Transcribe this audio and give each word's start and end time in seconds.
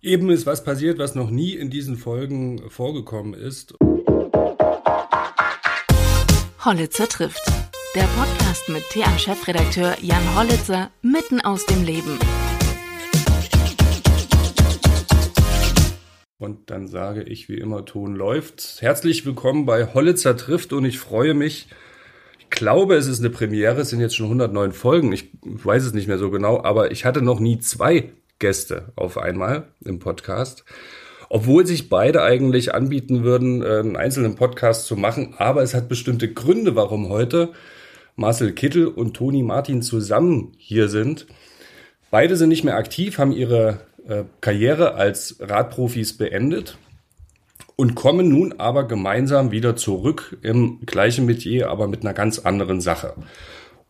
Eben 0.00 0.30
ist 0.30 0.46
was 0.46 0.62
passiert, 0.62 1.00
was 1.00 1.16
noch 1.16 1.28
nie 1.28 1.54
in 1.54 1.70
diesen 1.70 1.96
Folgen 1.96 2.70
vorgekommen 2.70 3.34
ist. 3.34 3.74
Hollitzer 6.64 7.08
trifft. 7.08 7.44
Der 7.96 8.06
Podcast 8.16 8.68
mit 8.68 8.84
TA-Chefredakteur 8.92 9.96
Jan 10.00 10.36
Hollitzer 10.36 10.92
mitten 11.02 11.40
aus 11.40 11.66
dem 11.66 11.82
Leben. 11.82 12.16
Und 16.38 16.70
dann 16.70 16.86
sage 16.86 17.24
ich 17.24 17.48
wie 17.48 17.58
immer, 17.58 17.84
Ton 17.84 18.14
läuft. 18.14 18.76
Herzlich 18.80 19.26
willkommen 19.26 19.66
bei 19.66 19.92
Hollitzer 19.94 20.36
trifft 20.36 20.72
und 20.72 20.84
ich 20.84 21.00
freue 21.00 21.34
mich. 21.34 21.66
Ich 22.38 22.50
glaube, 22.50 22.94
es 22.94 23.08
ist 23.08 23.18
eine 23.18 23.30
Premiere, 23.30 23.80
es 23.80 23.90
sind 23.90 23.98
jetzt 23.98 24.14
schon 24.14 24.26
109 24.26 24.70
Folgen. 24.70 25.12
Ich 25.12 25.30
weiß 25.42 25.82
es 25.82 25.92
nicht 25.92 26.06
mehr 26.06 26.18
so 26.18 26.30
genau, 26.30 26.62
aber 26.62 26.92
ich 26.92 27.04
hatte 27.04 27.20
noch 27.20 27.40
nie 27.40 27.58
zwei 27.58 28.12
Gäste 28.38 28.92
auf 28.96 29.18
einmal 29.18 29.68
im 29.84 29.98
Podcast. 29.98 30.64
Obwohl 31.30 31.66
sich 31.66 31.88
beide 31.88 32.22
eigentlich 32.22 32.74
anbieten 32.74 33.22
würden, 33.22 33.62
äh, 33.62 33.80
einen 33.80 33.96
einzelnen 33.96 34.34
Podcast 34.34 34.86
zu 34.86 34.96
machen. 34.96 35.34
Aber 35.38 35.62
es 35.62 35.74
hat 35.74 35.88
bestimmte 35.88 36.32
Gründe, 36.32 36.74
warum 36.74 37.08
heute 37.08 37.52
Marcel 38.16 38.52
Kittel 38.52 38.86
und 38.86 39.14
Toni 39.14 39.42
Martin 39.42 39.82
zusammen 39.82 40.52
hier 40.56 40.88
sind. 40.88 41.26
Beide 42.10 42.36
sind 42.36 42.48
nicht 42.48 42.64
mehr 42.64 42.76
aktiv, 42.76 43.18
haben 43.18 43.32
ihre 43.32 43.80
äh, 44.08 44.24
Karriere 44.40 44.94
als 44.94 45.36
Radprofis 45.40 46.16
beendet 46.16 46.78
und 47.76 47.94
kommen 47.94 48.28
nun 48.28 48.54
aber 48.58 48.88
gemeinsam 48.88 49.52
wieder 49.52 49.76
zurück 49.76 50.36
im 50.42 50.80
gleichen 50.84 51.26
Metier, 51.26 51.70
aber 51.70 51.86
mit 51.86 52.02
einer 52.02 52.14
ganz 52.14 52.40
anderen 52.40 52.80
Sache. 52.80 53.14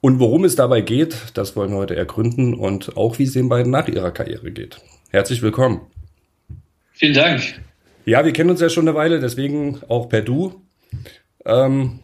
Und 0.00 0.20
worum 0.20 0.44
es 0.44 0.54
dabei 0.54 0.80
geht, 0.80 1.16
das 1.34 1.56
wollen 1.56 1.70
wir 1.70 1.78
heute 1.78 1.96
ergründen 1.96 2.54
und 2.54 2.96
auch 2.96 3.18
wie 3.18 3.24
es 3.24 3.32
den 3.32 3.48
beiden 3.48 3.72
nach 3.72 3.88
ihrer 3.88 4.12
Karriere 4.12 4.52
geht. 4.52 4.78
Herzlich 5.10 5.42
willkommen. 5.42 5.80
Vielen 6.92 7.14
Dank. 7.14 7.42
Ja, 8.04 8.24
wir 8.24 8.32
kennen 8.32 8.50
uns 8.50 8.60
ja 8.60 8.68
schon 8.68 8.88
eine 8.88 8.96
Weile, 8.96 9.20
deswegen 9.20 9.80
auch 9.88 10.08
per 10.08 10.22
Du. 10.22 10.62
Ähm, 11.44 12.00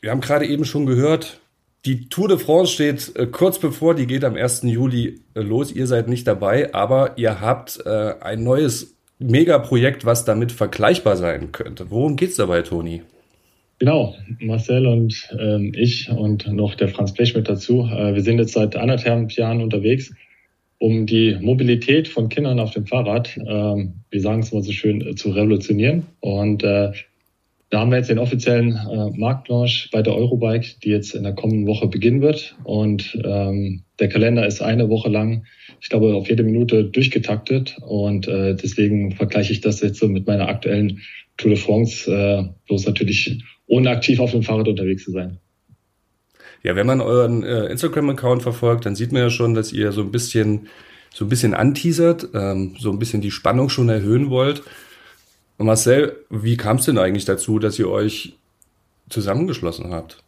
wir 0.00 0.10
haben 0.10 0.20
gerade 0.20 0.46
eben 0.46 0.64
schon 0.64 0.86
gehört, 0.86 1.40
die 1.86 2.08
Tour 2.08 2.28
de 2.28 2.38
France 2.38 2.72
steht 2.72 3.16
äh, 3.16 3.26
kurz 3.26 3.58
bevor, 3.58 3.94
die 3.94 4.06
geht 4.06 4.24
am 4.24 4.36
1. 4.36 4.62
Juli 4.62 5.22
äh, 5.34 5.40
los. 5.40 5.72
Ihr 5.72 5.86
seid 5.86 6.08
nicht 6.08 6.26
dabei, 6.26 6.74
aber 6.74 7.16
ihr 7.18 7.40
habt 7.40 7.80
äh, 7.84 8.14
ein 8.20 8.42
neues 8.42 8.96
Megaprojekt, 9.18 10.04
was 10.04 10.24
damit 10.24 10.52
vergleichbar 10.52 11.16
sein 11.16 11.52
könnte. 11.52 11.90
Worum 11.90 12.16
geht's 12.16 12.36
dabei, 12.36 12.62
Toni? 12.62 13.02
Genau, 13.80 14.14
Marcel 14.40 14.86
und 14.86 15.34
ähm, 15.38 15.72
ich 15.76 16.08
und 16.08 16.46
noch 16.46 16.76
der 16.76 16.88
Franz 16.88 17.12
Blech 17.12 17.34
mit 17.34 17.48
dazu. 17.48 17.88
Äh, 17.90 18.14
wir 18.14 18.22
sind 18.22 18.38
jetzt 18.38 18.52
seit 18.52 18.76
anderthalb 18.76 19.32
Jahren 19.32 19.60
unterwegs, 19.60 20.14
um 20.78 21.06
die 21.06 21.36
Mobilität 21.40 22.06
von 22.06 22.28
Kindern 22.28 22.60
auf 22.60 22.70
dem 22.70 22.86
Fahrrad, 22.86 23.36
ähm, 23.36 23.94
wir 24.10 24.20
sagen 24.20 24.40
es 24.40 24.52
mal 24.52 24.62
so 24.62 24.70
schön, 24.70 25.00
äh, 25.00 25.14
zu 25.16 25.30
revolutionieren. 25.30 26.06
Und 26.20 26.62
äh, 26.62 26.92
da 27.70 27.80
haben 27.80 27.90
wir 27.90 27.96
jetzt 27.96 28.10
den 28.10 28.20
offiziellen 28.20 28.76
äh, 28.76 29.18
Marktlaunch 29.18 29.88
bei 29.90 30.02
der 30.02 30.14
Eurobike, 30.14 30.78
die 30.84 30.90
jetzt 30.90 31.12
in 31.12 31.24
der 31.24 31.34
kommenden 31.34 31.66
Woche 31.66 31.88
beginnen 31.88 32.20
wird. 32.20 32.54
Und 32.62 33.18
ähm, 33.24 33.82
der 33.98 34.08
Kalender 34.08 34.46
ist 34.46 34.62
eine 34.62 34.88
Woche 34.88 35.08
lang, 35.08 35.46
ich 35.80 35.88
glaube, 35.88 36.14
auf 36.14 36.28
jede 36.28 36.44
Minute 36.44 36.84
durchgetaktet. 36.84 37.76
Und 37.80 38.28
äh, 38.28 38.54
deswegen 38.54 39.10
vergleiche 39.10 39.52
ich 39.52 39.60
das 39.60 39.80
jetzt 39.80 39.98
so 39.98 40.06
mit 40.06 40.28
meiner 40.28 40.48
aktuellen 40.48 41.00
Tour 41.36 41.50
de 41.50 41.58
France, 41.58 42.10
äh, 42.10 42.44
bloß 42.66 42.86
natürlich 42.86 43.42
ohne 43.66 43.90
aktiv 43.90 44.20
auf 44.20 44.30
dem 44.30 44.42
Fahrrad 44.42 44.68
unterwegs 44.68 45.04
zu 45.04 45.12
sein. 45.12 45.38
Ja, 46.62 46.76
wenn 46.76 46.86
man 46.86 47.00
euren 47.00 47.42
äh, 47.42 47.66
Instagram-Account 47.66 48.42
verfolgt, 48.42 48.86
dann 48.86 48.96
sieht 48.96 49.12
man 49.12 49.22
ja 49.22 49.30
schon, 49.30 49.54
dass 49.54 49.72
ihr 49.72 49.92
so 49.92 50.00
ein 50.00 50.10
bisschen 50.10 50.68
so 51.14 51.24
ein 51.24 51.28
bisschen 51.28 51.54
anteasert, 51.54 52.28
ähm, 52.34 52.76
so 52.78 52.90
ein 52.90 52.98
bisschen 52.98 53.20
die 53.20 53.30
Spannung 53.30 53.68
schon 53.68 53.88
erhöhen 53.88 54.30
wollt. 54.30 54.62
Und 55.58 55.66
Marcel, 55.66 56.24
wie 56.28 56.56
kam 56.56 56.78
es 56.78 56.86
denn 56.86 56.98
eigentlich 56.98 57.24
dazu, 57.24 57.60
dass 57.60 57.78
ihr 57.78 57.88
euch 57.88 58.34
zusammengeschlossen 59.08 59.90
habt? 59.90 60.18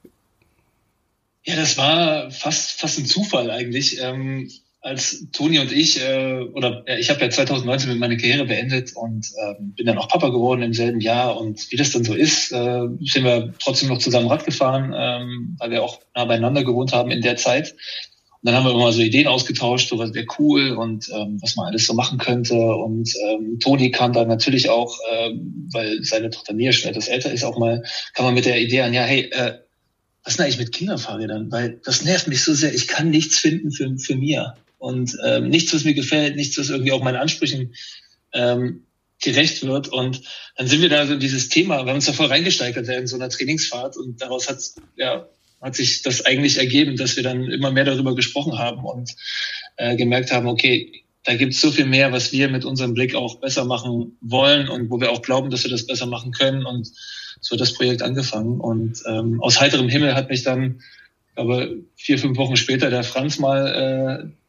Ja, 1.44 1.56
das 1.56 1.76
war 1.76 2.30
fast 2.30 2.80
fast 2.80 2.98
ein 2.98 3.06
Zufall 3.06 3.50
eigentlich. 3.50 3.98
Ähm, 4.00 4.48
als 4.86 5.26
Toni 5.32 5.58
und 5.58 5.72
ich, 5.72 6.00
äh, 6.00 6.42
oder 6.54 6.84
äh, 6.86 7.00
ich 7.00 7.10
habe 7.10 7.20
ja 7.20 7.28
2019 7.28 7.90
mit 7.90 7.98
meiner 7.98 8.16
Karriere 8.16 8.44
beendet 8.44 8.92
und 8.94 9.26
äh, 9.36 9.54
bin 9.58 9.84
dann 9.84 9.98
auch 9.98 10.08
Papa 10.08 10.28
geworden 10.28 10.62
im 10.62 10.74
selben 10.74 11.00
Jahr. 11.00 11.40
Und 11.40 11.72
wie 11.72 11.76
das 11.76 11.90
dann 11.90 12.04
so 12.04 12.14
ist, 12.14 12.52
äh, 12.52 12.82
sind 13.00 13.24
wir 13.24 13.52
trotzdem 13.58 13.88
noch 13.88 13.98
zusammen 13.98 14.28
Rad 14.28 14.44
gefahren, 14.44 14.94
ähm, 14.96 15.56
weil 15.58 15.72
wir 15.72 15.82
auch 15.82 15.98
nah 16.14 16.24
beieinander 16.24 16.62
gewohnt 16.62 16.92
haben 16.92 17.10
in 17.10 17.20
der 17.20 17.36
Zeit. 17.36 17.72
Und 17.72 18.44
dann 18.44 18.54
haben 18.54 18.64
wir 18.64 18.74
immer 18.74 18.92
so 18.92 19.00
Ideen 19.00 19.26
ausgetauscht, 19.26 19.88
so 19.88 19.98
was 19.98 20.14
wäre 20.14 20.26
cool 20.38 20.76
und 20.76 21.08
ähm, 21.12 21.38
was 21.42 21.56
man 21.56 21.66
alles 21.66 21.84
so 21.84 21.94
machen 21.94 22.18
könnte. 22.18 22.54
Und 22.54 23.12
ähm, 23.28 23.58
Toni 23.58 23.90
kam 23.90 24.12
dann 24.12 24.28
natürlich 24.28 24.70
auch, 24.70 24.96
äh, 25.10 25.30
weil 25.72 26.04
seine 26.04 26.30
Tochter 26.30 26.54
Mia 26.54 26.70
schon 26.70 26.90
etwas 26.90 27.08
älter 27.08 27.32
ist, 27.32 27.42
auch 27.42 27.58
mal, 27.58 27.82
kam 28.14 28.26
man 28.26 28.34
mit 28.34 28.44
der 28.44 28.60
Idee 28.60 28.82
an, 28.82 28.94
ja, 28.94 29.02
hey, 29.02 29.30
äh, 29.32 29.54
was 30.22 30.34
ist 30.34 30.38
denn 30.38 30.44
eigentlich 30.44 30.58
mit 30.58 30.72
Kinderfahrrädern? 30.72 31.50
Weil 31.50 31.80
das 31.84 32.04
nervt 32.04 32.28
mich 32.28 32.44
so 32.44 32.54
sehr. 32.54 32.72
Ich 32.72 32.86
kann 32.86 33.10
nichts 33.10 33.40
finden 33.40 33.72
für, 33.72 33.92
für 33.98 34.14
Mia 34.14 34.54
und 34.86 35.16
ähm, 35.24 35.48
nichts, 35.48 35.74
was 35.74 35.84
mir 35.84 35.94
gefällt, 35.94 36.36
nichts, 36.36 36.56
was 36.58 36.70
irgendwie 36.70 36.92
auch 36.92 37.02
meinen 37.02 37.16
Ansprüchen 37.16 37.74
ähm, 38.32 38.86
gerecht 39.20 39.66
wird. 39.66 39.88
Und 39.88 40.22
dann 40.56 40.68
sind 40.68 40.80
wir 40.80 40.88
da 40.88 41.06
so 41.06 41.14
in 41.14 41.20
dieses 41.20 41.48
Thema, 41.48 41.84
wir 41.84 41.88
haben 41.88 41.96
uns 41.96 42.06
da 42.06 42.12
voll 42.12 42.26
reingesteigert 42.26 42.88
in 42.88 43.06
so 43.08 43.16
einer 43.16 43.28
Trainingsfahrt 43.28 43.96
und 43.96 44.22
daraus 44.22 44.48
hat, 44.48 44.58
ja, 44.94 45.26
hat 45.60 45.74
sich 45.74 46.02
das 46.02 46.24
eigentlich 46.24 46.58
ergeben, 46.58 46.96
dass 46.96 47.16
wir 47.16 47.24
dann 47.24 47.50
immer 47.50 47.72
mehr 47.72 47.84
darüber 47.84 48.14
gesprochen 48.14 48.58
haben 48.58 48.84
und 48.84 49.10
äh, 49.76 49.96
gemerkt 49.96 50.30
haben, 50.30 50.46
okay, 50.46 51.02
da 51.24 51.34
gibt 51.34 51.54
es 51.54 51.60
so 51.60 51.72
viel 51.72 51.86
mehr, 51.86 52.12
was 52.12 52.30
wir 52.30 52.48
mit 52.48 52.64
unserem 52.64 52.94
Blick 52.94 53.16
auch 53.16 53.40
besser 53.40 53.64
machen 53.64 54.16
wollen 54.20 54.68
und 54.68 54.90
wo 54.90 55.00
wir 55.00 55.10
auch 55.10 55.22
glauben, 55.22 55.50
dass 55.50 55.64
wir 55.64 55.70
das 55.72 55.86
besser 55.86 56.06
machen 56.06 56.30
können. 56.30 56.64
Und 56.64 56.88
so 57.40 57.54
hat 57.54 57.60
das 57.60 57.74
Projekt 57.74 58.02
angefangen. 58.02 58.60
Und 58.60 59.02
ähm, 59.08 59.42
aus 59.42 59.60
heiterem 59.60 59.88
Himmel 59.88 60.14
hat 60.14 60.30
mich 60.30 60.44
dann, 60.44 60.82
aber 61.34 61.68
vier, 61.96 62.18
fünf 62.20 62.38
Wochen 62.38 62.56
später 62.56 62.90
der 62.90 63.02
Franz 63.02 63.40
mal 63.40 63.66
äh, 63.66 64.45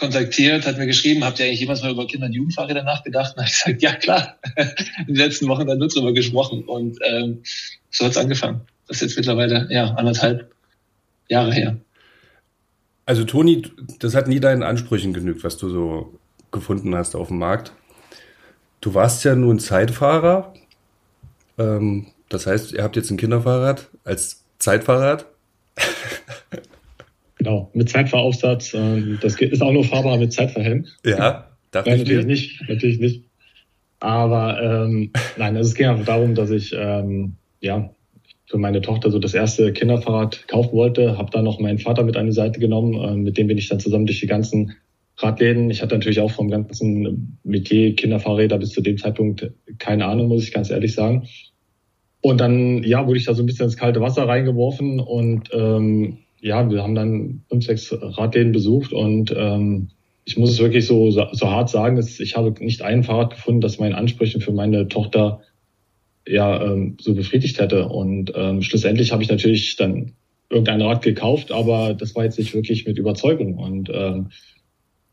kontaktiert, 0.00 0.66
hat 0.66 0.78
mir 0.78 0.86
geschrieben, 0.86 1.24
habt 1.24 1.38
ihr 1.38 1.46
eigentlich 1.46 1.60
jemals 1.60 1.82
mal 1.82 1.92
über 1.92 2.06
Kinder- 2.06 2.26
und 2.26 2.32
Jugendfahrräder 2.32 2.82
nachgedacht? 2.82 3.36
Und 3.36 3.44
ich 3.44 3.52
gesagt, 3.52 3.82
ja 3.82 3.94
klar, 3.94 4.38
in 4.56 5.06
den 5.06 5.16
letzten 5.16 5.46
Wochen 5.48 5.66
dann 5.66 5.78
nur 5.78 5.88
drüber 5.88 6.12
gesprochen. 6.12 6.64
Und 6.64 6.98
ähm, 7.04 7.42
so 7.90 8.04
hat's 8.04 8.16
angefangen. 8.16 8.62
Das 8.88 8.96
ist 8.96 9.02
jetzt 9.02 9.16
mittlerweile 9.16 9.68
ja 9.70 9.94
anderthalb 9.94 10.52
Jahre 11.28 11.52
her. 11.52 11.76
Also 13.06 13.24
Toni, 13.24 13.62
das 13.98 14.14
hat 14.14 14.26
nie 14.26 14.40
deinen 14.40 14.62
Ansprüchen 14.62 15.12
genügt, 15.12 15.44
was 15.44 15.56
du 15.56 15.68
so 15.68 16.18
gefunden 16.50 16.94
hast 16.94 17.14
auf 17.14 17.28
dem 17.28 17.38
Markt. 17.38 17.72
Du 18.80 18.94
warst 18.94 19.24
ja 19.24 19.34
nun 19.34 19.58
Zeitfahrer. 19.58 20.54
Ähm, 21.58 22.08
das 22.28 22.46
heißt, 22.46 22.72
ihr 22.72 22.82
habt 22.82 22.96
jetzt 22.96 23.10
ein 23.10 23.16
Kinderfahrrad 23.16 23.88
als 24.04 24.44
Zeitfahrrad. 24.58 25.26
Genau, 27.40 27.70
mit 27.72 27.88
Zeitfahraufsatz. 27.88 28.74
Äh, 28.74 29.16
das 29.22 29.40
ist 29.40 29.62
auch 29.62 29.72
nur 29.72 29.84
fahrbar 29.84 30.18
mit 30.18 30.30
Zeitverhelm. 30.30 30.84
Ja, 31.06 31.46
darf 31.70 31.86
ich 31.86 31.96
natürlich 31.96 32.26
nicht, 32.26 32.68
natürlich 32.68 33.00
nicht. 33.00 33.24
Aber 33.98 34.60
ähm, 34.62 35.10
nein, 35.38 35.56
also 35.56 35.70
es 35.70 35.74
ging 35.74 35.86
einfach 35.86 36.04
darum, 36.04 36.34
dass 36.34 36.50
ich 36.50 36.74
ähm, 36.76 37.36
ja 37.62 37.94
für 38.44 38.58
meine 38.58 38.82
Tochter 38.82 39.10
so 39.10 39.18
das 39.18 39.32
erste 39.32 39.72
Kinderfahrrad 39.72 40.48
kaufen 40.48 40.72
wollte. 40.72 41.16
Habe 41.16 41.30
dann 41.30 41.44
noch 41.46 41.58
meinen 41.60 41.78
Vater 41.78 42.02
mit 42.02 42.18
an 42.18 42.26
die 42.26 42.32
Seite 42.32 42.60
genommen. 42.60 42.92
Äh, 42.92 43.16
mit 43.16 43.38
dem 43.38 43.46
bin 43.46 43.56
ich 43.56 43.70
dann 43.70 43.80
zusammen 43.80 44.04
durch 44.04 44.20
die 44.20 44.26
ganzen 44.26 44.76
Radläden. 45.16 45.70
Ich 45.70 45.80
hatte 45.80 45.94
natürlich 45.94 46.20
auch 46.20 46.32
vom 46.32 46.50
ganzen 46.50 47.38
Metier 47.42 47.94
Kinderfahrräder 47.94 48.58
bis 48.58 48.72
zu 48.72 48.82
dem 48.82 48.98
Zeitpunkt 48.98 49.50
keine 49.78 50.04
Ahnung, 50.04 50.28
muss 50.28 50.42
ich 50.42 50.52
ganz 50.52 50.68
ehrlich 50.68 50.92
sagen. 50.92 51.26
Und 52.20 52.38
dann 52.38 52.82
ja 52.82 53.06
wurde 53.06 53.18
ich 53.18 53.24
da 53.24 53.32
so 53.32 53.42
ein 53.42 53.46
bisschen 53.46 53.64
ins 53.64 53.78
kalte 53.78 54.02
Wasser 54.02 54.28
reingeworfen 54.28 55.00
und 55.00 55.48
ähm, 55.54 56.18
ja, 56.40 56.70
wir 56.70 56.82
haben 56.82 56.94
dann 56.94 57.42
fünf, 57.48 57.64
sechs 57.64 57.92
Radläden 57.92 58.52
besucht 58.52 58.92
und 58.92 59.34
ähm, 59.36 59.90
ich 60.24 60.36
muss 60.36 60.50
es 60.50 60.60
wirklich 60.60 60.86
so, 60.86 61.10
so 61.10 61.50
hart 61.50 61.70
sagen, 61.70 61.96
dass 61.96 62.20
ich 62.20 62.36
habe 62.36 62.52
nicht 62.62 62.82
ein 62.82 63.04
Fahrrad 63.04 63.34
gefunden, 63.34 63.60
das 63.60 63.78
meinen 63.78 63.94
Ansprüchen 63.94 64.40
für 64.40 64.52
meine 64.52 64.88
Tochter 64.88 65.40
ja 66.26 66.62
ähm, 66.62 66.96
so 67.00 67.14
befriedigt 67.14 67.58
hätte. 67.58 67.88
Und 67.88 68.32
ähm, 68.36 68.62
schlussendlich 68.62 69.12
habe 69.12 69.22
ich 69.22 69.28
natürlich 69.28 69.76
dann 69.76 70.12
irgendein 70.48 70.82
Rad 70.82 71.02
gekauft, 71.02 71.50
aber 71.50 71.94
das 71.94 72.14
war 72.14 72.24
jetzt 72.24 72.38
nicht 72.38 72.54
wirklich 72.54 72.86
mit 72.86 72.98
Überzeugung. 72.98 73.58
Und 73.58 73.90
ähm, 73.92 74.30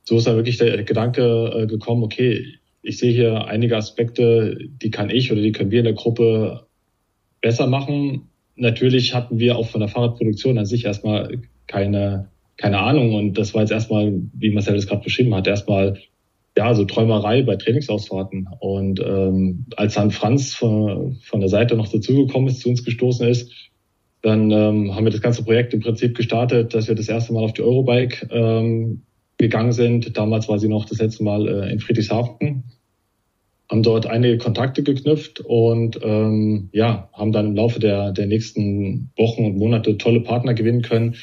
so 0.03 0.17
ist 0.17 0.27
dann 0.27 0.35
wirklich 0.35 0.57
der 0.57 0.83
Gedanke 0.83 1.51
äh, 1.55 1.67
gekommen, 1.67 2.03
okay, 2.03 2.45
ich 2.81 2.97
sehe 2.97 3.11
hier 3.11 3.45
einige 3.45 3.75
Aspekte, 3.75 4.57
die 4.81 4.91
kann 4.91 5.09
ich 5.09 5.31
oder 5.31 5.41
die 5.41 5.51
können 5.51 5.71
wir 5.71 5.79
in 5.79 5.85
der 5.85 5.93
Gruppe 5.93 6.67
besser 7.41 7.67
machen 7.67 8.26
natürlich 8.57 9.13
hatten 9.13 9.39
wir 9.39 9.57
auch 9.57 9.67
von 9.67 9.79
der 9.79 9.89
Fahrradproduktion 9.89 10.57
an 10.57 10.65
sich 10.65 10.85
erstmal 10.85 11.39
keine, 11.67 12.29
keine 12.57 12.79
Ahnung. 12.79 13.13
Und 13.15 13.37
das 13.37 13.53
war 13.53 13.61
jetzt 13.61 13.71
erstmal, 13.71 14.13
wie 14.33 14.51
Marcel 14.51 14.75
das 14.75 14.87
gerade 14.87 15.03
beschrieben 15.03 15.33
hat, 15.35 15.47
erstmal 15.47 15.97
ja, 16.57 16.73
so 16.73 16.85
Träumerei 16.85 17.43
bei 17.43 17.55
Trainingsausfahrten. 17.55 18.47
Und 18.59 18.99
ähm, 18.99 19.65
als 19.75 19.93
dann 19.93 20.11
Franz 20.11 20.55
von, 20.55 21.17
von 21.23 21.39
der 21.39 21.49
Seite 21.49 21.75
noch 21.75 21.87
dazugekommen 21.87 22.49
ist, 22.49 22.61
zu 22.61 22.69
uns 22.69 22.83
gestoßen 22.83 23.27
ist, 23.27 23.51
dann 24.23 24.49
ähm, 24.49 24.95
haben 24.95 25.05
wir 25.05 25.11
das 25.11 25.21
ganze 25.21 25.43
Projekt 25.43 25.73
im 25.73 25.81
Prinzip 25.81 26.17
gestartet, 26.17 26.73
dass 26.73 26.87
wir 26.87 26.95
das 26.95 27.07
erste 27.07 27.33
Mal 27.33 27.43
auf 27.43 27.53
die 27.53 27.61
Eurobike 27.61 28.27
ähm, 28.31 29.03
gegangen 29.37 29.71
sind. 29.71 30.17
Damals 30.17 30.49
war 30.49 30.57
sie 30.57 30.67
noch 30.67 30.85
das 30.85 30.99
letzte 30.99 31.23
Mal 31.23 31.47
äh, 31.47 31.71
in 31.71 31.79
Friedrichshafen 31.79 32.63
haben 33.69 33.83
dort 33.83 34.07
einige 34.07 34.37
Kontakte 34.37 34.81
geknüpft 34.81 35.41
und 35.41 35.99
ähm, 36.01 36.69
ja, 36.71 37.09
haben 37.13 37.31
dann 37.31 37.47
im 37.47 37.55
Laufe 37.55 37.79
der, 37.79 38.11
der 38.11 38.27
nächsten 38.27 39.11
Wochen 39.17 39.45
und 39.45 39.57
Monate 39.57 39.97
tolle 39.97 40.21
Partner 40.21 40.53
gewinnen 40.53 40.83
können, 40.83 41.15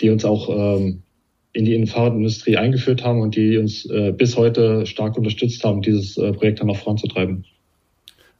die 0.00 0.10
uns 0.10 0.24
auch 0.24 0.48
ähm, 0.48 1.02
in 1.52 1.64
die 1.64 1.86
Fahrradindustrie 1.86 2.56
eingeführt 2.56 3.04
haben 3.04 3.20
und 3.20 3.34
die 3.34 3.58
uns 3.58 3.84
äh, 3.86 4.12
bis 4.12 4.36
heute 4.36 4.86
stark 4.86 5.16
unterstützt 5.16 5.64
haben, 5.64 5.82
dieses 5.82 6.16
äh, 6.16 6.32
Projekt 6.32 6.60
dann 6.60 6.70
auch 6.70 6.76
voranzutreiben. 6.76 7.44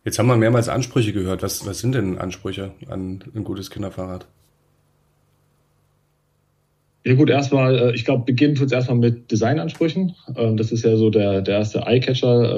Jetzt 0.05 0.19
haben 0.19 0.29
wir 0.29 0.37
mehrmals 0.37 0.69
Ansprüche 0.69 1.13
gehört. 1.13 1.43
Was, 1.43 1.67
was 1.67 1.81
sind 1.81 1.95
denn 1.95 2.19
Ansprüche 2.19 2.73
an 2.89 3.23
ein 3.35 3.45
gutes 3.45 3.71
Kinderfahrrad? 3.71 4.27
Ja 7.05 7.15
gut, 7.15 7.31
erstmal, 7.31 7.79
äh, 7.79 7.95
ich 7.95 8.05
glaube, 8.05 8.25
beginnen 8.25 8.55
tut 8.55 8.67
es 8.67 8.73
erstmal 8.73 8.99
mit 8.99 9.31
Designansprüchen. 9.31 10.15
Ähm, 10.37 10.57
das 10.57 10.71
ist 10.71 10.85
ja 10.85 10.97
so 10.97 11.11
der, 11.11 11.43
der 11.43 11.59
erste 11.59 11.87
Eyecatcher. 11.87 12.57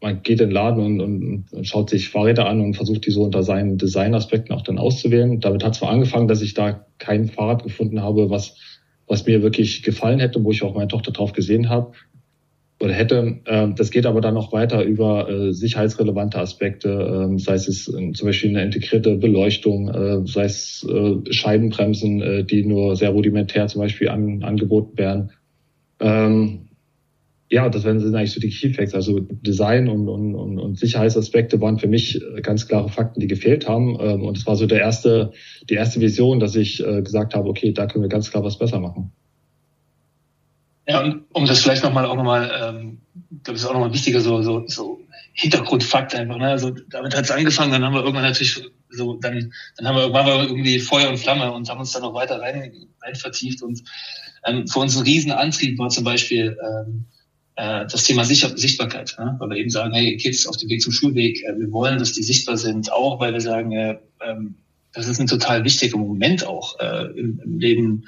Ähm, 0.00 0.14
man 0.14 0.22
geht 0.22 0.40
in 0.40 0.48
den 0.48 0.54
Laden 0.54 0.82
und, 0.82 1.00
und, 1.00 1.52
und 1.52 1.66
schaut 1.66 1.90
sich 1.90 2.08
Fahrräder 2.08 2.46
an 2.46 2.60
und 2.60 2.74
versucht 2.74 3.06
die 3.06 3.10
so 3.10 3.22
unter 3.22 3.42
seinen 3.42 3.78
Designaspekten 3.78 4.54
auch 4.54 4.62
dann 4.62 4.78
auszuwählen. 4.78 5.40
Damit 5.40 5.64
hat 5.64 5.72
es 5.72 5.78
zwar 5.78 5.90
angefangen, 5.90 6.28
dass 6.28 6.42
ich 6.42 6.54
da 6.54 6.86
kein 6.98 7.28
Fahrrad 7.28 7.62
gefunden 7.62 8.02
habe, 8.02 8.30
was, 8.30 8.56
was 9.06 9.26
mir 9.26 9.42
wirklich 9.42 9.82
gefallen 9.82 10.20
hätte, 10.20 10.42
wo 10.44 10.50
ich 10.52 10.62
auch 10.62 10.74
meine 10.74 10.88
Tochter 10.88 11.12
drauf 11.12 11.32
gesehen 11.32 11.68
habe 11.68 11.92
oder 12.80 12.94
hätte. 12.94 13.40
Ähm, 13.46 13.74
das 13.76 13.90
geht 13.90 14.06
aber 14.06 14.20
dann 14.20 14.34
noch 14.34 14.52
weiter 14.52 14.82
über 14.82 15.28
äh, 15.28 15.52
sicherheitsrelevante 15.52 16.38
Aspekte, 16.38 16.88
ähm, 16.88 17.38
sei 17.38 17.54
es 17.54 17.84
zum 17.84 18.12
Beispiel 18.22 18.50
eine 18.50 18.64
integrierte 18.64 19.16
Beleuchtung, 19.16 19.88
äh, 19.88 20.26
sei 20.26 20.44
es 20.44 20.86
äh, 20.88 21.32
Scheibenbremsen, 21.32 22.46
die 22.46 22.64
nur 22.64 22.96
sehr 22.96 23.10
rudimentär 23.10 23.66
zum 23.66 23.82
Beispiel 23.82 24.08
an, 24.08 24.42
angeboten 24.42 24.98
werden. 24.98 25.30
Ähm, 27.50 27.56
ja, 27.56 27.68
das 27.68 27.82
sind 27.82 28.14
eigentlich 28.14 28.32
so 28.32 28.40
die 28.40 28.50
Key 28.50 28.72
Facts. 28.72 28.94
Also 28.94 29.20
Design 29.20 29.88
und, 29.88 30.08
und, 30.08 30.34
und 30.58 30.78
Sicherheitsaspekte 30.78 31.60
waren 31.60 31.78
für 31.78 31.88
mich 31.88 32.22
ganz 32.42 32.66
klare 32.66 32.88
Fakten, 32.88 33.20
die 33.20 33.26
gefehlt 33.26 33.68
haben. 33.68 33.96
Und 33.96 34.36
es 34.36 34.46
war 34.46 34.56
so 34.56 34.66
der 34.66 34.80
erste, 34.80 35.32
die 35.68 35.74
erste 35.74 36.00
Vision, 36.00 36.40
dass 36.40 36.54
ich 36.54 36.78
gesagt 36.78 37.34
habe, 37.34 37.48
okay, 37.48 37.72
da 37.72 37.86
können 37.86 38.04
wir 38.04 38.08
ganz 38.08 38.30
klar 38.30 38.44
was 38.44 38.58
besser 38.58 38.78
machen. 38.78 39.12
Ja, 40.90 41.02
und 41.02 41.24
um 41.32 41.46
das 41.46 41.62
vielleicht 41.62 41.84
nochmal 41.84 42.04
auch 42.04 42.16
nochmal, 42.16 42.50
ähm, 42.62 42.98
ich 43.14 43.44
glaube, 43.44 43.52
das 43.52 43.60
ist 43.60 43.66
auch 43.66 43.74
nochmal 43.74 43.92
wichtiger, 43.92 44.20
so, 44.20 44.42
so, 44.42 44.64
so 44.66 45.00
Hintergrundfakt 45.32 46.16
einfach. 46.16 46.36
Ne? 46.36 46.48
Also 46.48 46.72
damit 46.88 47.16
hat 47.16 47.24
es 47.24 47.30
angefangen, 47.30 47.70
dann 47.70 47.84
haben 47.84 47.94
wir 47.94 48.00
irgendwann 48.00 48.24
natürlich 48.24 48.60
so, 48.88 49.14
dann, 49.14 49.52
dann 49.76 49.86
haben 49.86 49.94
wir 49.94 50.02
irgendwann 50.02 50.26
wir 50.26 50.42
irgendwie 50.42 50.80
Feuer 50.80 51.08
und 51.08 51.18
Flamme 51.18 51.52
und 51.52 51.68
haben 51.68 51.78
uns 51.78 51.92
dann 51.92 52.02
noch 52.02 52.14
weiter 52.14 52.40
rein, 52.40 52.88
rein 53.02 53.14
vertieft. 53.14 53.62
Und 53.62 53.84
ähm, 54.44 54.66
für 54.66 54.80
uns 54.80 54.96
ein 54.96 55.04
Riesenantrieb 55.04 55.78
war 55.78 55.90
zum 55.90 56.02
Beispiel 56.02 56.58
ähm, 56.60 57.06
äh, 57.60 57.86
das 57.86 58.04
Thema 58.04 58.24
Sichtbarkeit, 58.24 59.16
weil 59.18 59.50
wir 59.50 59.56
eben 59.58 59.68
sagen, 59.68 59.92
hey, 59.92 60.16
Kids 60.16 60.46
auf 60.46 60.56
dem 60.56 60.70
Weg 60.70 60.80
zum 60.80 60.92
Schulweg, 60.92 61.42
äh, 61.42 61.58
wir 61.58 61.70
wollen, 61.70 61.98
dass 61.98 62.12
die 62.12 62.22
sichtbar 62.22 62.56
sind, 62.56 62.90
auch 62.90 63.20
weil 63.20 63.34
wir 63.34 63.42
sagen, 63.42 63.72
äh, 63.72 63.98
ähm, 64.26 64.54
das 64.94 65.06
ist 65.08 65.20
ein 65.20 65.26
total 65.26 65.62
wichtiger 65.62 65.98
Moment 65.98 66.44
auch 66.44 66.80
im 66.80 67.58
Leben 67.60 68.06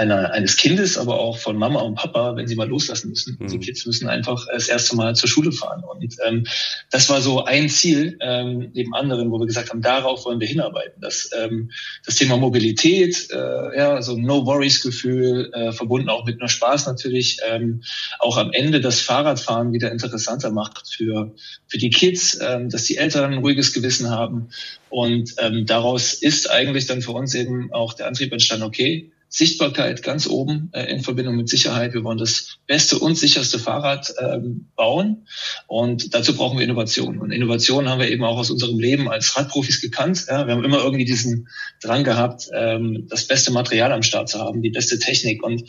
einer, 0.00 0.32
eines 0.32 0.56
Kindes, 0.56 0.96
aber 0.96 1.20
auch 1.20 1.36
von 1.36 1.56
Mama 1.56 1.80
und 1.80 1.94
Papa, 1.94 2.34
wenn 2.34 2.46
sie 2.46 2.56
mal 2.56 2.66
loslassen 2.66 3.10
müssen. 3.10 3.36
Mhm. 3.38 3.48
Die 3.48 3.58
Kids 3.58 3.84
müssen 3.84 4.08
einfach 4.08 4.46
das 4.50 4.68
erste 4.68 4.96
Mal 4.96 5.14
zur 5.14 5.28
Schule 5.28 5.52
fahren. 5.52 5.84
Und 5.84 6.16
ähm, 6.26 6.46
das 6.90 7.10
war 7.10 7.20
so 7.20 7.44
ein 7.44 7.68
Ziel 7.68 8.16
ähm, 8.20 8.70
neben 8.72 8.94
anderen, 8.94 9.30
wo 9.30 9.38
wir 9.38 9.46
gesagt 9.46 9.68
haben, 9.68 9.82
darauf 9.82 10.24
wollen 10.24 10.40
wir 10.40 10.48
hinarbeiten. 10.48 11.02
Das, 11.02 11.30
ähm, 11.38 11.70
das 12.06 12.16
Thema 12.16 12.38
Mobilität, 12.38 13.28
äh, 13.30 13.76
ja, 13.76 14.00
so 14.00 14.14
ein 14.14 14.22
No-Worries-Gefühl, 14.22 15.50
äh, 15.52 15.72
verbunden 15.72 16.08
auch 16.08 16.24
mit 16.24 16.38
nur 16.40 16.48
Spaß 16.48 16.86
natürlich, 16.86 17.38
ähm, 17.46 17.82
auch 18.20 18.38
am 18.38 18.52
Ende 18.52 18.80
das 18.80 19.00
Fahrradfahren 19.00 19.74
wieder 19.74 19.92
interessanter 19.92 20.50
macht 20.50 20.82
für, 20.90 21.34
für 21.66 21.78
die 21.78 21.90
Kids, 21.90 22.38
ähm, 22.40 22.70
dass 22.70 22.84
die 22.84 22.96
Eltern 22.96 23.34
ein 23.34 23.38
ruhiges 23.40 23.74
Gewissen 23.74 24.08
haben. 24.08 24.48
Und 24.88 25.34
ähm, 25.38 25.66
daraus 25.66 26.14
ist 26.14 26.50
eigentlich 26.50 26.86
dann 26.86 27.02
für 27.02 27.12
uns 27.12 27.34
eben 27.34 27.70
auch 27.72 27.92
der 27.92 28.06
Antrieb 28.06 28.32
entstanden, 28.32 28.64
okay, 28.64 29.12
Sichtbarkeit 29.32 30.02
ganz 30.02 30.26
oben 30.26 30.70
äh, 30.72 30.92
in 30.92 31.02
Verbindung 31.02 31.36
mit 31.36 31.48
Sicherheit. 31.48 31.94
Wir 31.94 32.02
wollen 32.02 32.18
das 32.18 32.58
beste 32.66 32.98
und 32.98 33.14
sicherste 33.14 33.60
Fahrrad 33.60 34.12
ähm, 34.18 34.66
bauen 34.74 35.28
und 35.68 36.12
dazu 36.14 36.36
brauchen 36.36 36.58
wir 36.58 36.64
Innovation. 36.64 37.18
Und 37.18 37.30
Innovation 37.30 37.88
haben 37.88 38.00
wir 38.00 38.10
eben 38.10 38.24
auch 38.24 38.38
aus 38.38 38.50
unserem 38.50 38.80
Leben 38.80 39.08
als 39.08 39.36
Radprofis 39.36 39.80
gekannt. 39.80 40.26
Ja, 40.28 40.48
wir 40.48 40.54
haben 40.54 40.64
immer 40.64 40.82
irgendwie 40.82 41.04
diesen 41.04 41.48
Drang 41.80 42.02
gehabt, 42.02 42.48
ähm, 42.52 43.06
das 43.08 43.28
beste 43.28 43.52
Material 43.52 43.92
am 43.92 44.02
Start 44.02 44.28
zu 44.28 44.40
haben, 44.40 44.62
die 44.62 44.70
beste 44.70 44.98
Technik. 44.98 45.44
Und 45.44 45.62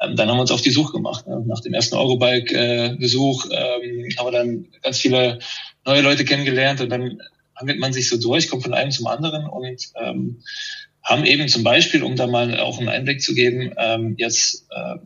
ähm, 0.00 0.14
dann 0.14 0.28
haben 0.28 0.36
wir 0.36 0.42
uns 0.42 0.50
auf 0.50 0.60
die 0.60 0.70
Suche 0.70 0.92
gemacht. 0.92 1.26
Ne? 1.26 1.42
Nach 1.46 1.60
dem 1.60 1.72
ersten 1.72 1.96
Eurobike-Besuch 1.96 3.46
ähm, 3.50 4.08
haben 4.18 4.26
wir 4.26 4.32
dann 4.32 4.66
ganz 4.82 4.98
viele 4.98 5.38
neue 5.86 6.02
Leute 6.02 6.26
kennengelernt 6.26 6.82
und 6.82 6.90
dann 6.90 7.22
hangelt 7.56 7.80
man 7.80 7.92
sich 7.92 8.08
so 8.08 8.18
durch, 8.18 8.48
kommt 8.48 8.62
von 8.62 8.74
einem 8.74 8.90
zum 8.90 9.06
anderen 9.06 9.46
und 9.46 9.82
ähm, 9.96 10.42
haben 11.08 11.24
eben 11.24 11.48
zum 11.48 11.64
Beispiel, 11.64 12.02
um 12.02 12.16
da 12.16 12.26
mal 12.26 12.60
auch 12.60 12.78
einen 12.78 12.90
Einblick 12.90 13.22
zu 13.22 13.34
geben, 13.34 13.72
ähm, 13.78 14.14
jetzt 14.18 14.66
äh, 14.70 14.96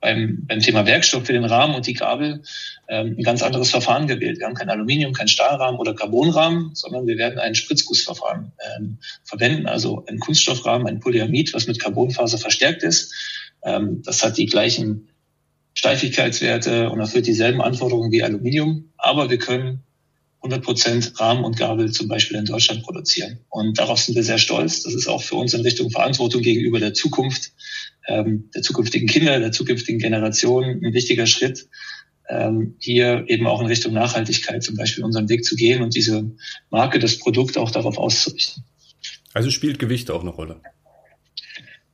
beim, 0.00 0.44
beim 0.46 0.60
Thema 0.60 0.84
Werkstoff 0.84 1.24
für 1.24 1.32
den 1.32 1.46
Rahmen 1.46 1.74
und 1.74 1.86
die 1.86 1.94
Gabel 1.94 2.42
ähm, 2.88 3.16
ein 3.18 3.22
ganz 3.22 3.42
anderes 3.42 3.70
Verfahren 3.70 4.06
gewählt. 4.06 4.38
Wir 4.38 4.46
haben 4.46 4.54
kein 4.54 4.68
Aluminium, 4.68 5.14
kein 5.14 5.28
Stahlrahmen 5.28 5.80
oder 5.80 5.94
Carbonrahmen, 5.94 6.74
sondern 6.74 7.06
wir 7.06 7.16
werden 7.16 7.38
ein 7.38 7.54
Spritzgussverfahren 7.54 8.52
ähm, 8.76 8.98
verwenden, 9.24 9.66
also 9.66 10.04
ein 10.06 10.18
Kunststoffrahmen, 10.18 10.86
ein 10.86 11.00
Polyamid, 11.00 11.54
was 11.54 11.66
mit 11.66 11.80
Carbonfaser 11.80 12.36
verstärkt 12.36 12.82
ist. 12.82 13.14
Ähm, 13.64 14.02
das 14.04 14.22
hat 14.22 14.36
die 14.36 14.46
gleichen 14.46 15.08
Steifigkeitswerte 15.72 16.90
und 16.90 17.00
erfüllt 17.00 17.26
dieselben 17.26 17.62
Anforderungen 17.62 18.12
wie 18.12 18.22
Aluminium, 18.22 18.92
aber 18.98 19.30
wir 19.30 19.38
können 19.38 19.85
100 20.46 20.64
Prozent 20.64 21.12
Rahmen 21.20 21.44
und 21.44 21.56
Gabel 21.56 21.90
zum 21.90 22.08
Beispiel 22.08 22.36
in 22.36 22.44
Deutschland 22.44 22.82
produzieren. 22.82 23.40
Und 23.48 23.78
darauf 23.78 24.00
sind 24.00 24.14
wir 24.14 24.22
sehr 24.22 24.38
stolz. 24.38 24.82
Das 24.82 24.94
ist 24.94 25.08
auch 25.08 25.22
für 25.22 25.34
uns 25.34 25.54
in 25.54 25.60
Richtung 25.62 25.90
Verantwortung 25.90 26.42
gegenüber 26.42 26.78
der 26.78 26.94
Zukunft, 26.94 27.52
ähm, 28.06 28.50
der 28.54 28.62
zukünftigen 28.62 29.08
Kinder, 29.08 29.38
der 29.40 29.52
zukünftigen 29.52 29.98
Generation 29.98 30.64
ein 30.64 30.92
wichtiger 30.92 31.26
Schritt, 31.26 31.68
ähm, 32.28 32.76
hier 32.78 33.24
eben 33.28 33.46
auch 33.46 33.60
in 33.60 33.66
Richtung 33.66 33.92
Nachhaltigkeit 33.92 34.62
zum 34.62 34.76
Beispiel 34.76 35.04
unseren 35.04 35.28
Weg 35.28 35.44
zu 35.44 35.56
gehen 35.56 35.82
und 35.82 35.94
diese 35.94 36.30
Marke, 36.70 36.98
das 36.98 37.18
Produkt 37.18 37.58
auch 37.58 37.70
darauf 37.70 37.98
auszurichten. 37.98 38.64
Also 39.32 39.50
spielt 39.50 39.78
Gewicht 39.78 40.10
auch 40.10 40.22
eine 40.22 40.30
Rolle? 40.30 40.60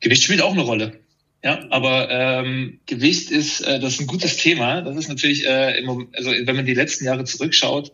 Gewicht 0.00 0.22
spielt 0.22 0.42
auch 0.42 0.52
eine 0.52 0.62
Rolle. 0.62 1.00
Ja, 1.44 1.66
aber 1.70 2.08
ähm, 2.08 2.78
Gewicht 2.86 3.32
ist, 3.32 3.62
äh, 3.62 3.80
das 3.80 3.94
ist 3.94 4.00
ein 4.00 4.06
gutes 4.06 4.36
Thema. 4.36 4.80
Das 4.82 4.96
ist 4.96 5.08
natürlich, 5.08 5.44
äh, 5.46 5.78
im, 5.78 6.08
also 6.12 6.30
wenn 6.30 6.54
man 6.54 6.66
die 6.66 6.74
letzten 6.74 7.04
Jahre 7.04 7.24
zurückschaut, 7.24 7.90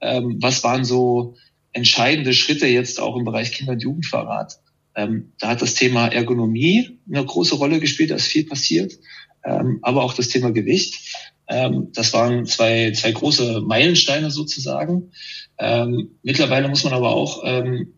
ähm, 0.00 0.38
was 0.40 0.64
waren 0.64 0.84
so 0.84 1.34
entscheidende 1.72 2.32
Schritte 2.32 2.66
jetzt 2.66 3.00
auch 3.00 3.16
im 3.16 3.24
Bereich 3.24 3.52
Kinder- 3.52 3.72
und 3.72 3.82
Jugendfahrrad. 3.82 4.58
Ähm, 4.96 5.32
da 5.38 5.48
hat 5.48 5.62
das 5.62 5.74
Thema 5.74 6.08
Ergonomie 6.08 6.98
eine 7.08 7.24
große 7.24 7.54
Rolle 7.54 7.80
gespielt, 7.80 8.10
da 8.10 8.16
ist 8.16 8.26
viel 8.26 8.44
passiert, 8.44 8.98
ähm, 9.44 9.78
aber 9.82 10.02
auch 10.02 10.14
das 10.14 10.28
Thema 10.28 10.50
Gewicht. 10.50 11.16
Ähm, 11.48 11.88
das 11.92 12.12
waren 12.12 12.46
zwei, 12.46 12.92
zwei 12.92 13.12
große 13.12 13.60
Meilensteine 13.60 14.30
sozusagen. 14.30 15.12
Ähm, 15.58 16.10
mittlerweile 16.22 16.68
muss 16.68 16.84
man 16.84 16.92
aber 16.92 17.10
auch 17.10 17.42
ähm, 17.44 17.94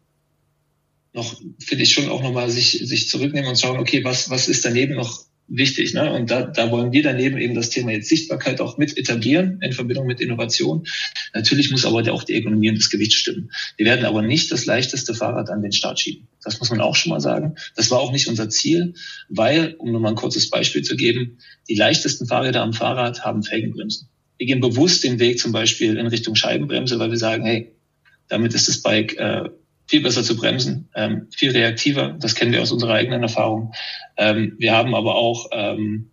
noch, 1.13 1.35
finde 1.59 1.85
ich 1.85 1.93
schon 1.93 2.09
auch 2.09 2.23
nochmal 2.23 2.51
sich, 2.51 2.73
sich 2.73 3.09
zurücknehmen 3.09 3.49
und 3.49 3.59
schauen, 3.59 3.79
okay, 3.79 4.05
was, 4.05 4.31
was 4.31 4.49
ist 4.49 4.65
daneben 4.65 4.95
noch 4.95 5.25
wichtig. 5.49 5.95
Ne? 5.95 6.13
Und 6.13 6.31
da, 6.31 6.43
da 6.43 6.71
wollen 6.71 6.93
wir 6.93 7.03
daneben 7.03 7.39
eben 7.39 7.55
das 7.55 7.71
Thema 7.71 7.93
jetzt 7.93 8.09
Sichtbarkeit 8.09 8.61
auch 8.61 8.79
mit 8.79 8.97
etablieren 8.97 9.59
in 9.61 9.73
Verbindung 9.73 10.07
mit 10.07 10.21
Innovation. 10.21 10.85
Natürlich 11.35 11.71
muss 11.71 11.85
aber 11.85 12.11
auch 12.13 12.25
die 12.25 12.37
Ökonomie 12.37 12.71
und 12.71 12.79
das 12.79 12.91
Gewicht 12.91 13.13
stimmen. 13.13 13.51
Wir 13.77 13.87
werden 13.87 14.05
aber 14.05 14.23
nicht 14.23 14.51
das 14.51 14.67
leichteste 14.67 15.15
Fahrrad 15.15 15.51
an 15.51 15.63
den 15.63 15.73
Start 15.73 16.01
schieben. 16.01 16.29
Das 16.43 16.59
muss 16.59 16.71
man 16.71 16.81
auch 16.81 16.97
schon 16.97 17.11
mal 17.11 17.21
sagen. 17.21 17.57
Das 17.77 17.91
war 17.91 18.01
auch 18.01 18.13
nicht 18.13 18.29
unser 18.29 18.49
Ziel, 18.49 18.95
weil, 19.29 19.75
um 19.79 19.93
nur 19.93 20.01
mal 20.01 20.11
ein 20.11 20.15
kurzes 20.15 20.51
Beispiel 20.51 20.83
zu 20.83 20.97
geben, 20.97 21.39
die 21.69 21.75
leichtesten 21.75 22.27
Fahrräder 22.27 22.63
am 22.63 22.73
Fahrrad 22.73 23.25
haben 23.25 23.43
Felgenbremsen. 23.43 24.09
Wir 24.39 24.47
gehen 24.47 24.61
bewusst 24.61 25.05
den 25.05 25.21
Weg 25.21 25.39
zum 25.39 25.53
Beispiel 25.53 25.97
in 25.97 26.07
Richtung 26.07 26.35
Scheibenbremse, 26.35 26.99
weil 26.99 27.11
wir 27.11 27.19
sagen, 27.19 27.45
hey, 27.45 27.73
damit 28.29 28.55
ist 28.55 28.69
das 28.69 28.83
Bike 28.83 29.17
äh, 29.19 29.51
viel 29.93 30.01
besser 30.01 30.23
zu 30.23 30.39
bremsen, 30.39 30.89
ähm, 30.95 31.29
viel 31.37 31.51
reaktiver. 31.51 32.17
Das 32.19 32.35
kennen 32.35 32.51
wir 32.51 32.63
aus 32.63 32.73
unserer 32.73 32.95
eigenen 32.95 33.23
Erfahrung. 33.23 33.75
Ähm, 34.17 34.55
wir 34.57 34.73
haben 34.73 34.95
aber 34.95 35.17
auch 35.17 35.51
ähm, 35.53 36.13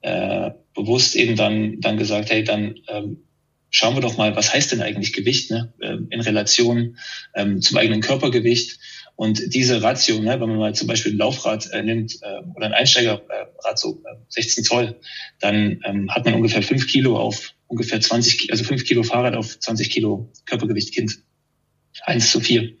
äh, 0.00 0.52
bewusst 0.74 1.14
eben 1.16 1.36
dann, 1.36 1.82
dann 1.82 1.98
gesagt, 1.98 2.30
hey, 2.30 2.44
dann 2.44 2.76
ähm, 2.88 3.18
schauen 3.68 3.94
wir 3.94 4.00
doch 4.00 4.16
mal, 4.16 4.36
was 4.36 4.54
heißt 4.54 4.72
denn 4.72 4.80
eigentlich 4.80 5.12
Gewicht 5.12 5.50
ne? 5.50 5.70
Ähm, 5.82 6.06
in 6.08 6.22
Relation 6.22 6.96
ähm, 7.34 7.60
zum 7.60 7.76
eigenen 7.76 8.00
Körpergewicht. 8.00 8.78
Und 9.16 9.54
diese 9.54 9.82
Ratio, 9.82 10.18
ne, 10.18 10.40
wenn 10.40 10.48
man 10.48 10.56
mal 10.56 10.74
zum 10.74 10.88
Beispiel 10.88 11.12
ein 11.12 11.18
Laufrad 11.18 11.70
äh, 11.72 11.82
nimmt 11.82 12.14
äh, 12.22 12.40
oder 12.56 12.64
ein 12.64 12.72
Einsteigerrad, 12.72 13.22
äh, 13.28 13.76
so 13.76 14.02
äh, 14.06 14.16
16 14.30 14.64
Zoll, 14.64 14.98
dann 15.40 15.82
ähm, 15.84 16.10
hat 16.10 16.24
man 16.24 16.32
ungefähr 16.32 16.62
5 16.62 16.86
Kilo 16.86 17.18
auf 17.18 17.52
ungefähr 17.66 18.00
20, 18.00 18.50
also 18.50 18.64
5 18.64 18.82
Kilo 18.86 19.02
Fahrrad 19.02 19.36
auf 19.36 19.58
20 19.58 19.90
Kilo 19.90 20.32
Körpergewicht 20.46 20.94
Kind. 20.94 21.18
1 22.02 22.30
zu 22.30 22.40
4. 22.40 22.72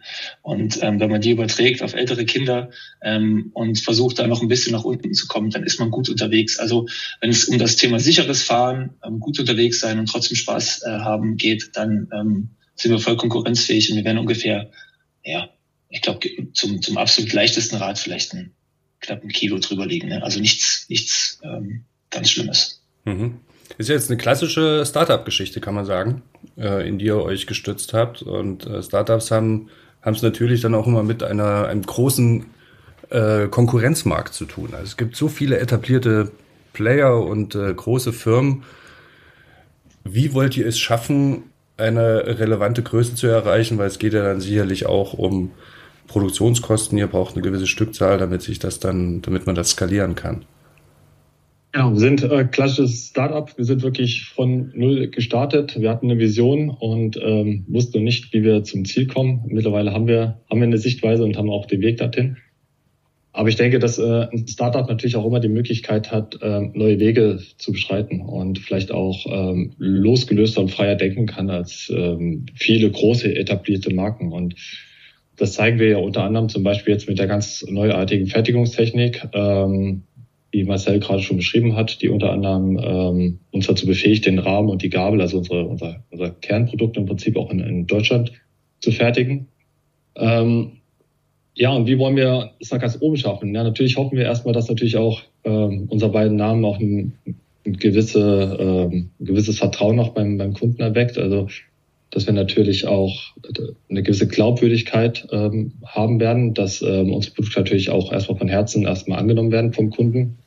Und 0.42 0.82
ähm, 0.82 1.00
wenn 1.00 1.10
man 1.10 1.20
die 1.20 1.30
überträgt 1.30 1.82
auf 1.82 1.94
ältere 1.94 2.24
Kinder 2.24 2.70
ähm, 3.02 3.50
und 3.54 3.80
versucht 3.80 4.18
da 4.18 4.26
noch 4.26 4.42
ein 4.42 4.48
bisschen 4.48 4.72
nach 4.72 4.84
unten 4.84 5.12
zu 5.14 5.26
kommen, 5.26 5.50
dann 5.50 5.64
ist 5.64 5.78
man 5.78 5.90
gut 5.90 6.08
unterwegs. 6.08 6.58
Also 6.58 6.86
wenn 7.20 7.30
es 7.30 7.44
um 7.44 7.58
das 7.58 7.76
Thema 7.76 8.00
sicheres 8.00 8.42
Fahren, 8.42 8.94
ähm, 9.04 9.20
gut 9.20 9.38
unterwegs 9.38 9.80
sein 9.80 9.98
und 9.98 10.06
trotzdem 10.06 10.36
Spaß 10.36 10.82
äh, 10.82 10.90
haben 10.90 11.36
geht, 11.36 11.70
dann 11.74 12.08
ähm, 12.12 12.50
sind 12.74 12.92
wir 12.92 12.98
voll 12.98 13.16
konkurrenzfähig 13.16 13.90
und 13.90 13.96
wir 13.96 14.04
werden 14.04 14.18
ungefähr, 14.18 14.70
ja, 15.24 15.50
ich 15.88 16.02
glaube, 16.02 16.20
zum, 16.52 16.80
zum 16.80 16.98
absolut 16.98 17.32
leichtesten 17.32 17.76
Rad 17.76 17.98
vielleicht 17.98 18.32
ein 18.32 18.54
knapp 19.00 19.22
ein 19.22 19.28
Kilo 19.28 19.58
drüber 19.58 19.86
liegen. 19.86 20.08
Ne? 20.08 20.22
Also 20.22 20.40
nichts, 20.40 20.86
nichts 20.88 21.40
ähm, 21.42 21.84
ganz 22.10 22.30
Schlimmes. 22.30 22.82
Mhm. 23.04 23.40
Ist 23.78 23.88
jetzt 23.88 24.10
eine 24.10 24.18
klassische 24.18 24.84
Startup-Geschichte, 24.84 25.60
kann 25.60 25.74
man 25.74 25.84
sagen, 25.84 26.22
äh, 26.58 26.86
in 26.86 26.98
die 26.98 27.06
ihr 27.06 27.22
euch 27.22 27.46
gestützt 27.46 27.94
habt. 27.94 28.22
Und 28.22 28.66
äh, 28.66 28.82
Startups 28.82 29.30
haben 29.30 29.68
es 30.02 30.22
natürlich 30.22 30.60
dann 30.60 30.74
auch 30.74 30.86
immer 30.86 31.02
mit 31.02 31.22
einer, 31.22 31.66
einem 31.66 31.82
großen 31.82 32.46
äh, 33.10 33.48
Konkurrenzmarkt 33.48 34.34
zu 34.34 34.44
tun. 34.44 34.70
Also 34.72 34.84
es 34.84 34.96
gibt 34.96 35.16
so 35.16 35.28
viele 35.28 35.58
etablierte 35.58 36.30
Player 36.72 37.20
und 37.20 37.52
große 37.54 38.12
Firmen. 38.12 38.62
Wie 40.04 40.32
wollt 40.34 40.56
ihr 40.56 40.66
es 40.66 40.78
schaffen, 40.78 41.44
eine 41.76 42.38
relevante 42.38 42.82
Größe 42.82 43.16
zu 43.16 43.26
erreichen? 43.26 43.76
Weil 43.76 43.88
es 43.88 43.98
geht 43.98 44.12
ja 44.12 44.22
dann 44.22 44.40
sicherlich 44.40 44.86
auch 44.86 45.14
um 45.14 45.50
Produktionskosten. 46.06 46.98
Ihr 46.98 47.06
braucht 47.06 47.34
eine 47.34 47.42
gewisse 47.42 47.66
Stückzahl, 47.66 48.18
damit 48.18 48.42
sich 48.42 48.58
das 48.58 48.80
dann, 48.80 49.22
damit 49.22 49.46
man 49.46 49.54
das 49.54 49.70
skalieren 49.70 50.14
kann. 50.14 50.44
Ja, 51.72 51.88
wir 51.88 52.00
sind 52.00 52.24
äh, 52.24 52.44
klassisches 52.46 53.10
Startup. 53.10 53.56
Wir 53.56 53.64
sind 53.64 53.82
wirklich 53.82 54.24
von 54.24 54.72
null 54.74 55.08
gestartet. 55.08 55.80
Wir 55.80 55.90
hatten 55.90 56.10
eine 56.10 56.18
Vision 56.18 56.68
und 56.68 57.16
ähm, 57.22 57.64
wussten 57.68 58.02
nicht, 58.02 58.32
wie 58.32 58.42
wir 58.42 58.64
zum 58.64 58.84
Ziel 58.84 59.06
kommen. 59.06 59.44
Mittlerweile 59.46 59.92
haben 59.92 60.08
wir, 60.08 60.40
haben 60.50 60.60
wir 60.60 60.66
eine 60.66 60.78
Sichtweise 60.78 61.22
und 61.22 61.36
haben 61.36 61.48
auch 61.48 61.66
den 61.66 61.80
Weg 61.80 61.98
dorthin. 61.98 62.38
Aber 63.32 63.48
ich 63.48 63.54
denke, 63.54 63.78
dass 63.78 63.98
äh, 63.98 64.26
ein 64.32 64.48
Startup 64.48 64.88
natürlich 64.88 65.14
auch 65.14 65.24
immer 65.24 65.38
die 65.38 65.48
Möglichkeit 65.48 66.10
hat, 66.10 66.42
äh, 66.42 66.60
neue 66.74 66.98
Wege 66.98 67.38
zu 67.58 67.70
beschreiten 67.70 68.20
und 68.20 68.58
vielleicht 68.58 68.90
auch 68.90 69.24
ähm, 69.28 69.72
losgelöster 69.78 70.62
und 70.62 70.72
freier 70.72 70.96
denken 70.96 71.26
kann 71.26 71.48
als 71.50 71.92
ähm, 71.94 72.46
viele 72.56 72.90
große 72.90 73.32
etablierte 73.36 73.94
Marken. 73.94 74.32
Und 74.32 74.56
das 75.36 75.52
zeigen 75.52 75.78
wir 75.78 75.88
ja 75.88 75.98
unter 75.98 76.24
anderem 76.24 76.48
zum 76.48 76.64
Beispiel 76.64 76.92
jetzt 76.92 77.08
mit 77.08 77.20
der 77.20 77.28
ganz 77.28 77.64
neuartigen 77.68 78.26
Fertigungstechnik. 78.26 79.28
Ähm, 79.32 80.02
wie 80.52 80.64
Marcel 80.64 80.98
gerade 81.00 81.22
schon 81.22 81.36
beschrieben 81.36 81.76
hat, 81.76 82.02
die 82.02 82.08
unter 82.08 82.32
anderem 82.32 82.78
ähm, 82.82 83.38
uns 83.50 83.66
dazu 83.66 83.86
befähigt, 83.86 84.26
den 84.26 84.38
Rahmen 84.38 84.68
und 84.68 84.82
die 84.82 84.90
Gabel, 84.90 85.20
also 85.20 85.38
unsere, 85.38 85.64
unser, 85.64 86.02
unser 86.10 86.30
Kernprodukt 86.30 86.96
im 86.96 87.06
Prinzip 87.06 87.36
auch 87.36 87.50
in, 87.50 87.60
in 87.60 87.86
Deutschland 87.86 88.32
zu 88.80 88.90
fertigen. 88.90 89.48
Ähm, 90.16 90.72
ja, 91.54 91.72
und 91.72 91.86
wie 91.86 91.98
wollen 91.98 92.16
wir 92.16 92.52
es 92.58 92.70
nach 92.70 92.80
ganz 92.80 92.98
oben 93.00 93.16
schaffen? 93.16 93.54
Ja, 93.54 93.62
natürlich 93.62 93.96
hoffen 93.96 94.16
wir 94.16 94.24
erstmal, 94.24 94.54
dass 94.54 94.68
natürlich 94.68 94.96
auch 94.96 95.22
ähm, 95.44 95.86
unsere 95.88 96.10
beiden 96.10 96.36
Namen 96.36 96.64
auch 96.64 96.78
ein, 96.80 97.12
ein, 97.66 97.76
gewisse, 97.76 98.56
ähm, 98.60 99.10
ein 99.20 99.24
gewisses 99.24 99.58
Vertrauen 99.58 100.00
auch 100.00 100.10
beim, 100.10 100.38
beim 100.38 100.54
Kunden 100.54 100.80
erweckt. 100.80 101.18
Also 101.18 101.48
dass 102.10 102.26
wir 102.26 102.32
natürlich 102.32 102.86
auch 102.86 103.34
eine 103.88 104.02
gewisse 104.02 104.26
Glaubwürdigkeit 104.26 105.28
ähm, 105.30 105.72
haben 105.86 106.18
werden, 106.18 106.54
dass 106.54 106.82
ähm, 106.82 107.12
unsere 107.12 107.34
Produkte 107.34 107.60
natürlich 107.60 107.90
auch 107.90 108.12
erstmal 108.12 108.38
von 108.38 108.48
Herzen 108.48 108.82
erstmal 108.82 109.20
angenommen 109.20 109.52
werden 109.52 109.72
vom 109.72 109.90
Kunden. 109.90 110.38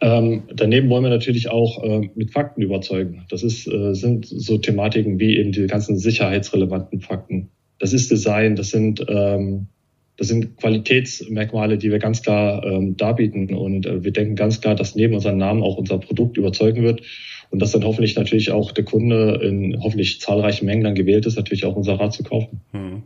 Ähm, 0.00 0.44
daneben 0.54 0.88
wollen 0.90 1.02
wir 1.02 1.10
natürlich 1.10 1.50
auch 1.50 1.82
äh, 1.82 2.08
mit 2.14 2.30
Fakten 2.30 2.62
überzeugen. 2.62 3.24
Das 3.30 3.42
ist, 3.42 3.66
äh, 3.66 3.94
sind 3.94 4.26
so 4.26 4.58
Thematiken 4.58 5.18
wie 5.18 5.38
eben 5.38 5.50
die 5.50 5.66
ganzen 5.66 5.98
sicherheitsrelevanten 5.98 7.00
Fakten. 7.00 7.48
Das 7.80 7.92
ist 7.92 8.10
Design, 8.10 8.54
das 8.54 8.70
sind, 8.70 9.04
ähm, 9.08 9.66
das 10.16 10.28
sind 10.28 10.56
Qualitätsmerkmale, 10.56 11.78
die 11.78 11.90
wir 11.90 11.98
ganz 11.98 12.22
klar 12.22 12.64
ähm, 12.64 12.96
darbieten. 12.96 13.52
Und 13.54 13.86
äh, 13.86 14.04
wir 14.04 14.12
denken 14.12 14.36
ganz 14.36 14.60
klar, 14.60 14.76
dass 14.76 14.94
neben 14.94 15.14
unserem 15.14 15.38
Namen 15.38 15.62
auch 15.62 15.76
unser 15.76 15.98
Produkt 15.98 16.36
überzeugen 16.36 16.82
wird 16.84 17.02
und 17.50 17.60
dass 17.60 17.72
dann 17.72 17.84
hoffentlich 17.84 18.14
natürlich 18.14 18.52
auch 18.52 18.70
der 18.70 18.84
Kunde 18.84 19.40
in 19.42 19.80
hoffentlich 19.82 20.20
zahlreichen 20.20 20.66
Mengen 20.66 20.84
dann 20.84 20.94
gewählt 20.94 21.26
ist, 21.26 21.36
natürlich 21.36 21.64
auch 21.64 21.74
unser 21.74 21.94
Rad 21.98 22.12
zu 22.12 22.22
kaufen. 22.22 22.60
Hm. 22.70 23.02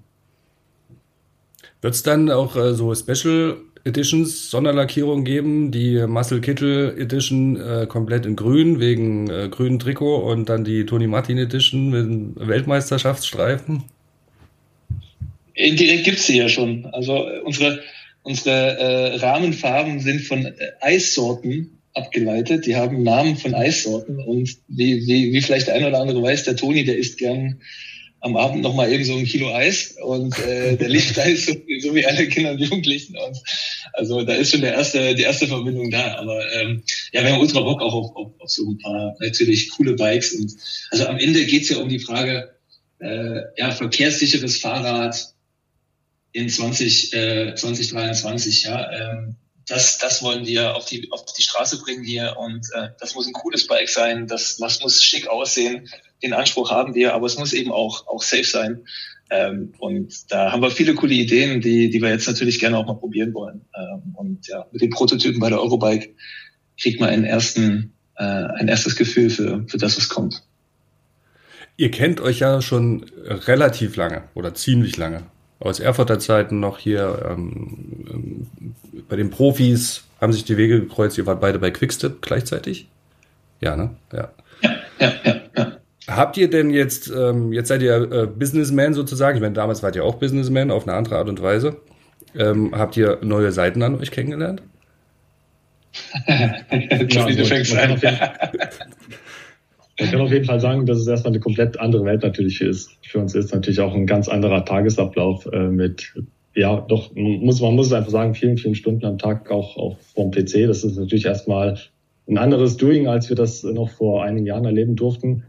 Wird 1.81 1.95
es 1.95 2.03
dann 2.03 2.31
auch 2.31 2.55
äh, 2.57 2.75
so 2.75 2.95
Special 2.95 3.57
Editions, 3.85 4.51
Sonderlackierungen 4.51 5.25
geben, 5.25 5.73
die 5.73 6.07
Muscle 6.07 6.41
Kittel 6.41 6.97
Edition 6.99 7.57
äh, 7.61 7.87
komplett 7.87 8.27
in 8.27 8.37
grün 8.37 8.79
wegen 8.79 9.29
äh, 9.29 9.49
grünen 9.49 9.79
Trikot 9.79 10.19
und 10.19 10.49
dann 10.49 10.65
die 10.65 10.87
Tony 10.87 11.09
Martin 11.09 11.39
Edition 11.39 11.91
mit 11.91 12.49
Weltmeisterschaftsstreifen? 12.49 13.83
Indirekt 15.55 16.05
gibt 16.05 16.19
es 16.19 16.27
sie 16.27 16.39
ja 16.39 16.49
schon. 16.49 16.87
Also 16.93 17.29
äh, 17.29 17.41
unsere, 17.41 17.81
unsere 18.23 18.79
äh, 18.79 19.17
Rahmenfarben 19.17 20.01
sind 20.01 20.21
von 20.21 20.47
äh, 20.47 20.53
Eissorten 20.81 21.79
abgeleitet. 21.95 22.67
Die 22.67 22.77
haben 22.77 23.03
Namen 23.03 23.37
von 23.37 23.55
Eissorten 23.55 24.19
und 24.19 24.57
wie, 24.69 25.07
wie, 25.07 25.33
wie 25.33 25.43
vielleicht 25.43 25.67
der 25.67 25.75
eine 25.75 25.89
oder 25.89 26.01
andere 26.01 26.23
weiß, 26.23 26.45
der 26.45 26.57
Toni, 26.57 26.85
der 26.85 26.97
isst 26.97 27.19
gern 27.19 27.61
am 28.23 28.37
Abend 28.37 28.63
noch 28.63 28.75
mal 28.75 28.91
eben 28.91 29.05
so 29.05 29.17
ein 29.17 29.25
Kilo 29.25 29.53
Eis 29.53 29.97
und 30.01 30.39
äh, 30.39 30.77
der 30.77 30.89
liebt 30.89 31.19
Eis 31.19 31.47
so, 31.47 31.55
so 31.81 31.95
wie 31.95 32.07
alle 32.07 32.29
Kinder 32.29 32.53
und 32.53 32.61
Jugendlichen. 32.61 33.17
Und 33.17 33.37
also 33.95 34.23
da 34.23 34.35
ist 34.35 34.53
schon 34.53 34.61
der 34.61 34.75
erste, 34.75 35.17
die 35.17 35.25
erste 35.25 35.49
Verbindung 35.49 35.91
da. 35.91 36.19
Aber 36.19 36.41
ähm, 36.53 36.85
ja, 37.13 37.25
wir 37.25 37.33
haben 37.33 37.41
ultra 37.41 37.61
Bock 37.61 37.83
auch 37.83 37.93
auf, 37.93 38.17
auf, 38.17 38.33
auf 38.39 38.51
so 38.51 38.71
ein 38.71 38.79
paar 38.79 39.17
natürlich 39.19 39.71
coole 39.71 39.95
Bikes. 39.95 40.35
Und 40.35 40.55
also 40.93 41.07
am 41.07 41.19
Ende 41.19 41.45
geht's 41.47 41.69
ja 41.69 41.79
um 41.79 41.89
die 41.89 41.99
Frage, 41.99 42.55
äh, 43.01 43.41
ja, 43.57 43.73
verkehrssicheres 43.73 44.59
Fahrrad 44.59 45.35
in 46.31 46.49
20, 46.49 47.13
äh, 47.15 47.55
2023, 47.57 48.65
ja. 48.65 48.93
Ähm, 48.93 49.37
das, 49.69 49.99
das 49.99 50.23
wollen 50.23 50.47
wir 50.47 50.77
auf 50.77 50.87
die, 50.87 51.11
auf 51.11 51.25
die 51.25 51.43
Straße 51.43 51.81
bringen 51.81 52.05
hier 52.05 52.37
und 52.39 52.67
äh, 52.75 52.89
das 52.99 53.15
muss 53.15 53.27
ein 53.27 53.33
cooles 53.33 53.67
Bike 53.67 53.89
sein, 53.89 54.27
das, 54.27 54.57
das 54.57 54.81
muss 54.81 55.03
schick 55.03 55.29
aussehen, 55.29 55.89
den 56.23 56.33
Anspruch 56.33 56.71
haben 56.71 56.95
wir, 56.95 57.15
aber 57.15 57.27
es 57.27 57.39
muss 57.39 57.53
eben 57.53 57.73
auch, 57.73 58.07
auch 58.07 58.23
safe 58.23 58.45
sein. 58.45 58.85
Ähm, 59.31 59.73
und 59.79 60.31
da 60.31 60.53
haben 60.53 60.63
wir 60.63 60.71
viele 60.71 60.95
coole 60.95 61.15
Ideen, 61.15 61.61
die, 61.61 61.91
die 61.91 62.03
wir 62.03 62.11
jetzt 62.11 62.29
natürlich 62.29 62.59
gerne 62.59 62.77
auch 62.77 62.87
mal 62.87 62.95
probieren 62.95 63.33
wollen. 63.35 63.63
Ähm, 63.75 64.15
und 64.15 64.47
ja, 64.47 64.67
mit 64.73 64.83
den 64.83 64.91
Prototypen 64.91 65.41
bei 65.41 65.49
der 65.49 65.61
Eurobike 65.61 66.15
kriegt 66.81 67.01
man 67.01 67.09
einen 67.09 67.25
ersten, 67.25 67.95
äh, 68.17 68.25
ein 68.25 68.69
erstes 68.69 68.97
Gefühl 68.97 69.31
für, 69.31 69.65
für 69.69 69.79
das, 69.79 69.97
was 69.97 70.09
kommt. 70.09 70.43
Ihr 71.77 71.91
kennt 71.91 72.21
euch 72.21 72.41
ja 72.41 72.61
schon 72.61 73.07
relativ 73.25 73.97
lange 73.97 74.25
oder 74.35 74.55
ziemlich 74.55 74.97
lange 74.99 75.23
aus 75.65 75.81
Erfurter 75.81 76.19
Zeiten 76.19 76.61
noch 76.61 76.79
hier 76.79 77.27
ähm, 77.31 78.07
ähm, 78.11 78.47
bei 79.09 79.17
den 79.17 79.31
Profis 79.31 80.05
haben 80.21 80.33
sich 80.33 80.45
die 80.45 80.57
Wege 80.57 80.81
gekreuzt. 80.81 81.19
Ihr 81.19 81.27
wart 81.27 81.41
beide 81.41 81.59
bei 81.59 81.71
Quickstep 81.71 82.23
gleichzeitig? 82.23 82.89
Ja, 83.61 83.77
ne? 83.77 83.91
Ja. 84.13 84.31
Ja, 84.63 84.71
ja, 84.99 85.13
ja. 85.25 85.41
ja. 85.57 85.73
Habt 86.09 86.37
ihr 86.37 86.51
denn 86.51 86.71
jetzt, 86.71 87.11
ähm, 87.11 87.53
jetzt 87.53 87.69
seid 87.69 87.83
ihr 87.83 88.11
äh, 88.13 88.27
Businessman 88.27 88.95
sozusagen, 88.95 89.37
ich 89.37 89.43
meine, 89.43 89.55
damals 89.55 89.83
wart 89.83 89.97
ihr 89.97 90.05
auch 90.05 90.17
Businessman 90.17 90.71
auf 90.71 90.87
eine 90.87 90.97
andere 90.97 91.19
Art 91.19 91.29
und 91.29 91.41
Weise. 91.43 91.77
Ähm, 92.37 92.73
habt 92.77 92.97
ihr 92.97 93.19
neue 93.23 93.53
Seiten 93.53 93.83
an 93.83 93.95
euch 94.01 94.11
kennengelernt? 94.11 94.63
ja, 96.27 97.27
du 97.27 97.45
fängst 97.45 97.77
an. 97.77 98.01
Ich 99.99 100.11
kann 100.11 100.21
auf 100.21 100.33
jeden 100.33 100.45
Fall 100.45 100.61
sagen, 100.61 100.87
dass 100.87 100.99
es 100.99 101.07
erstmal 101.07 101.33
eine 101.33 101.41
komplett 101.41 101.79
andere 101.79 102.05
Welt 102.05 102.23
natürlich 102.23 102.61
ist. 102.61 102.99
Für 103.03 103.19
uns 103.19 103.35
ist 103.35 103.53
natürlich 103.53 103.81
auch 103.81 103.95
ein 103.95 104.07
ganz 104.07 104.29
anderer 104.29 104.65
Tagesablauf 104.65 105.47
äh, 105.53 105.69
mit, 105.69 106.15
ja, 106.55 106.81
doch, 106.81 107.15
muss, 107.15 107.61
man 107.61 107.75
muss 107.75 107.89
es 107.89 107.93
einfach 107.93 108.11
sagen, 108.11 108.35
vielen, 108.35 108.57
vielen 108.57 108.75
Stunden 108.75 109.05
am 109.05 109.19
Tag 109.19 109.51
auch, 109.51 109.77
auch 109.77 109.99
vorm 109.99 110.31
PC. 110.31 110.67
Das 110.67 110.83
ist 110.83 110.97
natürlich 110.97 111.27
erstmal 111.27 111.79
ein 112.29 112.39
anderes 112.39 112.77
Doing, 112.79 113.07
als 113.07 113.29
wir 113.29 113.37
das 113.37 113.63
noch 113.65 113.91
vor 113.91 114.25
einigen 114.25 114.47
Jahren 114.47 114.65
erleben 114.65 114.97
durften. 114.97 115.45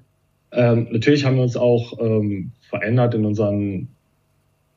Ähm, 0.52 0.88
natürlich 0.92 1.26
haben 1.26 1.38
wir 1.38 1.44
uns 1.44 1.56
auch 1.56 2.00
ähm, 2.00 2.52
verändert 2.62 3.16
in 3.16 3.26
unseren, 3.26 3.88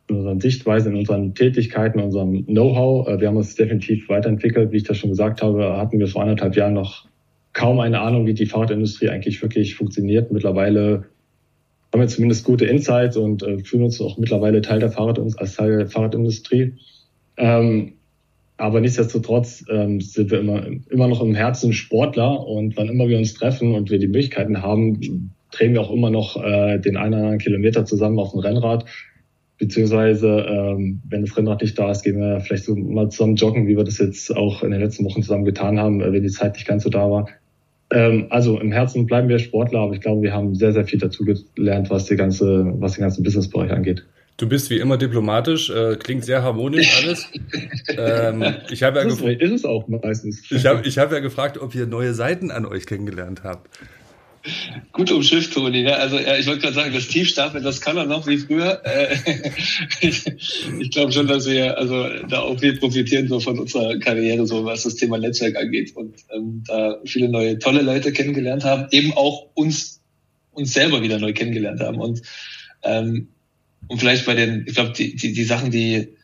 in 0.09 0.17
unseren 0.17 0.41
Sichtweisen, 0.41 0.93
in 0.93 0.99
unseren 1.01 1.35
Tätigkeiten, 1.35 1.99
in 1.99 2.05
unserem 2.07 2.47
Know-how. 2.47 3.09
Äh, 3.09 3.21
wir 3.21 3.29
haben 3.29 3.37
uns 3.37 3.57
definitiv 3.57 4.09
weiterentwickelt. 4.09 4.73
Wie 4.73 4.77
ich 4.77 4.85
das 4.85 4.97
schon 4.97 5.11
gesagt 5.11 5.43
habe, 5.43 5.77
hatten 5.77 5.99
wir 5.99 6.07
vor 6.07 6.23
anderthalb 6.23 6.57
Jahren 6.57 6.75
noch 6.75 7.07
kaum 7.57 7.81
eine 7.81 8.01
Ahnung, 8.01 8.27
wie 8.27 8.35
die 8.35 8.45
Fahrradindustrie 8.45 9.09
eigentlich 9.09 9.41
wirklich 9.41 9.77
funktioniert. 9.77 10.31
Mittlerweile 10.31 11.07
haben 11.91 12.01
wir 12.01 12.07
zumindest 12.07 12.45
gute 12.45 12.67
Insights 12.67 13.17
und 13.17 13.43
äh, 13.43 13.59
fühlen 13.61 13.85
uns 13.85 13.99
auch 13.99 14.19
mittlerweile 14.19 14.61
Teil 14.61 14.79
der 14.79 14.91
Fahrrad 14.91 15.19
als 15.19 15.57
Teil 15.57 15.79
der 15.79 15.87
Fahrradindustrie. 15.87 16.75
Ähm, 17.39 17.95
aber 18.59 18.81
nichtsdestotrotz 18.83 19.65
ähm, 19.71 20.03
sind 20.03 20.31
wir 20.31 20.41
immer, 20.41 20.67
immer 20.91 21.09
noch 21.09 21.23
im 21.23 21.35
Herzen 21.35 21.73
Sportler 21.73 22.47
und 22.47 22.77
wann 22.77 22.89
immer 22.89 23.09
wir 23.09 23.17
uns 23.17 23.33
treffen 23.33 23.75
und 23.75 23.91
wir 23.91 23.99
die 23.99 24.07
Möglichkeiten 24.07 24.61
haben, 24.61 25.33
drehen 25.51 25.73
wir 25.73 25.81
auch 25.81 25.91
immer 25.91 26.11
noch 26.11 26.37
äh, 26.37 26.79
den 26.79 26.99
einen 26.99 27.15
oder 27.15 27.23
anderen 27.23 27.39
Kilometer 27.39 27.87
zusammen 27.87 28.19
auf 28.19 28.33
dem 28.33 28.41
Rennrad. 28.41 28.85
Beziehungsweise, 29.57 30.45
ähm, 30.47 31.01
wenn 31.09 31.23
das 31.23 31.35
Rennrad 31.35 31.63
nicht 31.63 31.79
da 31.79 31.91
ist, 31.91 32.03
gehen 32.03 32.21
wir 32.21 32.41
vielleicht 32.41 32.65
so 32.65 32.77
mal 32.77 33.09
zusammen 33.09 33.37
joggen, 33.37 33.67
wie 33.67 33.79
wir 33.79 33.85
das 33.85 33.97
jetzt 33.97 34.37
auch 34.37 34.63
in 34.63 34.73
den 34.73 34.81
letzten 34.81 35.07
Wochen 35.07 35.23
zusammen 35.23 35.47
getan 35.47 35.79
haben, 35.79 36.03
äh, 36.03 36.13
wenn 36.13 36.23
die 36.23 36.29
Zeit 36.29 36.53
nicht 36.53 36.67
ganz 36.67 36.83
so 36.83 36.91
da 36.91 37.11
war. 37.11 37.27
Ähm, 37.91 38.27
also 38.31 38.59
im 38.59 38.73
Herzen 38.73 39.07
bleiben 39.07 39.29
wir 39.29 39.39
Sportler, 39.39 39.81
aber 39.81 39.95
ich 39.95 40.01
glaube, 40.01 40.23
wir 40.23 40.33
haben 40.33 40.55
sehr, 40.55 40.73
sehr 40.73 40.85
viel 40.85 40.99
dazu 40.99 41.25
gelernt, 41.25 41.91
was 41.91 42.07
die 42.07 42.17
ganze, 42.17 42.73
was 42.79 42.95
den 42.95 43.03
ganzen 43.03 43.23
Businessbereich 43.23 43.71
angeht. 43.71 44.05
Du 44.39 44.49
bist 44.49 44.69
wie 44.69 44.79
immer 44.79 44.99
diplomatisch, 44.99 45.71
äh, 45.71 45.97
klingt 45.97 46.25
sehr 46.25 46.43
harmonisch 46.43 47.03
alles. 47.03 47.27
ähm, 47.97 48.45
ich 48.71 48.83
habe 48.83 48.99
ja 48.99 49.07
ist, 49.07 49.23
ist 49.23 49.53
es 49.53 49.65
auch 49.65 49.89
meistens. 49.89 50.51
Ich 50.51 50.67
habe 50.67 50.87
ich 50.87 50.99
hab 50.99 51.11
ja 51.11 51.21
gefragt, 51.21 51.59
ob 51.59 51.75
ihr 51.75 51.87
neue 51.87 52.13
Seiten 52.13 52.51
an 52.51 52.67
euch 52.67 52.87
kennengelernt 52.87 53.45
habt. 53.45 53.71
Gut 54.93 55.11
umschifft, 55.11 55.53
Toni. 55.53 55.83
Ne? 55.83 55.97
Also 55.97 56.19
ja, 56.19 56.37
ich 56.37 56.47
wollte 56.47 56.63
gerade 56.63 56.75
sagen, 56.75 56.95
das 56.95 57.09
Tiefstapeln, 57.09 57.65
das 57.65 57.81
kann 57.81 57.97
er 57.97 58.05
noch 58.05 58.27
wie 58.27 58.39
früher. 58.39 58.81
Äh, 58.85 59.17
ich, 60.01 60.25
ich 60.79 60.91
glaube 60.91 61.13
schon, 61.13 61.27
dass 61.27 61.47
wir 61.47 61.77
also 61.77 62.09
da 62.29 62.41
auch 62.41 62.59
viel 62.59 62.79
profitieren 62.79 63.29
so 63.29 63.41
von 63.41 63.59
unserer 63.59 63.99
Karriere, 63.99 64.47
so 64.47 64.65
was 64.65 64.85
das 64.85 64.97
Thema 64.97 65.19
Netzwerk 65.19 65.57
angeht 65.57 65.95
und 65.97 66.15
ähm, 66.35 66.63
da 66.67 66.99
viele 67.05 67.29
neue 67.29 67.59
tolle 67.59 67.83
Leute 67.83 68.13
kennengelernt 68.13 68.65
haben, 68.65 68.87
eben 68.91 69.13
auch 69.13 69.49
uns 69.55 70.01
uns 70.53 70.73
selber 70.73 71.03
wieder 71.03 71.19
neu 71.19 71.35
kennengelernt 71.35 71.81
haben 71.81 72.01
und 72.01 72.23
ähm, 72.83 73.29
und 73.89 73.99
vielleicht 73.99 74.27
bei 74.27 74.35
den, 74.35 74.65
ich 74.67 74.75
glaube, 74.75 74.93
die, 74.93 75.15
die, 75.15 75.33
die 75.33 75.45
Sachen, 75.45 75.71
die 75.71 76.17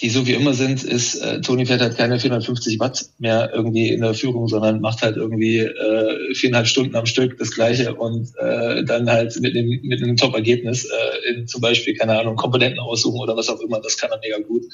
die 0.00 0.10
so 0.10 0.26
wie 0.26 0.32
immer 0.32 0.54
sind, 0.54 0.82
ist, 0.82 1.14
äh, 1.16 1.40
Toni 1.40 1.66
fährt 1.66 1.80
halt 1.80 1.96
keine 1.96 2.18
450 2.18 2.80
Watt 2.80 3.06
mehr 3.18 3.50
irgendwie 3.54 3.90
in 3.90 4.00
der 4.00 4.14
Führung, 4.14 4.48
sondern 4.48 4.80
macht 4.80 5.02
halt 5.02 5.16
irgendwie 5.16 5.58
äh, 5.58 6.34
viereinhalb 6.34 6.66
Stunden 6.66 6.96
am 6.96 7.06
Stück 7.06 7.38
das 7.38 7.52
Gleiche 7.52 7.94
und 7.94 8.32
äh, 8.38 8.84
dann 8.84 9.08
halt 9.08 9.38
mit 9.40 9.56
einem, 9.56 9.80
mit 9.82 10.02
einem 10.02 10.16
Top-Ergebnis, 10.16 10.84
äh, 10.84 11.32
in 11.32 11.46
zum 11.46 11.60
Beispiel, 11.60 11.94
keine 11.94 12.18
Ahnung, 12.18 12.34
Komponenten 12.34 12.80
aussuchen 12.80 13.20
oder 13.20 13.36
was 13.36 13.48
auch 13.48 13.60
immer, 13.60 13.80
das 13.80 13.96
kann 13.96 14.10
er 14.10 14.18
mega 14.18 14.38
gut. 14.38 14.64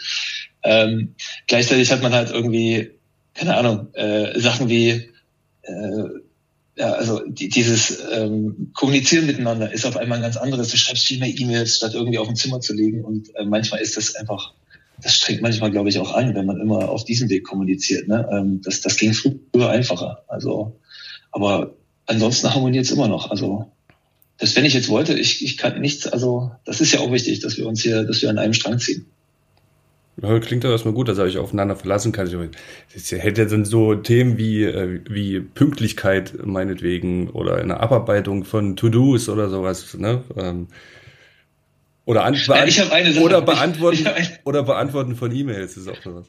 Ähm, 0.63 1.15
gleichzeitig 1.47 1.93
hat 1.93 2.03
man 2.03 2.13
halt 2.13 2.31
irgendwie, 2.31 2.93
keine 3.35 3.57
Ahnung, 3.57 3.93
äh, 3.95 4.39
Sachen 4.41 4.71
wie 4.71 5.11
äh, 5.63 6.05
ja, 6.77 6.93
also 6.93 7.21
die, 7.27 7.51
dieses 7.51 7.99
ähm, 8.11 8.71
Kommunizieren 8.73 9.27
miteinander 9.27 9.71
ist 9.71 9.85
auf 9.85 9.99
einmal 9.99 10.17
ein 10.17 10.23
ganz 10.23 10.39
anderes. 10.39 10.71
Du 10.71 10.79
schreibst 10.79 11.05
viel 11.05 11.19
mehr 11.19 11.29
E-Mails, 11.29 11.77
statt 11.77 11.93
irgendwie 11.93 12.17
auf 12.17 12.27
dem 12.27 12.37
Zimmer 12.37 12.61
zu 12.61 12.73
liegen. 12.73 13.05
Und 13.05 13.35
äh, 13.37 13.45
manchmal 13.45 13.83
ist 13.83 13.99
das 13.99 14.15
einfach 14.15 14.55
das 15.03 15.17
strengt 15.17 15.43
manchmal, 15.43 15.71
glaube 15.71 15.89
ich, 15.89 15.99
auch 15.99 16.15
an, 16.15 16.35
wenn 16.35 16.47
man 16.47 16.61
immer 16.61 16.89
auf 16.89 17.05
diesem 17.05 17.29
Weg 17.29 17.45
kommuniziert. 17.45 18.09
Ne? 18.09 18.29
Ähm, 18.33 18.61
das, 18.63 18.81
das 18.81 18.97
ging 18.97 19.13
früher 19.13 19.69
einfacher. 19.69 20.25
Also, 20.29 20.79
aber 21.33 21.75
ansonsten 22.07 22.53
harmoniert 22.53 22.85
es 22.85 22.91
immer 22.91 23.09
noch. 23.09 23.31
Also, 23.31 23.71
das, 24.39 24.57
wenn 24.57 24.65
ich 24.65 24.75
jetzt 24.75 24.89
wollte, 24.89 25.15
ich, 25.15 25.45
ich 25.45 25.57
kann 25.59 25.81
nichts, 25.81 26.07
also 26.07 26.51
das 26.65 26.81
ist 26.81 26.93
ja 26.93 27.01
auch 27.01 27.13
wichtig, 27.13 27.41
dass 27.41 27.59
wir 27.59 27.67
uns 27.67 27.83
hier, 27.83 28.05
dass 28.05 28.23
wir 28.23 28.31
an 28.31 28.39
einem 28.39 28.55
Strang 28.55 28.79
ziehen. 28.79 29.07
Klingt 30.41 30.65
doch 30.65 30.71
erstmal 30.71 30.93
gut, 30.93 31.09
dass 31.09 31.19
ihr 31.19 31.25
euch 31.25 31.39
aufeinander 31.39 31.77
verlassen 31.77 32.13
kann. 32.13 32.51
Das 32.93 33.11
hätte 33.11 33.47
dann 33.47 33.65
so 33.65 33.95
Themen 33.95 34.37
wie, 34.37 34.65
äh, 34.65 35.01
wie 35.09 35.41
Pünktlichkeit 35.41 36.35
meinetwegen 36.45 37.31
oder 37.31 37.57
eine 37.57 37.81
Abarbeitung 37.81 38.45
von 38.45 38.77
To-Dos 38.77 39.31
oder 39.31 39.49
sowas. 39.49 39.97
Ne? 39.97 40.23
Oder, 42.11 42.25
an, 42.25 42.35
ja, 42.35 42.67
ich 42.67 42.83
eine 42.91 43.13
Sache. 43.13 43.25
oder 43.25 43.41
beantworten 43.41 44.05
oder 44.43 44.65
beantworten 44.65 45.15
von 45.15 45.31
E-Mails 45.31 45.77
ist 45.77 45.87
auch 45.87 46.03
sowas. 46.03 46.27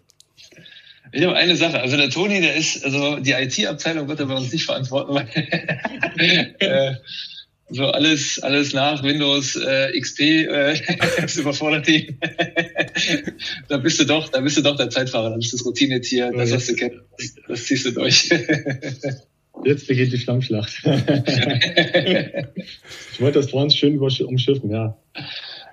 Ich 1.11 1.23
habe 1.23 1.35
eine 1.35 1.55
Sache. 1.55 1.81
Also 1.81 1.97
der 1.97 2.11
Toni, 2.11 2.39
der 2.39 2.55
ist, 2.55 2.85
also 2.85 3.15
die 3.15 3.31
IT-Abteilung 3.31 4.07
wird 4.07 4.19
er 4.19 4.27
bei 4.27 4.35
uns 4.35 4.53
nicht 4.53 4.65
verantworten, 4.65 5.15
weil 5.15 5.27
äh, 6.59 6.93
so 7.69 7.87
alles, 7.87 8.37
alles 8.43 8.73
nach 8.73 9.01
Windows 9.01 9.55
äh, 9.55 9.99
XP 9.99 10.19
äh, 10.19 10.79
das 11.19 11.37
überfordert 11.37 11.87
ihn. 11.87 12.19
da 13.67 13.77
bist 13.77 13.99
du 13.99 14.05
doch, 14.05 14.29
da 14.29 14.39
bist 14.39 14.57
du 14.57 14.61
doch 14.61 14.77
der 14.77 14.91
Zeitfahrer, 14.91 15.31
da 15.31 15.37
bist 15.37 15.51
du 15.51 15.57
das 15.57 15.65
Routinetier, 15.65 16.31
das 16.31 16.53
hast 16.53 16.69
du 16.69 16.75
kennt, 16.75 16.93
das, 17.17 17.33
das 17.47 17.65
ziehst 17.65 17.87
du 17.87 17.91
durch. 17.91 18.29
Jetzt 19.65 19.87
beginnt 19.87 20.13
die 20.13 20.19
Schlammschlacht. 20.19 20.73
ich 23.13 23.19
wollte 23.19 23.39
das 23.39 23.49
vor 23.49 23.63
uns 23.63 23.75
schön 23.75 23.97
umschiffen, 23.97 24.69
ja. 24.69 24.95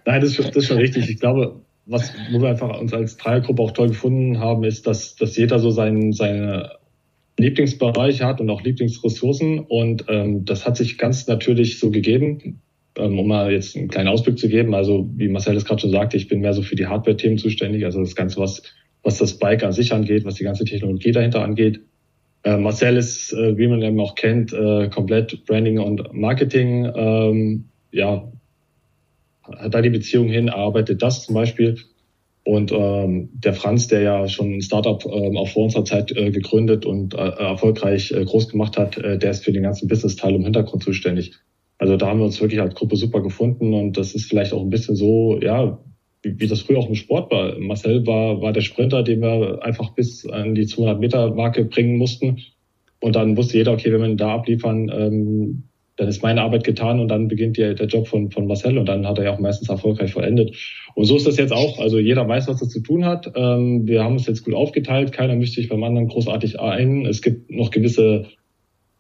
Nein, 0.09 0.23
das, 0.23 0.37
das 0.37 0.57
ist 0.57 0.67
schon 0.67 0.79
richtig. 0.79 1.11
Ich 1.11 1.21
glaube, 1.21 1.61
was 1.85 2.15
wo 2.33 2.41
wir 2.41 2.49
einfach 2.49 2.81
uns 2.81 2.95
als 2.95 3.19
Dreiergruppe 3.19 3.61
auch 3.61 3.73
toll 3.73 3.89
gefunden 3.89 4.39
haben, 4.39 4.65
ist, 4.65 4.87
dass, 4.87 5.17
dass 5.17 5.37
jeder 5.37 5.59
so 5.59 5.71
sein, 5.71 6.13
seine 6.13 6.71
Lieblingsbereiche 7.37 8.25
hat 8.25 8.41
und 8.41 8.49
auch 8.49 8.63
Lieblingsressourcen. 8.63 9.59
Und 9.59 10.07
ähm, 10.09 10.47
das 10.47 10.65
hat 10.65 10.79
sich 10.79 10.97
ganz 10.97 11.27
natürlich 11.27 11.79
so 11.79 11.91
gegeben. 11.91 12.63
Ähm, 12.97 13.19
um 13.19 13.29
mal 13.29 13.53
jetzt 13.53 13.77
einen 13.77 13.89
kleinen 13.89 14.09
Ausblick 14.09 14.39
zu 14.39 14.49
geben, 14.49 14.75
also 14.75 15.11
wie 15.15 15.29
Marcel 15.29 15.57
es 15.57 15.67
gerade 15.67 15.83
schon 15.83 15.91
sagte, 15.91 16.17
ich 16.17 16.27
bin 16.27 16.41
mehr 16.41 16.55
so 16.55 16.63
für 16.63 16.75
die 16.75 16.87
Hardware-Themen 16.87 17.37
zuständig, 17.37 17.85
also 17.85 18.01
das 18.01 18.17
Ganze, 18.17 18.41
was, 18.41 18.63
was 19.03 19.19
das 19.19 19.39
Bike 19.39 19.63
an 19.63 19.73
sich 19.73 19.93
angeht, 19.93 20.25
was 20.25 20.37
die 20.37 20.45
ganze 20.45 20.65
Technologie 20.65 21.13
dahinter 21.13 21.43
angeht. 21.43 21.81
Äh, 22.45 22.57
Marcel 22.57 22.97
ist, 22.97 23.35
äh, 23.35 23.59
wie 23.59 23.69
man 23.69 23.83
eben 23.83 24.01
auch 24.01 24.15
kennt, 24.15 24.55
äh, 24.55 24.89
komplett 24.89 25.45
Branding 25.45 25.79
und 25.79 26.15
Marketing. 26.15 26.91
Ähm, 26.97 27.65
ja, 27.93 28.27
hat 29.57 29.75
da 29.75 29.83
die 29.83 29.91
Beziehung 29.91 30.29
hin, 30.29 30.49
arbeitet 30.49 31.03
das 31.03 31.25
zum 31.25 31.35
Beispiel. 31.35 31.77
Und 32.45 32.73
ähm, 32.73 33.29
der 33.35 33.53
Franz, 33.53 33.89
der 33.89 34.01
ja 34.01 34.27
schon 34.29 34.55
ein 34.55 34.63
Startup 34.63 35.05
ähm, 35.05 35.37
auch 35.37 35.49
vor 35.49 35.65
unserer 35.65 35.85
Zeit 35.85 36.17
äh, 36.17 36.31
gegründet 36.31 36.87
und 36.87 37.15
äh, 37.15 37.19
erfolgreich 37.19 38.11
äh, 38.11 38.25
groß 38.25 38.49
gemacht 38.49 38.79
hat, 38.79 38.97
äh, 38.97 39.19
der 39.19 39.33
ist 39.33 39.45
für 39.45 39.53
den 39.53 39.65
ganzen 39.65 39.87
Business-Teil 39.87 40.35
im 40.35 40.45
Hintergrund 40.45 40.83
zuständig. 40.83 41.33
Also 41.77 41.97
da 41.97 42.07
haben 42.07 42.21
wir 42.21 42.25
uns 42.25 42.41
wirklich 42.41 42.61
als 42.61 42.75
Gruppe 42.75 42.97
super 42.97 43.23
gefunden 43.23 43.75
und 43.75 43.99
das 43.99 44.15
ist 44.15 44.31
vielleicht 44.31 44.53
auch 44.53 44.63
ein 44.63 44.71
bisschen 44.71 44.97
so, 44.97 45.39
ja, 45.43 45.79
wie, 46.23 46.41
wie 46.41 46.47
das 46.47 46.63
früher 46.63 46.79
auch 46.79 46.89
im 46.89 46.95
Sport 46.95 47.31
war. 47.31 47.59
Marcel 47.59 48.07
war, 48.07 48.41
war 48.41 48.53
der 48.53 48.63
Sprinter, 48.63 49.03
den 49.03 49.21
wir 49.21 49.63
einfach 49.63 49.91
bis 49.91 50.27
an 50.27 50.55
die 50.55 50.67
200 50.67 50.99
Meter 50.99 51.35
Marke 51.35 51.65
bringen 51.65 51.97
mussten. 51.97 52.39
Und 53.01 53.15
dann 53.15 53.37
wusste 53.37 53.59
jeder, 53.59 53.73
okay, 53.73 53.93
wenn 53.93 54.01
wir 54.01 54.09
ihn 54.09 54.17
da 54.17 54.35
abliefern, 54.35 54.91
ähm, 54.93 55.65
dann 55.99 56.09
ist 56.09 56.23
meine 56.23 56.43
Arbeit 56.43 56.63
getan 56.63 57.01
und 57.01 57.09
dann 57.09 57.27
beginnt 57.27 57.59
der, 57.59 57.75
der 57.75 57.89
Job 57.89 58.07
von, 58.07 58.31
von 58.31 58.47
Marcel 58.47 58.79
und 58.79 58.87
dann 58.87 59.07
hat 59.07 59.19
er 59.19 59.25
ja 59.25 59.35
auch 59.35 59.41
meistens 59.41 59.69
erfolgreich 59.69 60.13
vollendet. 60.13 60.57
Und 60.95 61.05
so 61.07 61.17
ist 61.17 61.27
das 61.27 61.37
jetzt 61.37 61.53
auch. 61.53 61.81
Also 61.81 61.99
jeder 61.99 62.27
weiß, 62.27 62.47
was 62.47 62.63
er 62.63 62.69
zu 62.69 62.81
tun 62.81 63.05
hat. 63.05 63.33
Ähm, 63.35 63.87
wir 63.89 64.05
haben 64.05 64.15
es 64.15 64.27
jetzt 64.27 64.45
gut 64.45 64.55
aufgeteilt. 64.55 65.11
Keiner 65.11 65.35
mischt 65.35 65.55
sich 65.55 65.69
beim 65.69 65.83
anderen 65.83 66.07
großartig 66.07 66.61
ein. 66.61 67.05
Es 67.05 67.21
gibt 67.21 67.51
noch 67.51 67.73
gewisse 67.73 68.27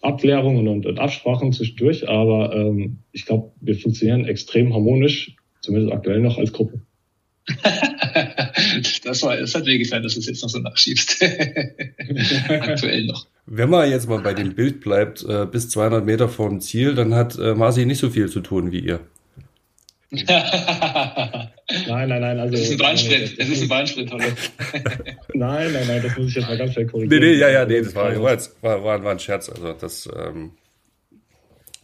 Abklärungen 0.00 0.66
und, 0.66 0.86
und 0.86 0.98
Absprachen 0.98 1.52
zwischendurch, 1.52 2.08
aber 2.08 2.52
ähm, 2.54 2.98
ich 3.12 3.26
glaube, 3.26 3.52
wir 3.60 3.76
funktionieren 3.76 4.24
extrem 4.24 4.74
harmonisch, 4.74 5.36
zumindest 5.60 5.92
aktuell 5.92 6.20
noch 6.20 6.36
als 6.36 6.52
Gruppe. 6.52 6.82
das, 9.04 9.22
war, 9.22 9.36
das 9.36 9.54
hat 9.54 9.66
wehgetan, 9.66 10.02
dass 10.02 10.14
du 10.14 10.20
es 10.20 10.26
jetzt 10.26 10.42
noch 10.42 10.50
so 10.50 10.58
nachschiebst. 10.58 11.22
Aktuell 12.48 13.04
noch. 13.06 13.26
Wenn 13.50 13.70
man 13.70 13.90
jetzt 13.90 14.08
mal 14.08 14.20
bei 14.20 14.34
dem 14.34 14.54
Bild 14.54 14.80
bleibt, 14.80 15.24
äh, 15.24 15.46
bis 15.46 15.70
200 15.70 16.04
Meter 16.04 16.28
vorm 16.28 16.60
Ziel, 16.60 16.94
dann 16.94 17.14
hat 17.14 17.38
äh, 17.38 17.54
Marci 17.54 17.86
nicht 17.86 17.98
so 17.98 18.10
viel 18.10 18.28
zu 18.28 18.40
tun 18.40 18.72
wie 18.72 18.80
ihr. 18.80 19.00
nein, 20.10 20.28
nein, 21.86 22.20
nein. 22.20 22.38
Also, 22.38 22.54
es 22.54 22.64
ist 22.64 22.72
ein 22.72 22.78
Bahnsprint. 22.78 23.34
Es 23.38 23.48
ist 23.48 23.62
ein 23.62 23.68
Bahnsprint, 23.68 24.10
nein, 25.34 25.72
nein, 25.72 25.86
nein, 25.86 26.02
das 26.02 26.16
muss 26.18 26.28
ich 26.28 26.34
jetzt 26.34 26.46
mal 26.46 26.58
ganz 26.58 26.74
schnell 26.74 26.86
korrigieren. 26.86 27.22
Nee, 27.22 27.30
nee, 27.30 27.38
ja, 27.38 27.48
ja, 27.48 27.64
nee, 27.64 27.80
das 27.80 27.94
war, 27.94 28.22
war, 28.22 28.32
jetzt, 28.32 28.62
war, 28.62 28.84
war, 28.84 29.02
war 29.02 29.12
ein 29.12 29.18
Scherz. 29.18 29.48
Also 29.48 29.72
das, 29.72 30.08
ähm, 30.14 30.52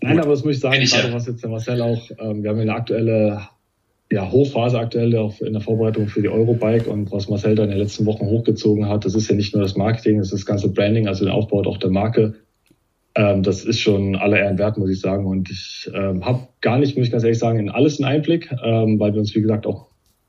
Nein, 0.03 0.21
aber 0.21 0.33
das 0.33 0.45
muss 0.45 0.57
ich 0.57 0.61
sagen, 0.61 0.83
ich 0.83 0.93
gerade 0.93 1.09
ja. 1.09 1.15
was 1.15 1.27
jetzt 1.27 1.43
der 1.43 1.51
Marcel 1.51 1.81
auch, 1.81 2.11
ähm, 2.19 2.43
wir 2.43 2.51
haben 2.51 2.61
eine 2.61 2.75
aktuelle 2.75 3.49
ja, 4.11 4.31
Hochphase 4.31 4.79
aktuell 4.79 5.17
auch 5.17 5.41
in 5.41 5.55
der 5.55 5.63
Vorbereitung 5.63 6.09
für 6.09 6.23
die 6.23 6.29
Eurobike 6.29 6.89
und 6.91 7.11
was 7.11 7.29
Marcel 7.29 7.55
da 7.55 7.65
in 7.65 7.71
den 7.71 7.79
letzten 7.79 8.07
Wochen 8.07 8.27
hochgezogen 8.27 8.89
hat, 8.89 9.05
das 9.05 9.15
ist 9.15 9.29
ja 9.29 9.35
nicht 9.35 9.55
nur 9.55 9.63
das 9.63 9.77
Marketing, 9.77 10.19
das 10.19 10.27
ist 10.29 10.41
das 10.41 10.47
ganze 10.47 10.69
Branding, 10.69 11.09
also 11.09 11.25
der 11.25 11.35
Aufbau 11.35 11.63
auch 11.63 11.79
der 11.79 11.91
Marke. 11.91 12.35
Ähm, 13.17 13.43
das 13.43 13.65
ist 13.65 13.81
schon 13.81 14.17
aller 14.17 14.39
Ehren 14.39 14.59
wert, 14.59 14.77
muss 14.77 14.91
ich 14.91 15.01
sagen. 15.01 15.27
Und 15.27 15.51
ich 15.51 15.91
ähm, 15.95 16.25
habe 16.25 16.49
gar 16.61 16.79
nicht, 16.79 16.97
muss 16.97 17.07
ich 17.07 17.13
ganz 17.13 17.25
ehrlich 17.25 17.39
sagen, 17.39 17.59
in 17.59 17.71
alles 17.71 18.01
einen 18.01 18.13
Einblick, 18.13 18.51
ähm, 18.63 18.99
weil 18.99 19.13
wir 19.13 19.21
uns, 19.21 19.35
wie 19.35 19.41
gesagt, 19.41 19.67
auch 19.67 19.87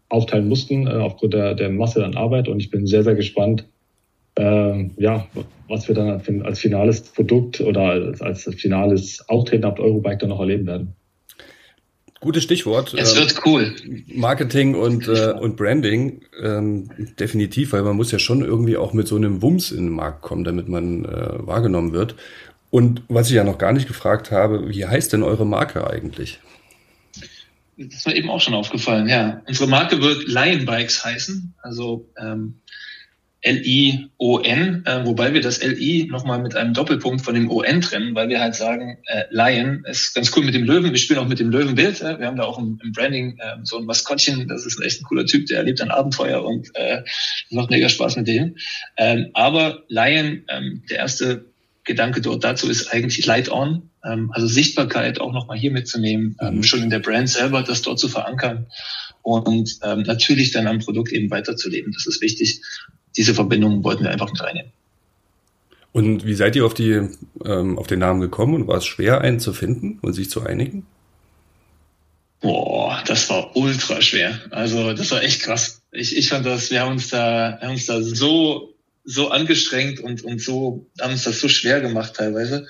aufteilen 0.10 0.48
mussten 0.48 0.88
äh, 0.88 0.92
aufgrund 0.92 1.34
der, 1.34 1.56
der 1.56 1.70
Masse 1.70 2.06
an 2.06 2.16
Arbeit. 2.16 2.48
Und 2.48 2.60
ich 2.60 2.70
bin 2.70 2.86
sehr, 2.86 3.04
sehr 3.04 3.16
gespannt, 3.16 3.68
ähm, 4.38 4.92
ja, 4.98 5.28
was 5.68 5.88
wir 5.88 5.96
dann 5.96 6.22
als 6.44 6.60
finales 6.60 7.02
Produkt 7.02 7.62
oder 7.62 7.82
als, 7.82 8.22
als 8.22 8.44
finales 8.56 9.28
Auftreten 9.30 9.66
auf 9.66 9.76
der 9.76 9.86
Eurobike 9.86 10.20
dann 10.20 10.30
noch 10.30 10.40
erleben 10.40 10.68
werden. 10.68 10.96
Gutes 12.26 12.42
Stichwort. 12.42 12.92
Es 12.96 13.16
wird 13.16 13.46
cool. 13.46 13.76
Marketing 14.08 14.74
und, 14.74 15.08
äh, 15.08 15.34
und 15.40 15.58
Branding, 15.58 16.24
ähm, 16.42 16.90
definitiv, 17.20 17.74
weil 17.74 17.84
man 17.84 17.96
muss 17.96 18.12
ja 18.12 18.18
schon 18.18 18.44
irgendwie 18.44 18.78
auch 18.78 18.94
mit 18.94 19.08
so 19.08 19.16
einem 19.16 19.44
Wumms 19.44 19.70
in 19.70 19.86
den 19.86 19.94
Markt 19.94 20.24
kommen, 20.24 20.44
damit 20.44 20.68
man 20.68 21.06
äh, 21.06 21.46
wahrgenommen 21.46 21.94
wird. 21.94 22.16
Und 22.72 23.04
was 23.10 23.30
ich 23.30 23.36
ja 23.36 23.44
noch 23.44 23.60
gar 23.60 23.74
nicht 23.74 23.88
gefragt 23.88 24.32
habe, 24.32 24.70
wie 24.70 24.88
heißt 24.88 25.14
denn 25.14 25.22
eure 25.22 25.46
Marke 25.46 25.88
eigentlich? 25.88 26.40
Das 27.78 27.94
ist 27.94 28.08
mir 28.08 28.16
eben 28.16 28.32
auch 28.32 28.42
schon 28.42 28.56
aufgefallen, 28.56 29.08
ja. 29.08 29.44
Unsere 29.48 29.70
Marke 29.70 30.02
wird 30.02 30.28
Lion 30.28 30.66
Bikes 30.66 31.06
heißen, 31.06 31.54
also 31.62 32.10
ähm, 32.20 32.56
L-I-O-N, 33.46 34.84
äh, 34.86 35.06
wobei 35.06 35.36
wir 35.36 35.42
das 35.42 35.60
L-I 35.60 36.08
nochmal 36.10 36.42
mit 36.42 36.56
einem 36.56 36.74
Doppelpunkt 36.74 37.24
von 37.24 37.36
dem 37.36 37.52
O-N 37.52 37.80
trennen, 37.80 38.16
weil 38.16 38.28
wir 38.28 38.40
halt 38.40 38.56
sagen, 38.56 38.98
äh, 39.06 39.26
Lion 39.30 39.84
ist 39.86 40.16
ganz 40.16 40.36
cool 40.36 40.44
mit 40.44 40.56
dem 40.56 40.64
Löwen. 40.64 40.92
Wir 40.92 40.98
spielen 40.98 41.20
auch 41.20 41.28
mit 41.28 41.40
dem 41.40 41.52
Löwenbild. 41.52 42.02
Äh, 42.02 42.20
wir 42.20 42.26
haben 42.26 42.38
da 42.38 42.44
auch 42.46 42.58
im, 42.58 42.80
im 42.84 42.92
Branding 42.92 43.38
äh, 43.38 43.58
so 43.62 43.78
ein 43.78 43.86
Maskottchen. 43.86 44.48
Das 44.48 44.66
ist 44.66 44.80
ein 44.80 44.84
echt 44.84 45.02
ein 45.02 45.04
cooler 45.04 45.28
Typ, 45.28 45.46
der 45.46 45.60
erlebt 45.60 45.80
ein 45.80 45.92
Abenteuer 45.92 46.44
und 46.44 46.72
äh, 46.74 47.04
macht 47.52 47.70
mega 47.70 47.88
Spaß 47.88 48.16
mit 48.16 48.28
dem. 48.28 48.56
Ähm, 48.98 49.30
aber 49.36 49.84
Lion, 49.90 50.44
ähm, 50.50 50.82
der 50.90 50.98
erste 50.98 51.46
Gedanke 51.84 52.22
dort 52.22 52.44
dazu 52.44 52.68
ist 52.68 52.92
eigentlich 52.92 53.28
Light 53.28 53.52
On, 53.52 53.92
ähm, 54.04 54.32
also 54.34 54.48
Sichtbarkeit 54.48 55.22
auch 55.22 55.32
nochmal 55.32 55.60
hier 55.60 55.72
mitzunehmen, 55.72 56.36
ähm, 56.42 56.56
mhm. 56.56 56.64
schon 56.64 56.82
in 56.82 56.90
der 56.90 56.98
Brand 56.98 57.30
selber 57.30 57.62
das 57.62 57.84
dort 57.84 58.00
zu 58.00 58.08
verankern 58.08 58.66
und 59.22 59.78
ähm, 59.84 60.02
natürlich 60.02 60.52
dann 60.52 60.66
am 60.66 60.80
Produkt 60.80 61.12
eben 61.12 61.30
weiterzuleben. 61.30 61.94
Das 61.94 62.08
ist 62.08 62.22
wichtig. 62.22 62.62
Diese 63.17 63.34
Verbindungen 63.34 63.84
wollten 63.84 64.04
wir 64.04 64.12
einfach 64.12 64.32
mit 64.32 64.41
reinnehmen. 64.41 64.71
Und 65.91 66.25
wie 66.25 66.34
seid 66.34 66.56
ihr 66.56 66.65
auf 66.65 66.73
die 66.73 67.08
ähm, 67.45 67.80
auf 67.80 67.88
den 67.88 67.99
Namen 67.99 68.19
gekommen 68.19 68.56
und 68.56 68.67
war 68.67 68.78
es 68.78 68.86
schwer, 68.86 69.21
einen 69.21 69.39
zu 69.39 69.54
finden 69.54 69.99
und 70.01 70.13
sich 70.13 70.30
zu 70.30 70.41
einigen? 70.41 70.86
Boah, 72.41 73.01
das 73.08 73.30
war 73.30 73.56
ultra 73.56 74.01
schwer. 74.01 74.39
Also 74.51 74.93
das 74.93 75.12
war 75.12 75.23
echt 75.23 75.41
krass. 75.41 75.82
Ich, 75.91 76.17
ich 76.17 76.30
fand 76.30 76.45
das, 76.45 76.69
wir 76.69 76.82
haben 76.82 76.91
uns 76.91 77.10
da, 77.10 77.58
haben 77.62 77.71
uns 77.71 77.86
da 77.86 78.01
so 78.01 78.75
so 79.06 79.30
angestrengt 79.30 79.99
und, 79.99 80.23
und 80.23 80.41
so 80.41 80.86
haben 80.99 81.13
uns 81.13 81.23
das 81.23 81.39
so 81.39 81.47
schwer 81.47 81.80
gemacht 81.80 82.15
teilweise. 82.15 82.67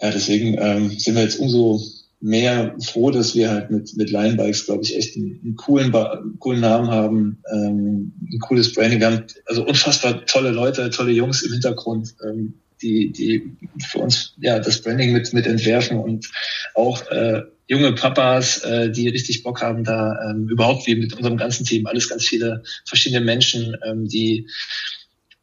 Ja, 0.00 0.10
deswegen 0.10 0.56
ähm, 0.58 0.90
sind 0.98 1.16
wir 1.16 1.22
jetzt 1.22 1.38
umso 1.38 1.82
mehr 2.24 2.74
froh, 2.80 3.10
dass 3.10 3.34
wir 3.34 3.50
halt 3.50 3.70
mit, 3.70 3.94
mit 3.98 4.10
Line 4.10 4.36
Bikes, 4.36 4.64
glaube 4.64 4.82
ich, 4.82 4.96
echt 4.96 5.14
einen, 5.14 5.40
einen 5.44 5.56
coolen, 5.56 5.92
coolen 6.38 6.60
Namen 6.60 6.90
haben, 6.90 7.42
ähm, 7.52 8.14
ein 8.32 8.38
cooles 8.40 8.72
Branding. 8.72 9.00
Wir 9.00 9.08
haben 9.08 9.24
also 9.44 9.66
unfassbar 9.66 10.24
tolle 10.24 10.50
Leute, 10.50 10.88
tolle 10.88 11.12
Jungs 11.12 11.42
im 11.42 11.52
Hintergrund, 11.52 12.14
ähm, 12.26 12.54
die, 12.80 13.12
die 13.12 13.56
für 13.90 13.98
uns 13.98 14.32
ja 14.38 14.58
das 14.58 14.80
Branding 14.80 15.12
mit, 15.12 15.34
mit 15.34 15.46
entwerfen 15.46 15.98
und 15.98 16.30
auch 16.74 17.06
äh, 17.10 17.42
junge 17.66 17.92
Papas, 17.92 18.64
äh, 18.64 18.90
die 18.90 19.08
richtig 19.08 19.42
Bock 19.42 19.60
haben, 19.60 19.84
da 19.84 20.30
ähm, 20.30 20.48
überhaupt 20.48 20.86
wie 20.86 20.96
mit 20.96 21.12
unserem 21.12 21.36
ganzen 21.36 21.66
Team, 21.66 21.86
alles 21.86 22.08
ganz 22.08 22.24
viele 22.24 22.62
verschiedene 22.86 23.22
Menschen, 23.22 23.76
ähm, 23.84 24.08
die, 24.08 24.48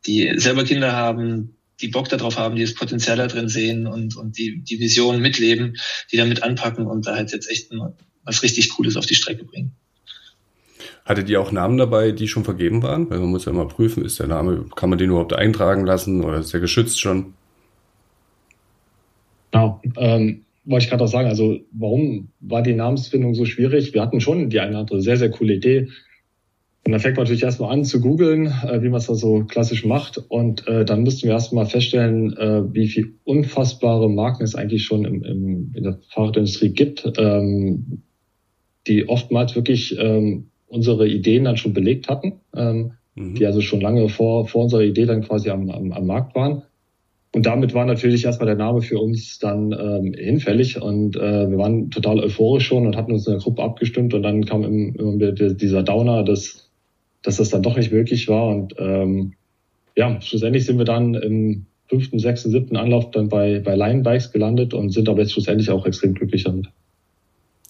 die 0.08 0.34
selber 0.38 0.63
Kinder 0.63 0.94
haben, 0.94 1.58
die 1.82 1.88
Bock 1.88 2.10
darauf 2.10 2.38
haben, 2.38 2.56
die 2.56 2.62
das 2.62 2.74
Potenzial 2.74 3.17
da 3.17 3.28
drin 3.28 3.50
sehen 3.50 3.88
und, 3.88 4.15
und 4.15 4.38
die, 4.38 4.62
die 4.62 4.80
Vision 4.80 5.22
mitleben, 5.22 5.78
die 6.12 6.17
damit 6.17 6.44
anpacken 6.44 6.88
und 6.88 7.08
da 7.08 7.15
halt 7.15 7.32
jetzt 7.32 7.50
echt 7.50 7.72
ein, 7.72 7.80
was 8.24 8.44
richtig 8.44 8.70
Cooles 8.70 8.96
auf 8.98 9.06
die 9.06 9.15
Strecke 9.15 9.44
bringen. 9.44 9.74
Hattet 11.04 11.30
ihr 11.30 11.41
auch 11.41 11.52
Namen 11.52 11.78
dabei, 11.78 12.12
die 12.12 12.28
schon 12.28 12.44
vergeben 12.44 12.84
waren? 12.84 13.10
Weil 13.10 13.20
man 13.20 13.30
muss 13.30 13.46
ja 13.46 13.52
immer 13.52 13.67
prüfen, 13.67 14.06
ist 14.06 14.20
der 14.20 14.28
Name, 14.28 14.65
kann 14.76 14.89
man 14.89 15.00
den 15.00 15.10
überhaupt 15.10 15.34
eintragen 15.34 15.86
lassen 15.86 16.24
oder 16.24 16.38
ist 16.38 16.54
der 16.54 16.60
geschützt 16.60 17.02
schon? 17.02 17.34
Genau. 19.52 19.82
Ähm, 19.98 20.46
wollte 20.63 20.84
ich 20.84 20.89
gerade 20.89 21.04
auch 21.04 21.08
sagen, 21.08 21.28
also 21.28 21.60
warum 21.72 22.30
war 22.39 22.62
die 22.62 22.74
Namensfindung 22.74 23.34
so 23.34 23.46
schwierig? 23.46 23.94
Wir 23.94 24.02
hatten 24.02 24.22
schon 24.22 24.50
die 24.50 24.60
eine 24.60 24.72
oder 24.72 24.80
andere 24.80 25.02
sehr, 25.02 25.17
sehr 25.17 25.32
coole 25.32 25.56
Idee. 25.56 25.89
Und 26.86 26.94
dann 26.94 27.00
fängt 27.00 27.15
man 27.15 27.26
natürlich 27.26 27.44
erstmal 27.44 27.72
an 27.72 27.86
zu 27.86 28.02
googeln, 28.02 28.48
äh, 28.48 28.82
wie 28.82 28.89
man 28.89 28.98
es 28.98 29.08
da 29.08 29.13
so 29.13 29.44
klassisch 29.44 29.86
macht. 29.86 30.17
Und 30.17 30.67
äh, 30.67 30.84
dann 30.84 31.04
mussten 31.04 31.28
wir 31.28 31.34
erstmal 31.34 31.67
feststellen, 31.67 32.36
äh, 32.38 32.74
wie 32.74 32.88
viel 32.88 33.13
unfassbare 33.24 34.10
Marken 34.10 34.44
es 34.44 34.56
eigentlich 34.56 34.84
schon 34.84 35.06
im, 35.06 35.24
im, 35.24 35.74
in 35.76 35.84
der 35.84 36.00
Fahrradindustrie 36.10 36.70
gibt, 36.70 37.12
ähm, 37.17 38.02
die 38.88 39.08
oftmals 39.08 39.56
wirklich 39.56 39.96
ähm, 40.00 40.48
unsere 40.67 41.08
Ideen 41.08 41.44
dann 41.44 41.58
schon 41.58 41.74
belegt 41.74 42.08
hatten, 42.10 42.41
ähm, 42.56 42.94
mhm. 43.13 43.36
die 43.36 43.46
also 43.46 43.62
schon 43.62 43.82
lange 43.82 44.10
vor, 44.10 44.48
vor 44.48 44.63
unserer 44.63 44.82
Idee 44.82 45.06
dann 45.06 45.22
quasi 45.22 45.52
am, 45.52 45.70
am, 45.70 45.91
am 45.91 46.06
Markt 46.08 46.36
waren. 46.36 46.63
Und 47.34 47.46
damit 47.46 47.74
war 47.74 47.86
natürlich 47.86 48.26
erstmal 48.26 48.48
der 48.48 48.58
Name 48.58 48.82
für 48.82 49.00
uns 49.00 49.39
dann 49.39 49.72
ähm, 49.72 50.13
hinfällig 50.13 50.82
und 50.82 51.15
äh, 51.15 51.50
wir 51.50 51.58
waren 51.58 51.89
total 51.89 52.20
euphorisch 52.20 52.67
schon 52.67 52.86
und 52.86 52.98
hatten 52.98 53.13
uns 53.13 53.26
in 53.26 53.34
der 53.34 53.41
Gruppe 53.41 53.63
abgestimmt 53.63 54.13
und 54.13 54.24
dann 54.24 54.44
kam 54.44 54.63
immer 54.63 55.32
dieser 55.32 55.84
Downer, 55.84 56.24
dass, 56.24 56.71
dass 57.24 57.38
das 57.38 57.50
dann 57.50 57.64
doch 57.64 57.78
nicht 57.78 57.92
möglich 57.92 58.28
war 58.28 58.48
und 58.50 58.76
ähm, 58.78 59.34
ja, 59.96 60.20
schlussendlich 60.22 60.66
sind 60.66 60.78
wir 60.78 60.86
dann 60.86 61.14
im 61.16 61.66
fünften, 61.88 62.20
sechsten, 62.20 62.52
siebten 62.52 62.78
Anlauf 62.78 63.12
dann 63.12 63.28
bei, 63.28 63.60
bei 63.60 63.76
Line 63.76 64.02
Bikes 64.02 64.32
gelandet 64.32 64.74
und 64.74 64.92
sind 64.92 65.10
aber 65.10 65.20
jetzt 65.22 65.34
schlussendlich 65.34 65.70
auch 65.70 65.86
extrem 65.86 66.14
glücklich 66.14 66.46
damit. 66.46 66.68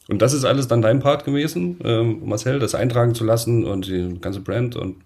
Und 0.07 0.21
das 0.21 0.33
ist 0.33 0.45
alles 0.45 0.67
dann 0.67 0.81
dein 0.81 0.99
Part 0.99 1.25
gewesen, 1.25 1.77
ähm, 1.83 2.21
Marcel, 2.25 2.59
das 2.59 2.75
eintragen 2.75 3.15
zu 3.15 3.23
lassen 3.23 3.63
und 3.63 3.87
die 3.87 4.19
ganze 4.19 4.41
Brand 4.41 4.75
und 4.75 4.97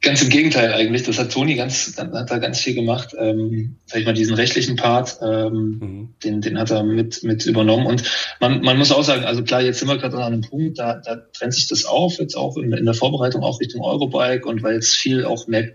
Ganz 0.00 0.22
im 0.22 0.28
Gegenteil 0.28 0.72
eigentlich. 0.72 1.02
Das 1.02 1.18
hat 1.18 1.32
Toni 1.32 1.56
ganz, 1.56 1.96
hat 1.98 2.30
da 2.30 2.38
ganz 2.38 2.60
viel 2.60 2.74
gemacht. 2.74 3.14
Ähm, 3.18 3.76
sag 3.86 4.00
ich 4.00 4.06
mal, 4.06 4.14
diesen 4.14 4.34
rechtlichen 4.34 4.76
Part, 4.76 5.18
ähm, 5.20 5.78
mhm. 5.80 6.14
den, 6.22 6.40
den 6.40 6.58
hat 6.58 6.70
er 6.70 6.84
mit, 6.84 7.24
mit 7.24 7.44
übernommen. 7.44 7.86
Und 7.86 8.04
man, 8.40 8.60
man 8.60 8.78
muss 8.78 8.92
auch 8.92 9.02
sagen, 9.02 9.24
also 9.24 9.42
klar, 9.42 9.60
jetzt 9.60 9.80
sind 9.80 9.88
wir 9.88 9.98
gerade 9.98 10.16
an 10.18 10.32
einem 10.32 10.42
Punkt, 10.42 10.78
da, 10.78 11.00
da 11.04 11.16
trennt 11.16 11.54
sich 11.54 11.66
das 11.66 11.86
auf, 11.86 12.18
jetzt 12.18 12.36
auch 12.36 12.56
in, 12.56 12.72
in 12.72 12.84
der 12.84 12.94
Vorbereitung 12.94 13.42
auch 13.42 13.60
Richtung 13.60 13.82
Eurobike 13.82 14.46
und 14.46 14.62
weil 14.62 14.74
jetzt 14.74 14.94
viel 14.94 15.24
auch 15.24 15.48
mehr, 15.48 15.72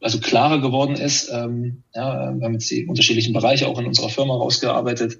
also 0.00 0.18
klarer 0.18 0.62
geworden 0.62 0.96
ist. 0.96 1.30
Ähm, 1.30 1.82
ja, 1.94 2.34
wir 2.34 2.42
haben 2.42 2.54
jetzt 2.54 2.70
die 2.70 2.86
unterschiedlichen 2.86 3.34
Bereiche 3.34 3.68
auch 3.68 3.78
in 3.78 3.86
unserer 3.86 4.08
Firma 4.08 4.34
rausgearbeitet. 4.34 5.18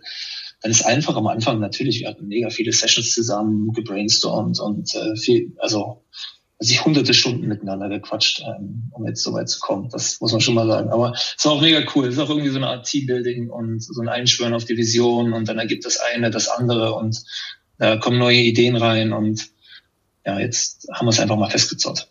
Dann 0.63 0.71
ist 0.71 0.87
einfach 0.87 1.17
am 1.17 1.27
Anfang 1.27 1.61
natürlich, 1.61 2.01
wir 2.01 2.09
hatten 2.09 2.29
mega 2.29 2.49
viele 2.49 2.73
Sessions 2.73 3.13
zusammen, 3.13 3.73
gebrainstormt 3.75 4.59
und 4.59 4.95
äh, 4.95 5.17
viel, 5.17 5.53
also 5.59 6.03
sich 6.59 6.85
hunderte 6.85 7.13
Stunden 7.13 7.47
miteinander 7.49 7.89
gequatscht, 7.89 8.41
ähm, 8.41 8.91
um 8.93 9.07
jetzt 9.07 9.23
so 9.23 9.33
weit 9.35 9.49
zu 9.49 9.61
kommen. 9.61 9.91
Das 9.91 10.21
muss 10.21 10.33
man 10.33 10.41
schon 10.41 10.55
mal 10.55 10.67
sagen. 10.67 10.89
Aber 10.89 11.13
es 11.13 11.45
war 11.45 11.53
auch 11.53 11.61
mega 11.61 11.83
cool. 11.95 12.07
Es 12.07 12.15
ist 12.15 12.21
auch 12.21 12.31
irgendwie 12.31 12.49
so 12.49 12.57
eine 12.57 12.69
Art 12.69 12.87
Teambuilding 12.87 13.51
und 13.51 13.83
so 13.83 14.01
ein 14.01 14.09
Einschwören 14.09 14.55
auf 14.55 14.65
die 14.65 14.77
Vision 14.77 15.33
und 15.35 15.49
dann 15.49 15.59
ergibt 15.59 15.85
das 15.85 15.99
eine 15.99 16.31
das 16.31 16.49
andere 16.49 16.95
und 16.95 17.23
da 17.79 17.99
kommen 17.99 18.19
neue 18.19 18.39
Ideen 18.39 18.77
rein 18.77 19.13
und 19.13 19.51
ja, 20.25 20.41
jetzt 20.41 20.89
haben 20.93 21.07
wir 21.07 21.11
es 21.11 21.21
einfach 21.21 21.37
mal 21.37 21.51
festgezurrt. 21.51 22.11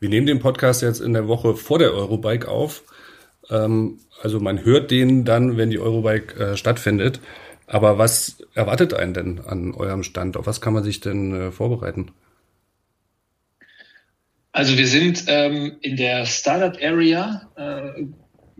Wir 0.00 0.08
nehmen 0.08 0.26
den 0.26 0.40
Podcast 0.40 0.80
jetzt 0.82 1.00
in 1.00 1.12
der 1.12 1.28
Woche 1.28 1.54
vor 1.54 1.78
der 1.78 1.92
Eurobike 1.92 2.48
auf. 2.48 2.82
Ähm, 3.50 4.00
also 4.22 4.40
man 4.40 4.64
hört 4.64 4.90
den 4.90 5.24
dann, 5.24 5.56
wenn 5.56 5.70
die 5.70 5.78
Eurobike 5.78 6.34
äh, 6.52 6.56
stattfindet. 6.56 7.20
Aber 7.66 7.98
was 7.98 8.38
erwartet 8.54 8.94
einen 8.94 9.12
denn 9.12 9.40
an 9.40 9.74
eurem 9.74 10.02
Stand? 10.02 10.36
Auf 10.38 10.46
was 10.46 10.62
kann 10.62 10.72
man 10.72 10.82
sich 10.82 11.00
denn 11.00 11.34
äh, 11.34 11.52
vorbereiten? 11.52 12.12
Also 14.58 14.76
wir 14.76 14.88
sind 14.88 15.22
ähm, 15.28 15.76
in 15.82 15.94
der 15.94 16.26
Startup 16.26 16.76
Area, 16.82 17.48
äh, 17.54 18.02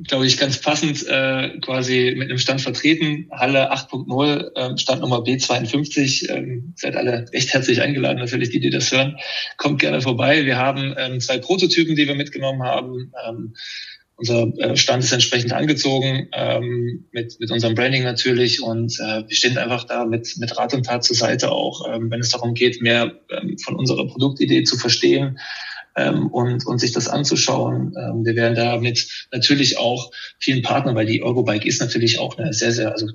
glaube 0.04 0.28
ich, 0.28 0.38
ganz 0.38 0.60
passend 0.60 1.04
äh, 1.08 1.58
quasi 1.58 2.14
mit 2.16 2.28
einem 2.28 2.38
Stand 2.38 2.60
vertreten. 2.60 3.28
Halle 3.32 3.72
8.0, 3.72 4.54
äh, 4.54 4.78
Standnummer 4.78 5.24
B52. 5.24 6.30
Ähm, 6.30 6.72
seid 6.76 6.94
alle 6.94 7.26
recht 7.32 7.52
herzlich 7.52 7.82
eingeladen, 7.82 8.20
natürlich, 8.20 8.50
die, 8.50 8.60
die 8.60 8.70
das 8.70 8.92
hören. 8.92 9.16
Kommt 9.56 9.80
gerne 9.80 10.00
vorbei. 10.00 10.46
Wir 10.46 10.56
haben 10.56 10.94
ähm, 10.96 11.18
zwei 11.18 11.38
Prototypen, 11.38 11.96
die 11.96 12.06
wir 12.06 12.14
mitgenommen 12.14 12.62
haben. 12.62 13.12
Ähm, 13.28 13.56
unser 14.14 14.56
äh, 14.58 14.76
Stand 14.76 15.02
ist 15.02 15.10
entsprechend 15.10 15.52
angezogen, 15.52 16.28
ähm, 16.32 17.08
mit, 17.10 17.40
mit 17.40 17.50
unserem 17.50 17.74
Branding 17.74 18.04
natürlich. 18.04 18.62
Und 18.62 19.00
äh, 19.00 19.24
wir 19.26 19.36
stehen 19.36 19.58
einfach 19.58 19.82
da 19.82 20.04
mit, 20.04 20.36
mit 20.38 20.56
Rat 20.56 20.74
und 20.74 20.86
Tat 20.86 21.02
zur 21.02 21.16
Seite 21.16 21.50
auch, 21.50 21.92
ähm, 21.92 22.08
wenn 22.08 22.20
es 22.20 22.30
darum 22.30 22.54
geht, 22.54 22.82
mehr 22.82 23.18
ähm, 23.30 23.58
von 23.58 23.74
unserer 23.74 24.06
Produktidee 24.06 24.62
zu 24.62 24.78
verstehen 24.78 25.40
ähm, 25.98 26.28
und, 26.28 26.66
und 26.66 26.78
sich 26.78 26.92
das 26.92 27.08
anzuschauen. 27.08 27.94
Ähm, 27.98 28.24
wir 28.24 28.36
werden 28.36 28.54
damit 28.54 29.26
natürlich 29.32 29.78
auch 29.78 30.10
vielen 30.38 30.62
Partnern, 30.62 30.94
weil 30.94 31.06
die 31.06 31.22
Eurobike 31.22 31.68
ist 31.68 31.80
natürlich 31.80 32.18
auch 32.18 32.38
eine 32.38 32.52
sehr, 32.52 32.72
sehr, 32.72 32.92
also 32.92 33.08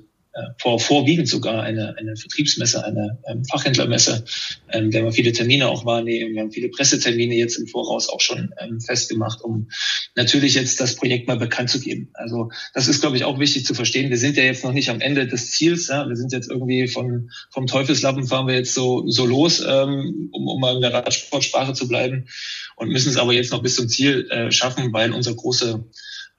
vor, 0.59 0.79
vorwiegend 0.79 1.27
sogar 1.27 1.63
eine, 1.63 1.95
eine 1.97 2.15
Vertriebsmesse, 2.15 2.83
eine 2.83 3.19
ähm, 3.27 3.45
Fachhändlermesse, 3.45 4.25
ähm, 4.71 4.89
der 4.89 5.03
wir 5.03 5.11
viele 5.11 5.31
Termine 5.31 5.69
auch 5.69 5.85
wahrnehmen. 5.85 6.33
Wir 6.33 6.41
haben 6.41 6.51
viele 6.51 6.69
Pressetermine 6.69 7.35
jetzt 7.35 7.57
im 7.57 7.67
Voraus 7.67 8.09
auch 8.09 8.21
schon 8.21 8.51
ähm, 8.59 8.79
festgemacht, 8.81 9.41
um 9.41 9.69
natürlich 10.15 10.55
jetzt 10.55 10.79
das 10.79 10.95
Projekt 10.95 11.27
mal 11.27 11.37
bekannt 11.37 11.69
zu 11.69 11.79
geben. 11.79 12.09
Also 12.13 12.49
das 12.73 12.87
ist, 12.87 13.01
glaube 13.01 13.17
ich, 13.17 13.25
auch 13.25 13.39
wichtig 13.39 13.65
zu 13.65 13.73
verstehen. 13.73 14.09
Wir 14.09 14.17
sind 14.17 14.37
ja 14.37 14.43
jetzt 14.43 14.63
noch 14.63 14.73
nicht 14.73 14.89
am 14.89 15.01
Ende 15.01 15.27
des 15.27 15.51
Ziels. 15.51 15.87
Ja? 15.87 16.07
Wir 16.07 16.15
sind 16.15 16.31
jetzt 16.31 16.49
irgendwie 16.49 16.87
von, 16.87 17.29
vom 17.51 17.67
Teufelslappen 17.67 18.25
fahren 18.25 18.47
wir 18.47 18.55
jetzt 18.55 18.73
so, 18.73 19.07
so 19.07 19.25
los, 19.25 19.63
ähm, 19.65 20.29
um, 20.31 20.47
um 20.47 20.59
mal 20.59 20.75
in 20.75 20.81
der 20.81 20.93
Radsportsprache 20.93 21.73
zu 21.73 21.87
bleiben 21.87 22.25
und 22.75 22.89
müssen 22.89 23.09
es 23.09 23.17
aber 23.17 23.33
jetzt 23.33 23.51
noch 23.51 23.61
bis 23.61 23.75
zum 23.75 23.87
Ziel 23.87 24.27
äh, 24.29 24.51
schaffen, 24.51 24.91
weil 24.93 25.11
unser 25.11 25.35
große, 25.35 25.83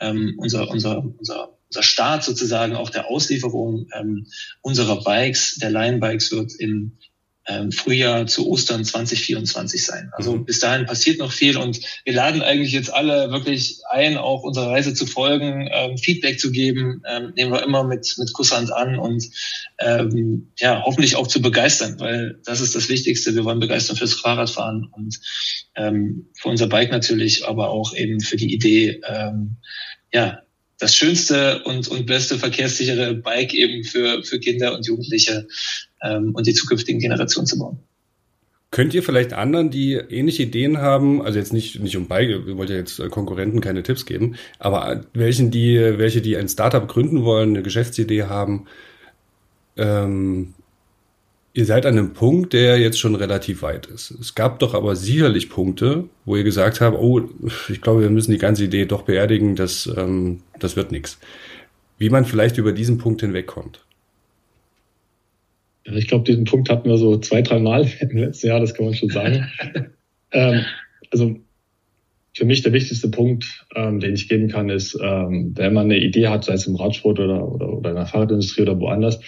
ähm, 0.00 0.34
unser, 0.38 0.68
unser, 0.68 1.04
unser 1.18 1.53
unser 1.74 1.82
Start 1.82 2.22
sozusagen 2.22 2.76
auch 2.76 2.90
der 2.90 3.10
Auslieferung 3.10 3.88
ähm, 3.98 4.26
unserer 4.62 5.02
Bikes, 5.02 5.56
der 5.56 5.70
Line 5.70 5.98
Bikes 5.98 6.30
wird 6.30 6.52
im 6.58 6.92
ähm, 7.46 7.72
Frühjahr 7.72 8.26
zu 8.26 8.48
Ostern 8.48 8.84
2024 8.84 9.84
sein. 9.84 10.10
Also 10.12 10.36
mhm. 10.36 10.44
bis 10.44 10.60
dahin 10.60 10.86
passiert 10.86 11.18
noch 11.18 11.32
viel 11.32 11.56
und 11.58 11.80
wir 12.04 12.14
laden 12.14 12.42
eigentlich 12.42 12.72
jetzt 12.72 12.94
alle 12.94 13.32
wirklich 13.32 13.80
ein, 13.90 14.16
auch 14.16 14.44
unserer 14.44 14.70
Reise 14.70 14.94
zu 14.94 15.04
folgen, 15.04 15.68
ähm, 15.70 15.98
Feedback 15.98 16.38
zu 16.38 16.52
geben, 16.52 17.02
ähm, 17.06 17.32
nehmen 17.34 17.52
wir 17.52 17.64
immer 17.64 17.82
mit, 17.82 18.14
mit 18.18 18.32
Kusshand 18.32 18.72
an 18.72 18.96
und 18.96 19.28
ähm, 19.80 20.52
ja, 20.58 20.84
hoffentlich 20.84 21.16
auch 21.16 21.26
zu 21.26 21.42
begeistern, 21.42 21.98
weil 21.98 22.40
das 22.44 22.60
ist 22.60 22.76
das 22.76 22.88
Wichtigste. 22.88 23.34
Wir 23.34 23.44
wollen 23.44 23.60
begeistern 23.60 23.96
fürs 23.96 24.14
Fahrradfahren 24.14 24.88
und 24.92 25.18
ähm, 25.74 26.28
für 26.40 26.48
unser 26.50 26.68
Bike 26.68 26.92
natürlich, 26.92 27.46
aber 27.46 27.68
auch 27.70 27.94
eben 27.94 28.20
für 28.20 28.36
die 28.36 28.54
Idee, 28.54 29.00
ähm, 29.06 29.56
ja, 30.12 30.43
das 30.78 30.94
schönste 30.94 31.62
und, 31.64 31.88
und 31.88 32.06
beste 32.06 32.38
verkehrssichere 32.38 33.14
Bike 33.14 33.54
eben 33.54 33.84
für, 33.84 34.22
für 34.22 34.38
Kinder 34.40 34.74
und 34.74 34.86
Jugendliche 34.86 35.46
ähm, 36.02 36.34
und 36.34 36.46
die 36.46 36.54
zukünftigen 36.54 37.00
Generationen 37.00 37.46
zu 37.46 37.58
bauen. 37.58 37.78
Könnt 38.70 38.92
ihr 38.92 39.04
vielleicht 39.04 39.32
anderen, 39.32 39.70
die 39.70 39.92
ähnliche 39.92 40.42
Ideen 40.42 40.78
haben, 40.78 41.22
also 41.22 41.38
jetzt 41.38 41.52
nicht, 41.52 41.78
nicht 41.78 41.96
um 41.96 42.08
Bike, 42.08 42.28
ihr 42.28 42.56
wollt 42.56 42.70
ja 42.70 42.76
jetzt 42.76 42.98
Konkurrenten 43.10 43.60
keine 43.60 43.84
Tipps 43.84 44.04
geben, 44.04 44.34
aber 44.58 45.02
welchen 45.12 45.52
die, 45.52 45.78
welche, 45.78 46.20
die 46.20 46.36
ein 46.36 46.48
Startup 46.48 46.88
gründen 46.88 47.22
wollen, 47.22 47.50
eine 47.50 47.62
Geschäftsidee 47.62 48.24
haben, 48.24 48.66
ähm, 49.76 50.54
ihr 51.54 51.64
seid 51.64 51.86
an 51.86 51.96
einem 51.96 52.12
Punkt, 52.12 52.52
der 52.52 52.78
jetzt 52.78 52.98
schon 52.98 53.14
relativ 53.14 53.62
weit 53.62 53.86
ist. 53.86 54.10
Es 54.10 54.34
gab 54.34 54.58
doch 54.58 54.74
aber 54.74 54.96
sicherlich 54.96 55.48
Punkte, 55.48 56.04
wo 56.24 56.36
ihr 56.36 56.42
gesagt 56.42 56.80
habt, 56.80 56.98
oh, 56.98 57.22
ich 57.68 57.80
glaube, 57.80 58.02
wir 58.02 58.10
müssen 58.10 58.32
die 58.32 58.38
ganze 58.38 58.64
Idee 58.64 58.86
doch 58.86 59.02
beerdigen, 59.02 59.54
das, 59.54 59.88
ähm, 59.96 60.40
das 60.58 60.76
wird 60.76 60.90
nichts. 60.90 61.18
Wie 61.96 62.10
man 62.10 62.24
vielleicht 62.24 62.58
über 62.58 62.72
diesen 62.72 62.98
Punkt 62.98 63.20
hinwegkommt. 63.20 63.84
Ich 65.84 66.08
glaube, 66.08 66.24
diesen 66.24 66.44
Punkt 66.44 66.68
hatten 66.70 66.88
wir 66.88 66.98
so 66.98 67.18
zwei, 67.18 67.40
drei 67.40 67.60
Mal 67.60 67.88
im 68.00 68.16
letzten 68.16 68.48
Jahr, 68.48 68.60
das 68.60 68.74
kann 68.74 68.86
man 68.86 68.94
schon 68.94 69.10
sagen. 69.10 69.48
ähm, 70.32 70.64
also 71.12 71.36
für 72.36 72.44
mich 72.46 72.62
der 72.62 72.72
wichtigste 72.72 73.08
Punkt, 73.10 73.64
ähm, 73.76 74.00
den 74.00 74.14
ich 74.14 74.28
geben 74.28 74.48
kann, 74.48 74.70
ist, 74.70 74.98
ähm, 75.00 75.52
wenn 75.54 75.72
man 75.72 75.84
eine 75.84 75.98
Idee 75.98 76.26
hat, 76.26 76.44
sei 76.44 76.54
es 76.54 76.66
im 76.66 76.74
Radsport 76.74 77.20
oder, 77.20 77.46
oder, 77.46 77.68
oder 77.68 77.90
in 77.90 77.96
der 77.96 78.06
Fahrradindustrie 78.06 78.62
oder 78.62 78.80
woanders, 78.80 79.20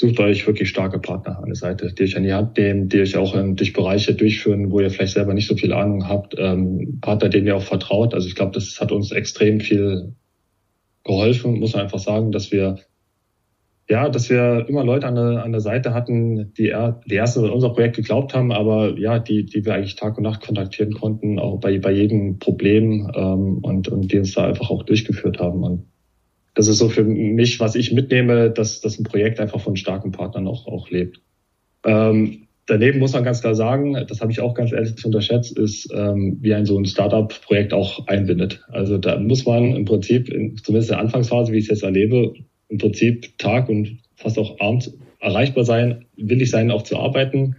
sucht 0.00 0.18
euch 0.18 0.46
wirklich 0.46 0.70
starke 0.70 0.98
Partner 0.98 1.38
an 1.38 1.46
der 1.46 1.54
Seite, 1.54 1.92
die 1.92 2.02
euch 2.04 2.16
an 2.16 2.22
die 2.22 2.32
Hand 2.32 2.56
nehmen, 2.56 2.88
die 2.88 3.00
euch 3.00 3.16
auch 3.16 3.36
ähm, 3.36 3.54
durch 3.54 3.72
Bereiche 3.72 4.14
durchführen, 4.14 4.70
wo 4.70 4.80
ihr 4.80 4.90
vielleicht 4.90 5.12
selber 5.12 5.34
nicht 5.34 5.46
so 5.46 5.56
viel 5.56 5.72
Ahnung 5.72 6.08
habt, 6.08 6.34
ähm, 6.38 6.98
Partner, 7.00 7.28
denen 7.28 7.46
ihr 7.46 7.56
auch 7.56 7.62
vertraut. 7.62 8.14
Also 8.14 8.26
ich 8.26 8.34
glaube, 8.34 8.52
das 8.52 8.80
hat 8.80 8.92
uns 8.92 9.12
extrem 9.12 9.60
viel 9.60 10.14
geholfen, 11.04 11.60
muss 11.60 11.74
man 11.74 11.82
einfach 11.82 11.98
sagen, 11.98 12.32
dass 12.32 12.50
wir 12.50 12.78
ja, 13.90 14.08
dass 14.08 14.30
wir 14.30 14.66
immer 14.68 14.84
Leute 14.84 15.06
an 15.08 15.16
der, 15.16 15.42
an 15.42 15.50
der 15.50 15.60
Seite 15.60 15.92
hatten, 15.92 16.54
die, 16.54 16.72
die 17.06 17.14
erst 17.14 17.36
an 17.36 17.50
unser 17.50 17.70
Projekt 17.70 17.96
geglaubt 17.96 18.34
haben, 18.34 18.52
aber 18.52 18.96
ja, 18.96 19.18
die, 19.18 19.44
die 19.44 19.64
wir 19.64 19.74
eigentlich 19.74 19.96
Tag 19.96 20.16
und 20.16 20.22
Nacht 20.22 20.46
kontaktieren 20.46 20.92
konnten, 20.92 21.40
auch 21.40 21.58
bei, 21.58 21.76
bei 21.80 21.90
jedem 21.90 22.38
Problem 22.38 23.10
ähm, 23.16 23.58
und, 23.62 23.88
und 23.88 24.12
die 24.12 24.18
uns 24.18 24.34
da 24.34 24.46
einfach 24.46 24.70
auch 24.70 24.84
durchgeführt 24.84 25.40
haben. 25.40 25.64
Und 25.64 25.86
das 26.54 26.68
ist 26.68 26.78
so 26.78 26.88
für 26.88 27.04
mich, 27.04 27.60
was 27.60 27.74
ich 27.74 27.92
mitnehme, 27.92 28.50
dass, 28.50 28.80
dass 28.80 28.98
ein 28.98 29.04
Projekt 29.04 29.40
einfach 29.40 29.60
von 29.60 29.76
starken 29.76 30.12
Partnern 30.12 30.46
auch, 30.46 30.66
auch 30.66 30.90
lebt. 30.90 31.20
Ähm, 31.84 32.48
daneben 32.66 32.98
muss 32.98 33.12
man 33.12 33.24
ganz 33.24 33.40
klar 33.40 33.54
sagen, 33.54 33.96
das 34.08 34.20
habe 34.20 34.32
ich 34.32 34.40
auch 34.40 34.54
ganz 34.54 34.72
ehrlich 34.72 35.04
unterschätzt, 35.04 35.58
ist, 35.58 35.92
ähm, 35.94 36.38
wie 36.40 36.54
ein 36.54 36.66
so 36.66 36.78
ein 36.78 36.86
Startup-Projekt 36.86 37.72
auch 37.72 38.06
einbindet. 38.06 38.62
Also 38.68 38.98
da 38.98 39.18
muss 39.18 39.46
man 39.46 39.74
im 39.76 39.84
Prinzip, 39.84 40.28
in, 40.28 40.56
zumindest 40.56 40.90
in 40.90 40.96
der 40.96 41.04
Anfangsphase, 41.04 41.52
wie 41.52 41.58
ich 41.58 41.64
es 41.64 41.70
jetzt 41.70 41.82
erlebe, 41.82 42.34
im 42.68 42.78
Prinzip 42.78 43.36
Tag 43.38 43.68
und 43.68 43.98
fast 44.16 44.38
auch 44.38 44.58
abends 44.60 44.92
erreichbar 45.20 45.64
sein, 45.64 46.04
willig 46.16 46.50
sein, 46.50 46.70
auch 46.70 46.82
zu 46.82 46.98
arbeiten, 46.98 47.56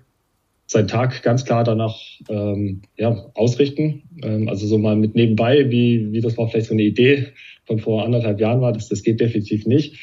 seinen 0.71 0.87
Tag 0.87 1.21
ganz 1.21 1.43
klar 1.45 1.63
danach 1.63 1.99
ähm, 2.29 2.81
ja, 2.97 3.29
ausrichten. 3.35 4.03
Ähm, 4.23 4.47
also 4.47 4.65
so 4.67 4.77
mal 4.77 4.95
mit 4.95 5.15
nebenbei, 5.15 5.69
wie, 5.69 6.11
wie 6.11 6.21
das 6.21 6.37
war 6.37 6.47
vielleicht 6.47 6.67
so 6.67 6.73
eine 6.73 6.83
Idee 6.83 7.27
von 7.65 7.79
vor 7.79 8.05
anderthalb 8.05 8.39
Jahren 8.39 8.61
war, 8.61 8.71
das, 8.71 8.87
das 8.87 9.03
geht 9.03 9.19
definitiv 9.19 9.65
nicht. 9.65 9.99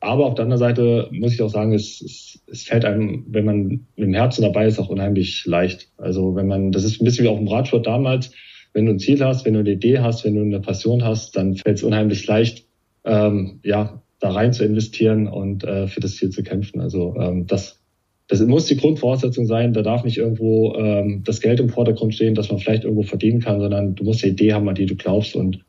Aber 0.00 0.26
auf 0.26 0.34
der 0.34 0.44
anderen 0.44 0.58
Seite 0.58 1.08
muss 1.12 1.32
ich 1.32 1.40
auch 1.40 1.48
sagen, 1.48 1.72
es, 1.72 2.00
es, 2.02 2.42
es 2.46 2.64
fällt 2.64 2.84
einem, 2.84 3.24
wenn 3.28 3.44
man 3.44 3.66
mit 3.68 3.80
dem 3.96 4.14
Herzen 4.14 4.42
dabei 4.42 4.66
ist, 4.66 4.78
auch 4.78 4.90
unheimlich 4.90 5.46
leicht. 5.46 5.88
Also 5.96 6.34
wenn 6.34 6.46
man, 6.46 6.72
das 6.72 6.84
ist 6.84 7.00
ein 7.00 7.04
bisschen 7.04 7.24
wie 7.24 7.30
auf 7.30 7.38
dem 7.38 7.48
Radsport 7.48 7.86
damals, 7.86 8.32
wenn 8.74 8.86
du 8.86 8.92
ein 8.92 8.98
Ziel 8.98 9.24
hast, 9.24 9.46
wenn 9.46 9.54
du 9.54 9.60
eine 9.60 9.70
Idee 9.70 10.00
hast, 10.00 10.24
wenn 10.24 10.34
du 10.34 10.42
eine 10.42 10.60
Passion 10.60 11.04
hast, 11.04 11.36
dann 11.36 11.54
fällt 11.54 11.78
es 11.78 11.84
unheimlich 11.84 12.26
leicht, 12.26 12.66
ähm, 13.04 13.60
ja, 13.62 14.02
da 14.18 14.32
rein 14.32 14.52
zu 14.52 14.64
investieren 14.64 15.28
und 15.28 15.64
äh, 15.64 15.86
für 15.86 16.00
das 16.00 16.16
Ziel 16.16 16.30
zu 16.30 16.42
kämpfen. 16.42 16.80
Also 16.80 17.14
ähm, 17.18 17.46
das, 17.46 17.83
das 18.28 18.40
muss 18.40 18.66
die 18.66 18.76
Grundvoraussetzung 18.76 19.46
sein. 19.46 19.72
Da 19.72 19.82
darf 19.82 20.04
nicht 20.04 20.16
irgendwo 20.16 20.74
ähm, 20.76 21.22
das 21.24 21.40
Geld 21.40 21.60
im 21.60 21.68
Vordergrund 21.68 22.14
stehen, 22.14 22.34
dass 22.34 22.50
man 22.50 22.58
vielleicht 22.58 22.84
irgendwo 22.84 23.02
verdienen 23.02 23.40
kann, 23.40 23.60
sondern 23.60 23.94
du 23.94 24.04
musst 24.04 24.22
eine 24.22 24.32
Idee 24.32 24.54
haben, 24.54 24.68
an 24.68 24.74
die 24.74 24.86
du 24.86 24.96
glaubst. 24.96 25.36
Und 25.36 25.64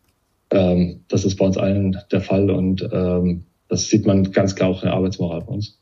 ähm, 0.51 1.01
das 1.07 1.25
ist 1.25 1.35
bei 1.35 1.45
uns 1.45 1.57
allen 1.57 1.97
der 2.11 2.21
Fall. 2.21 2.49
Und 2.49 2.87
ähm, 2.91 3.43
das 3.67 3.89
sieht 3.89 4.05
man 4.05 4.31
ganz 4.31 4.55
klar 4.55 4.69
auch 4.69 4.83
in 4.83 4.87
der 4.87 4.95
Arbeitsmoral 4.95 5.41
bei 5.41 5.53
uns. 5.53 5.79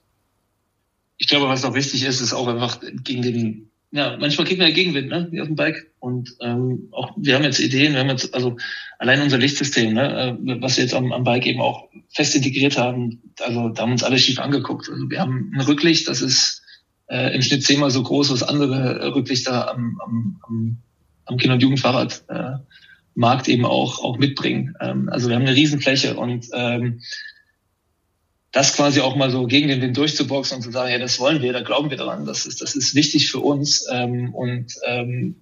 Ich 1.17 1.27
glaube, 1.27 1.47
was 1.47 1.63
auch 1.63 1.75
wichtig 1.75 2.05
ist, 2.05 2.21
ist 2.21 2.33
auch 2.33 2.47
einfach 2.47 2.79
gegen 3.03 3.21
den 3.21 3.69
ja, 3.95 4.17
manchmal 4.19 4.47
kriegt 4.47 4.57
man 4.57 4.69
ja 4.69 4.73
Gegenwind, 4.73 5.09
ne, 5.09 5.27
wie 5.29 5.39
auf 5.39 5.45
dem 5.45 5.55
Bike. 5.55 5.91
Und 5.99 6.35
ähm, 6.41 6.87
auch 6.91 7.11
wir 7.15 7.35
haben 7.35 7.43
jetzt 7.43 7.59
Ideen, 7.59 7.93
wir 7.93 7.99
haben 7.99 8.09
jetzt, 8.09 8.33
also 8.33 8.57
allein 8.97 9.21
unser 9.21 9.37
Lichtsystem, 9.37 9.93
ne, 9.93 10.39
äh, 10.41 10.61
was 10.61 10.77
wir 10.77 10.83
jetzt 10.83 10.95
am, 10.95 11.11
am 11.11 11.23
Bike 11.23 11.45
eben 11.45 11.61
auch 11.61 11.89
fest 12.09 12.35
integriert 12.35 12.75
haben, 12.75 13.21
also 13.39 13.69
da 13.69 13.83
haben 13.83 13.91
uns 13.91 14.03
alle 14.03 14.17
schief 14.17 14.39
angeguckt. 14.39 14.89
Also 14.89 15.11
wir 15.11 15.19
haben 15.19 15.51
ein 15.53 15.61
Rücklicht, 15.61 16.07
das 16.07 16.23
ist 16.23 16.62
äh, 17.13 17.35
im 17.35 17.43
Schnitt 17.43 17.63
zehnmal 17.63 17.91
so 17.91 18.01
groß, 18.01 18.31
was 18.31 18.41
andere 18.41 19.13
Rücklichter 19.13 19.69
am, 19.69 20.01
am, 20.03 20.77
am, 21.25 21.37
Kinder- 21.37 21.53
und 21.53 21.61
Jugendfahrrad 21.61 22.23
äh, 22.27 23.51
eben 23.51 23.65
auch, 23.65 24.03
auch 24.03 24.17
mitbringen. 24.17 24.75
Ähm, 24.81 25.09
also 25.09 25.29
wir 25.29 25.35
haben 25.35 25.43
eine 25.43 25.55
Riesenfläche 25.55 26.15
und 26.15 26.47
ähm, 26.53 27.01
das 28.51 28.75
quasi 28.75 29.01
auch 29.01 29.15
mal 29.15 29.29
so 29.29 29.45
gegen 29.45 29.67
den 29.67 29.81
Wind 29.81 29.95
durchzuboxen 29.95 30.57
und 30.57 30.63
zu 30.63 30.71
sagen, 30.71 30.91
ja, 30.91 30.97
das 30.97 31.19
wollen 31.19 31.41
wir, 31.41 31.53
da 31.53 31.61
glauben 31.61 31.91
wir 31.91 31.97
daran, 31.97 32.25
das 32.25 32.47
ist, 32.47 32.61
das 32.61 32.75
ist 32.75 32.95
wichtig 32.95 33.29
für 33.29 33.39
uns 33.39 33.85
ähm, 33.91 34.33
und 34.33 34.73
ähm, 34.85 35.35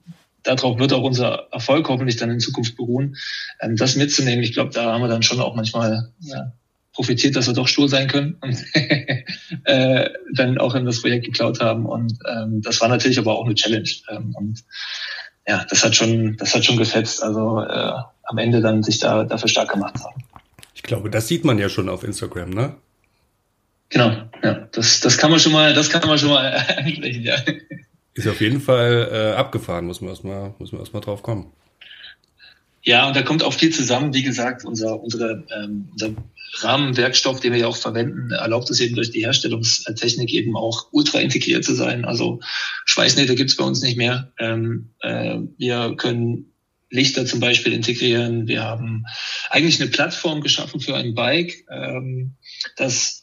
darauf 0.44 0.78
wird 0.78 0.92
auch 0.92 1.04
unser 1.04 1.48
Erfolg 1.52 1.88
hoffentlich 1.88 2.18
dann 2.18 2.32
in 2.32 2.40
Zukunft 2.42 2.76
beruhen, 2.76 3.16
ähm, 3.62 3.78
das 3.78 3.96
mitzunehmen. 3.96 4.44
Ich 4.44 4.54
glaube, 4.54 4.72
da 4.72 4.92
haben 4.92 5.02
wir 5.02 5.08
dann 5.08 5.24
schon 5.24 5.40
auch 5.40 5.56
manchmal 5.56 6.12
ja, 6.20 6.52
profitiert, 6.93 7.36
dass 7.36 7.47
wir 7.47 7.54
doch 7.54 7.67
stur 7.67 7.88
sein 7.88 8.08
können 8.08 8.38
und 8.41 8.63
äh, 9.65 10.10
dann 10.34 10.58
auch 10.58 10.75
in 10.75 10.86
das 10.86 11.01
Projekt 11.01 11.25
geklaut 11.25 11.60
haben 11.60 11.86
und 11.86 12.13
ähm, 12.30 12.62
das 12.62 12.82
war 12.82 12.89
natürlich 12.89 13.19
aber 13.19 13.38
auch 13.38 13.45
eine 13.45 13.56
Challenge 13.56 13.89
ähm, 14.10 14.36
und 14.38 14.63
ja, 15.47 15.65
das 15.69 15.84
hat 15.84 15.95
schon, 15.95 16.38
das 16.38 16.54
hat 16.54 16.65
schon 16.65 16.77
gefetzt, 16.77 17.23
also 17.23 17.62
äh, 17.62 17.93
am 18.23 18.38
Ende 18.38 18.62
dann 18.62 18.84
sich 18.84 18.99
da 18.99 19.23
dafür 19.23 19.49
stark 19.49 19.71
gemacht 19.71 19.95
haben. 20.04 20.23
Ich 20.75 20.84
glaube, 20.84 21.10
das 21.10 21.27
sieht 21.27 21.45
man 21.45 21.58
ja 21.58 21.69
schon 21.69 21.89
auf 21.89 22.04
Instagram, 22.04 22.51
ne? 22.51 22.75
Genau, 23.89 24.12
ja, 24.41 24.67
das, 24.71 25.01
das 25.01 25.17
kann 25.17 25.32
man 25.32 25.39
schon 25.39 25.51
mal, 25.51 25.73
das 25.73 25.89
kann 25.89 26.08
man 26.08 26.17
schon 26.17 26.30
mal 26.30 26.54
ansprechen, 26.77 27.23
ja. 27.23 27.36
Ist 28.13 28.27
auf 28.27 28.41
jeden 28.41 28.62
Fall 28.62 29.10
äh, 29.12 29.38
abgefahren, 29.38 29.86
muss 29.86 30.01
man 30.01 30.12
erstmal, 30.12 30.54
muss 30.60 30.71
man 30.71 30.82
erstmal 30.82 31.01
drauf 31.01 31.23
kommen. 31.23 31.51
Ja, 32.84 33.08
und 33.08 33.15
da 33.15 33.22
kommt 33.22 33.44
auch 33.44 33.54
viel 33.54 33.72
zusammen. 33.72 34.13
Wie 34.13 34.24
gesagt, 34.24 34.65
unser, 34.65 35.02
unsere, 35.02 35.46
ähm, 35.56 35.89
unser 35.91 36.15
Rahmenwerkstoff, 36.60 37.39
den 37.39 37.54
wir 37.54 37.60
ja 37.60 37.67
auch 37.67 37.78
verwenden, 37.78 38.32
erlaubt 38.32 38.70
es 38.70 38.80
eben 38.80 38.96
durch 38.96 39.12
die 39.12 39.24
Herstellungstechnik 39.26 40.34
eben 40.34 40.56
auch 40.58 40.88
ultra 40.91 41.20
integriert 41.20 41.63
zu 41.63 41.76
sein. 41.76 42.06
Also 42.06 42.39
Schweißnähte 42.86 43.36
gibt's 43.36 43.56
bei 43.56 43.63
uns 43.63 43.82
nicht 43.82 43.98
mehr. 43.98 44.32
Ähm, 44.39 44.89
äh, 45.02 45.38
wir 45.58 45.96
können 45.96 46.54
Lichter 46.89 47.26
zum 47.26 47.39
Beispiel 47.39 47.72
integrieren. 47.72 48.48
Wir 48.48 48.63
haben 48.63 49.06
eigentlich 49.50 49.80
eine 49.80 49.89
Plattform 49.89 50.41
geschaffen 50.41 50.82
für 50.82 50.96
ein 50.96 51.15
Bike, 51.15 51.65
ähm, 51.70 52.36
das 52.76 53.22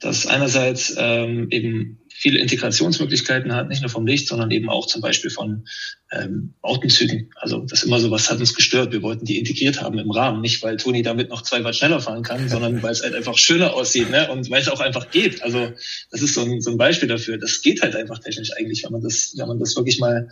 das 0.00 0.26
einerseits 0.26 0.94
ähm, 0.98 1.48
eben 1.50 2.00
viele 2.18 2.38
Integrationsmöglichkeiten 2.38 3.54
hat, 3.54 3.68
nicht 3.68 3.82
nur 3.82 3.90
vom 3.90 4.06
Licht, 4.06 4.26
sondern 4.26 4.50
eben 4.50 4.70
auch 4.70 4.86
zum 4.86 5.02
Beispiel 5.02 5.30
von 5.30 5.66
ähm, 6.10 6.54
Autenzügen. 6.62 7.30
Also 7.36 7.60
das 7.60 7.82
immer 7.82 8.00
so 8.00 8.10
was 8.10 8.30
hat 8.30 8.38
uns 8.38 8.54
gestört. 8.54 8.92
Wir 8.92 9.02
wollten 9.02 9.26
die 9.26 9.38
integriert 9.38 9.82
haben 9.82 9.98
im 9.98 10.10
Rahmen, 10.10 10.40
nicht 10.40 10.62
weil 10.62 10.78
Toni 10.78 11.02
damit 11.02 11.28
noch 11.28 11.42
zwei 11.42 11.62
Watt 11.62 11.76
schneller 11.76 12.00
fahren 12.00 12.22
kann, 12.22 12.48
sondern 12.48 12.82
weil 12.82 12.92
es 12.92 13.02
halt 13.02 13.14
einfach 13.14 13.36
schöner 13.36 13.74
aussieht 13.74 14.10
ne? 14.10 14.30
und 14.30 14.50
weil 14.50 14.62
es 14.62 14.68
auch 14.68 14.80
einfach 14.80 15.10
geht. 15.10 15.42
Also 15.42 15.72
das 16.10 16.22
ist 16.22 16.34
so 16.34 16.42
ein, 16.42 16.60
so 16.62 16.70
ein 16.70 16.78
Beispiel 16.78 17.08
dafür. 17.08 17.36
Das 17.36 17.60
geht 17.60 17.82
halt 17.82 17.94
einfach 17.94 18.18
technisch 18.18 18.52
eigentlich, 18.56 18.82
wenn 18.84 18.92
man 18.92 19.02
das, 19.02 19.34
wenn 19.36 19.48
man 19.48 19.58
das 19.58 19.76
wirklich 19.76 19.98
mal 19.98 20.30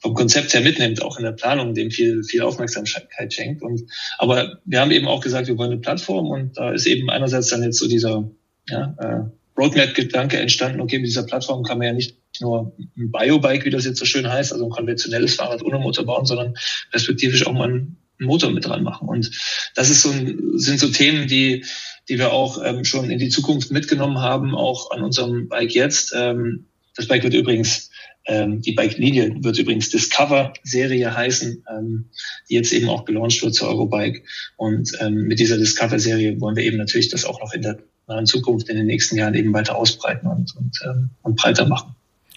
vom 0.00 0.14
Konzept 0.14 0.52
her 0.52 0.60
mitnimmt, 0.62 1.00
auch 1.00 1.16
in 1.16 1.24
der 1.24 1.32
Planung, 1.32 1.74
dem 1.74 1.90
viel, 1.90 2.24
viel 2.24 2.42
Aufmerksamkeit 2.42 3.32
schenkt. 3.32 3.62
Und, 3.62 3.84
aber 4.18 4.58
wir 4.64 4.80
haben 4.80 4.90
eben 4.90 5.06
auch 5.06 5.20
gesagt, 5.20 5.46
wir 5.46 5.56
wollen 5.56 5.70
eine 5.70 5.80
Plattform 5.80 6.26
und 6.26 6.58
da 6.58 6.72
ist 6.72 6.86
eben 6.86 7.08
einerseits 7.08 7.48
dann 7.48 7.62
jetzt 7.62 7.78
so 7.78 7.88
dieser 7.88 8.28
ja, 8.68 8.94
äh, 8.98 9.30
Roadmap-Gedanke 9.56 10.38
entstanden, 10.38 10.80
okay, 10.80 10.98
mit 10.98 11.06
dieser 11.06 11.24
Plattform 11.24 11.62
kann 11.62 11.78
man 11.78 11.86
ja 11.88 11.92
nicht 11.92 12.16
nur 12.40 12.74
ein 12.96 13.12
Biobike, 13.12 13.64
wie 13.64 13.70
das 13.70 13.84
jetzt 13.84 13.98
so 13.98 14.04
schön 14.04 14.28
heißt, 14.28 14.52
also 14.52 14.64
ein 14.64 14.70
konventionelles 14.70 15.36
Fahrrad 15.36 15.62
ohne 15.62 15.78
Motor 15.78 16.04
bauen, 16.04 16.26
sondern 16.26 16.54
perspektivisch 16.90 17.46
auch 17.46 17.52
mal 17.52 17.68
einen 17.68 17.96
Motor 18.18 18.50
mit 18.50 18.64
dran 18.64 18.82
machen. 18.82 19.08
Und 19.08 19.30
das 19.74 19.90
ist 19.90 20.02
so 20.02 20.10
ein, 20.10 20.58
sind 20.58 20.80
so 20.80 20.88
Themen, 20.88 21.28
die, 21.28 21.64
die 22.08 22.18
wir 22.18 22.32
auch 22.32 22.62
ähm, 22.64 22.84
schon 22.84 23.10
in 23.10 23.18
die 23.18 23.28
Zukunft 23.28 23.70
mitgenommen 23.70 24.18
haben, 24.18 24.54
auch 24.54 24.90
an 24.90 25.02
unserem 25.02 25.48
Bike 25.48 25.74
jetzt. 25.74 26.12
Ähm, 26.16 26.66
das 26.96 27.06
Bike 27.06 27.22
wird 27.22 27.34
übrigens, 27.34 27.90
ähm, 28.26 28.62
die 28.62 28.72
Bike-Linie 28.72 29.36
wird 29.42 29.58
übrigens 29.58 29.90
Discover-Serie 29.90 31.14
heißen, 31.14 31.64
ähm, 31.70 32.10
die 32.48 32.54
jetzt 32.54 32.72
eben 32.72 32.88
auch 32.88 33.04
gelauncht 33.04 33.42
wird 33.42 33.54
zur 33.54 33.68
Eurobike. 33.68 34.22
Und 34.56 34.92
ähm, 35.00 35.24
mit 35.24 35.38
dieser 35.38 35.58
Discover-Serie 35.58 36.40
wollen 36.40 36.56
wir 36.56 36.64
eben 36.64 36.78
natürlich 36.78 37.10
das 37.10 37.24
auch 37.24 37.40
noch 37.40 37.52
in 37.52 37.62
der 37.62 37.78
in 38.08 38.26
Zukunft 38.26 38.68
in 38.68 38.76
den 38.76 38.86
nächsten 38.86 39.16
Jahren 39.16 39.34
eben 39.34 39.52
weiter 39.54 39.76
ausbreiten 39.76 40.26
und, 40.26 40.54
und, 40.56 40.78
ähm, 40.84 41.10
und 41.22 41.36
breiter 41.36 41.66
machen. 41.66 41.94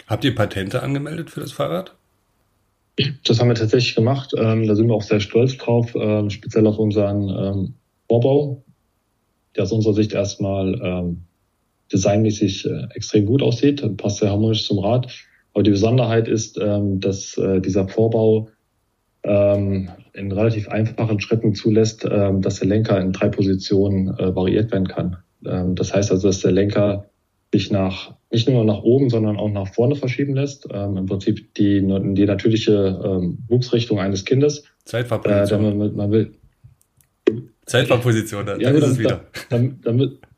Habt 0.07 0.23
ihr 0.23 0.33
Patente 0.33 0.81
angemeldet 0.81 1.29
für 1.29 1.41
das 1.41 1.51
Fahrrad? 1.51 1.93
Das 3.25 3.39
haben 3.39 3.49
wir 3.49 3.55
tatsächlich 3.55 3.93
gemacht. 3.93 4.33
Ähm, 4.37 4.67
da 4.67 4.75
sind 4.75 4.87
wir 4.87 4.95
auch 4.95 5.03
sehr 5.03 5.19
stolz 5.19 5.57
drauf, 5.57 5.93
ähm, 5.95 6.29
speziell 6.29 6.65
auf 6.65 6.79
unseren 6.79 7.29
ähm, 7.29 7.73
Vorbau, 8.07 8.63
der 9.55 9.63
aus 9.63 9.71
unserer 9.71 9.93
Sicht 9.93 10.13
erstmal 10.13 10.79
ähm, 10.81 11.23
designmäßig 11.91 12.65
äh, 12.65 12.87
extrem 12.95 13.25
gut 13.25 13.41
aussieht, 13.41 13.83
passt 13.97 14.17
sehr 14.17 14.31
harmonisch 14.31 14.65
zum 14.65 14.79
Rad. 14.79 15.13
Aber 15.53 15.63
die 15.63 15.71
Besonderheit 15.71 16.27
ist, 16.27 16.57
ähm, 16.59 16.99
dass 16.99 17.37
äh, 17.37 17.59
dieser 17.59 17.87
Vorbau 17.87 18.49
ähm, 19.23 19.89
in 20.13 20.31
relativ 20.31 20.69
einfachen 20.69 21.19
Schritten 21.19 21.53
zulässt, 21.53 22.05
ähm, 22.09 22.41
dass 22.41 22.59
der 22.59 22.67
Lenker 22.67 22.99
in 22.99 23.11
drei 23.11 23.29
Positionen 23.29 24.17
äh, 24.17 24.35
variiert 24.35 24.71
werden 24.71 24.87
kann. 24.87 25.17
Ähm, 25.45 25.75
das 25.75 25.93
heißt 25.93 26.11
also, 26.11 26.27
dass 26.27 26.41
der 26.41 26.51
Lenker 26.51 27.05
sich 27.53 27.71
nach 27.71 28.15
nicht 28.29 28.49
nur 28.49 28.65
nach 28.65 28.83
oben, 28.83 29.09
sondern 29.09 29.37
auch 29.37 29.49
nach 29.49 29.73
vorne 29.73 29.95
verschieben 29.95 30.35
lässt. 30.35 30.67
Ähm, 30.71 30.97
Im 30.97 31.05
Prinzip 31.05 31.53
die, 31.55 31.81
die 31.81 32.25
natürliche 32.25 33.01
ähm, 33.03 33.39
Wuchsrichtung 33.47 33.99
eines 33.99 34.25
Kindes. 34.25 34.63
Zeitverposition. 34.83 35.63
Äh, 35.63 35.73
man, 35.75 35.95
man 35.95 36.11
will, 36.11 36.33
Zeitfahrposition, 37.67 38.45
da, 38.45 38.57
ja, 38.57 38.71
da 38.71 38.77
ist 38.77 38.87
es 38.87 38.99
wieder. 38.99 39.25
Da, 39.49 39.59
da, 39.59 39.91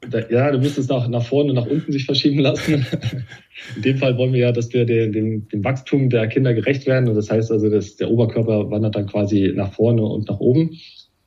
da, 0.10 0.30
ja, 0.30 0.52
du 0.52 0.58
müsstest 0.58 0.90
nach, 0.90 1.08
nach 1.08 1.24
vorne, 1.24 1.54
nach 1.54 1.68
unten 1.68 1.92
sich 1.92 2.06
verschieben 2.06 2.40
lassen. 2.40 2.86
In 3.76 3.82
dem 3.84 3.98
Fall 3.98 4.18
wollen 4.18 4.34
wir 4.34 4.40
ja, 4.40 4.52
dass 4.52 4.74
wir 4.74 4.86
dem, 4.86 5.12
dem, 5.12 5.48
dem 5.48 5.64
Wachstum 5.64 6.10
der 6.10 6.28
Kinder 6.28 6.56
gerecht 6.56 6.88
werden. 6.88 7.08
Und 7.08 7.16
das 7.16 7.30
heißt 7.30 7.52
also, 7.52 7.70
dass 7.70 7.98
der 7.98 8.10
Oberkörper 8.10 8.72
wandert 8.72 8.96
dann 8.96 9.06
quasi 9.06 9.54
nach 9.56 9.72
vorne 9.74 10.02
und 10.02 10.28
nach 10.28 10.40
oben. 10.40 10.72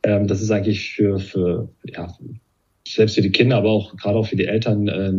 Ähm, 0.03 0.27
das 0.27 0.43
ist 0.43 0.51
eigentlich 0.51 0.91
für, 0.91 1.21
für 1.21 1.69
ja, 1.85 2.13
selbst 2.87 3.15
für 3.15 3.23
die 3.23 3.31
Kinder, 3.31 3.57
aber 3.57 3.71
auch 3.71 3.97
gerade 3.97 4.19
auch 4.19 4.27
für 4.27 4.37
die 4.37 4.47
Eltern, 4.47 4.89
äh, 4.89 5.13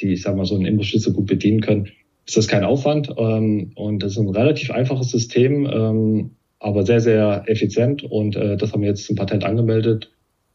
die, 0.00 0.14
ich 0.14 0.22
sag 0.22 0.36
mal, 0.36 0.44
so 0.44 0.54
einen 0.54 0.66
Imbusschlüssel 0.66 1.12
gut 1.12 1.26
bedienen 1.26 1.60
können, 1.60 1.88
ist 2.26 2.36
das 2.36 2.48
kein 2.48 2.64
Aufwand. 2.64 3.12
Ähm, 3.16 3.72
und 3.74 4.02
das 4.02 4.12
ist 4.12 4.18
ein 4.18 4.28
relativ 4.28 4.70
einfaches 4.70 5.10
System, 5.10 5.66
ähm, 5.66 6.30
aber 6.58 6.84
sehr, 6.84 7.00
sehr 7.00 7.44
effizient. 7.46 8.02
Und 8.04 8.36
äh, 8.36 8.56
das 8.56 8.72
haben 8.72 8.82
wir 8.82 8.88
jetzt 8.88 9.06
zum 9.06 9.16
Patent 9.16 9.44
angemeldet 9.44 10.10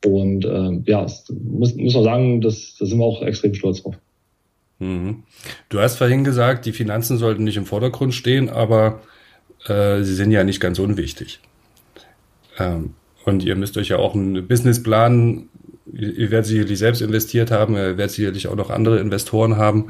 und 0.06 0.46
ähm, 0.46 0.84
ja, 0.86 1.02
muss, 1.02 1.76
muss 1.76 1.94
man 1.94 2.04
sagen, 2.04 2.42
das, 2.42 2.76
da 2.80 2.86
sind 2.86 3.00
wir 3.00 3.06
auch 3.06 3.22
extrem 3.24 3.54
stolz 3.54 3.82
drauf. 3.82 3.96
Mhm. 4.80 5.24
Du 5.70 5.80
hast 5.80 5.98
vorhin 5.98 6.24
gesagt, 6.24 6.66
die 6.66 6.74
Finanzen 6.74 7.18
sollten 7.18 7.44
nicht 7.44 7.58
im 7.58 7.66
Vordergrund 7.66 8.14
stehen, 8.14 8.50
aber 8.50 9.02
äh, 9.68 10.04
sie 10.04 10.14
sind 10.14 10.32
ja 10.32 10.44
nicht 10.44 10.60
ganz 10.60 10.80
unwichtig. 10.80 11.40
Ähm, 12.60 12.94
und 13.26 13.44
ihr 13.44 13.56
müsst 13.56 13.78
euch 13.78 13.90
ja 13.90 13.98
auch 13.98 14.14
einen 14.14 14.48
Businessplan, 14.48 15.50
ihr, 15.92 16.18
ihr 16.18 16.32
werdet 16.32 16.48
sicherlich 16.48 16.80
selbst 16.80 17.02
investiert 17.02 17.52
haben, 17.52 17.76
ihr 17.76 17.98
werdet 17.98 18.12
sicherlich 18.12 18.48
auch 18.48 18.56
noch 18.56 18.70
andere 18.70 19.00
Investoren 19.00 19.58
haben. 19.58 19.88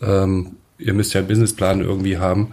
Ähm, 0.00 0.56
ihr 0.78 0.94
müsst 0.94 1.14
ja 1.14 1.20
einen 1.20 1.28
Businessplan 1.28 1.80
irgendwie 1.80 2.18
haben 2.18 2.52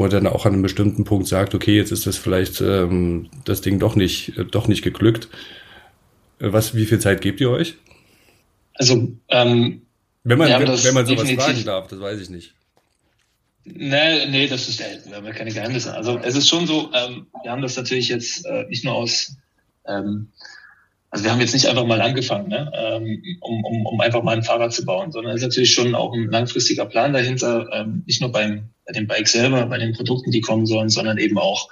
wo 0.00 0.06
er 0.06 0.08
dann 0.10 0.26
auch 0.26 0.46
an 0.46 0.54
einem 0.54 0.62
bestimmten 0.62 1.04
Punkt 1.04 1.28
sagt, 1.28 1.54
okay, 1.54 1.76
jetzt 1.76 1.92
ist 1.92 2.06
das 2.06 2.16
vielleicht 2.16 2.62
ähm, 2.62 3.28
das 3.44 3.60
Ding 3.60 3.78
doch 3.78 3.96
nicht, 3.96 4.38
äh, 4.38 4.46
doch 4.46 4.66
nicht 4.66 4.80
geglückt. 4.80 5.28
Äh, 6.38 6.54
was, 6.54 6.74
wie 6.74 6.86
viel 6.86 6.98
Zeit 6.98 7.20
gebt 7.20 7.38
ihr 7.42 7.50
euch? 7.50 7.74
Also, 8.72 9.12
ähm, 9.28 9.82
wenn 10.24 10.38
man, 10.38 10.48
wenn, 10.48 10.68
wenn, 10.68 10.94
man 10.94 11.04
sowas 11.04 11.30
fragen 11.32 11.64
darf, 11.66 11.88
das 11.88 12.00
weiß 12.00 12.18
ich 12.18 12.30
nicht. 12.30 12.54
Nee, 13.64 14.26
nee, 14.28 14.46
das 14.46 14.70
ist, 14.70 14.80
wir 14.80 15.16
haben 15.16 15.26
ja 15.26 15.32
keine 15.32 15.52
Geheimnisse. 15.52 15.94
Also 15.94 16.18
es 16.18 16.34
ist 16.34 16.48
schon 16.48 16.66
so, 16.66 16.90
ähm, 16.94 17.26
wir 17.42 17.50
haben 17.50 17.60
das 17.60 17.76
natürlich 17.76 18.08
jetzt 18.08 18.46
äh, 18.46 18.64
nicht 18.70 18.86
nur 18.86 18.94
aus 18.94 19.36
ähm, 19.86 20.28
also 21.10 21.24
wir 21.24 21.32
haben 21.32 21.40
jetzt 21.40 21.54
nicht 21.54 21.66
einfach 21.66 21.86
mal 21.86 22.00
angefangen, 22.00 22.48
ne, 22.48 22.70
ähm, 22.72 23.22
um, 23.40 23.64
um, 23.64 23.86
um 23.86 24.00
einfach 24.00 24.22
mal 24.22 24.36
ein 24.36 24.44
Fahrrad 24.44 24.72
zu 24.72 24.84
bauen, 24.84 25.10
sondern 25.10 25.32
es 25.32 25.42
ist 25.42 25.48
natürlich 25.48 25.74
schon 25.74 25.94
auch 25.94 26.14
ein 26.14 26.30
langfristiger 26.30 26.86
Plan 26.86 27.12
dahinter, 27.12 27.68
ähm, 27.72 28.04
nicht 28.06 28.20
nur 28.20 28.30
beim, 28.30 28.70
bei 28.86 28.92
dem 28.92 29.08
Bike 29.08 29.26
selber, 29.26 29.66
bei 29.66 29.78
den 29.78 29.92
Produkten, 29.92 30.30
die 30.30 30.40
kommen 30.40 30.66
sollen, 30.66 30.88
sondern 30.88 31.18
eben 31.18 31.36
auch, 31.36 31.68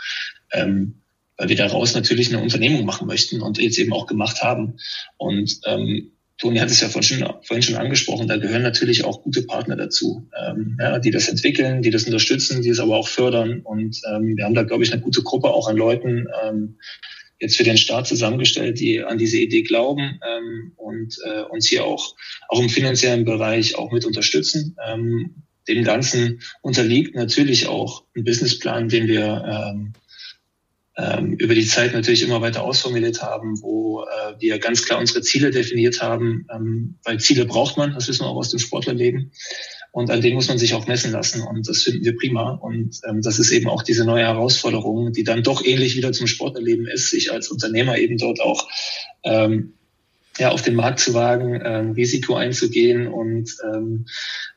ähm, 0.53 1.03
weil 1.37 1.49
wir 1.49 1.57
daraus 1.57 1.95
natürlich 1.95 2.35
eine 2.35 2.43
Unternehmung 2.43 2.85
machen 2.85 3.07
möchten 3.07 3.41
und 3.41 3.59
jetzt 3.59 3.79
eben 3.79 3.93
auch 3.93 4.07
gemacht 4.07 4.43
haben. 4.43 4.79
Und 5.19 5.61
ähm, 5.67 6.11
Toni 6.39 6.59
hat 6.59 6.71
es 6.71 6.81
ja 6.81 6.89
vorhin 6.89 7.19
schon, 7.19 7.35
vorhin 7.43 7.63
schon 7.63 7.77
angesprochen, 7.77 8.27
da 8.27 8.39
gehören 8.39 8.63
natürlich 8.63 9.05
auch 9.05 9.23
gute 9.23 9.43
Partner 9.43 9.77
dazu, 9.77 10.29
ähm, 10.37 10.77
ja, 10.81 10.99
die 10.99 11.13
das 11.13 11.29
entwickeln, 11.29 11.83
die 11.83 11.91
das 11.91 12.05
unterstützen, 12.05 12.63
die 12.63 12.71
es 12.71 12.81
aber 12.81 12.97
auch 12.97 13.09
fördern. 13.09 13.61
Und 13.61 14.01
ähm, 14.13 14.37
wir 14.37 14.45
haben 14.45 14.55
da, 14.55 14.65
glaube 14.65 14.83
ich, 14.83 14.93
eine 14.93 15.01
gute 15.01 15.23
Gruppe 15.23 15.51
auch 15.51 15.69
an 15.69 15.77
Leuten, 15.77 16.27
ähm, 16.45 16.77
jetzt 17.41 17.57
für 17.57 17.65
den 17.65 17.77
Staat 17.77 18.07
zusammengestellt, 18.07 18.81
die 18.81 19.03
an 19.03 19.19
diese 19.19 19.39
Idee 19.39 19.63
glauben 19.63 20.21
ähm, 20.27 20.73
und 20.77 21.17
äh, 21.25 21.43
uns 21.43 21.69
hier 21.69 21.85
auch, 21.85 22.15
auch 22.49 22.61
im 22.61 22.69
finanziellen 22.69 23.25
Bereich 23.25 23.77
auch 23.77 23.93
mit 23.93 24.05
unterstützen. 24.05 24.77
Ähm, 24.87 25.35
dem 25.69 25.85
Ganzen 25.85 26.41
unterliegt 26.63 27.15
natürlich 27.15 27.69
auch 27.69 28.05
ein 28.17 28.25
Businessplan, 28.25 28.89
den 28.89 29.07
wir 29.07 29.71
ähm, 29.73 29.93
ähm, 30.97 31.35
über 31.35 31.55
die 31.55 31.67
Zeit 31.67 31.93
natürlich 31.93 32.23
immer 32.23 32.41
weiter 32.41 32.65
ausformuliert 32.65 33.23
haben, 33.23 33.63
wo 33.63 34.03
äh, 34.03 34.35
wir 34.41 34.59
ganz 34.59 34.85
klar 34.85 34.99
unsere 34.99 35.23
Ziele 35.23 35.51
definiert 35.51 36.03
haben, 36.03 36.47
ähm, 36.53 36.99
weil 37.05 37.21
Ziele 37.21 37.45
braucht 37.45 37.77
man, 37.77 37.95
das 37.95 38.09
wissen 38.09 38.25
wir 38.25 38.29
auch 38.29 38.37
aus 38.37 38.51
dem 38.51 38.59
Sportlerleben. 38.59 39.31
Und 39.91 40.11
an 40.11 40.21
denen 40.21 40.37
muss 40.37 40.49
man 40.49 40.59
sich 40.59 40.75
auch 40.75 40.87
messen 40.87 41.13
lassen. 41.13 41.43
Und 41.43 41.69
das 41.69 41.83
finden 41.83 42.05
wir 42.05 42.17
prima. 42.17 42.51
Und 42.51 43.01
ähm, 43.09 43.23
das 43.23 43.39
ist 43.39 43.51
eben 43.51 43.69
auch 43.69 43.83
diese 43.83 44.05
neue 44.05 44.25
Herausforderung, 44.25 45.13
die 45.13 45.25
dann 45.25 45.43
doch 45.43 45.65
ähnlich 45.65 45.97
wieder 45.97 46.13
zum 46.13 46.27
Sporterleben 46.27 46.87
ist, 46.87 47.11
sich 47.11 47.33
als 47.33 47.49
Unternehmer 47.49 47.99
eben 47.99 48.19
dort 48.19 48.41
auch 48.41 48.69
ähm, 49.25 49.75
ja, 50.39 50.51
auf 50.51 50.63
den 50.63 50.77
Markt 50.77 51.01
zu 51.01 51.15
wagen, 51.15 51.61
ähm, 51.65 51.93
Risiko 51.93 52.35
einzugehen 52.35 53.09
und 53.09 53.57
ähm, 53.65 54.07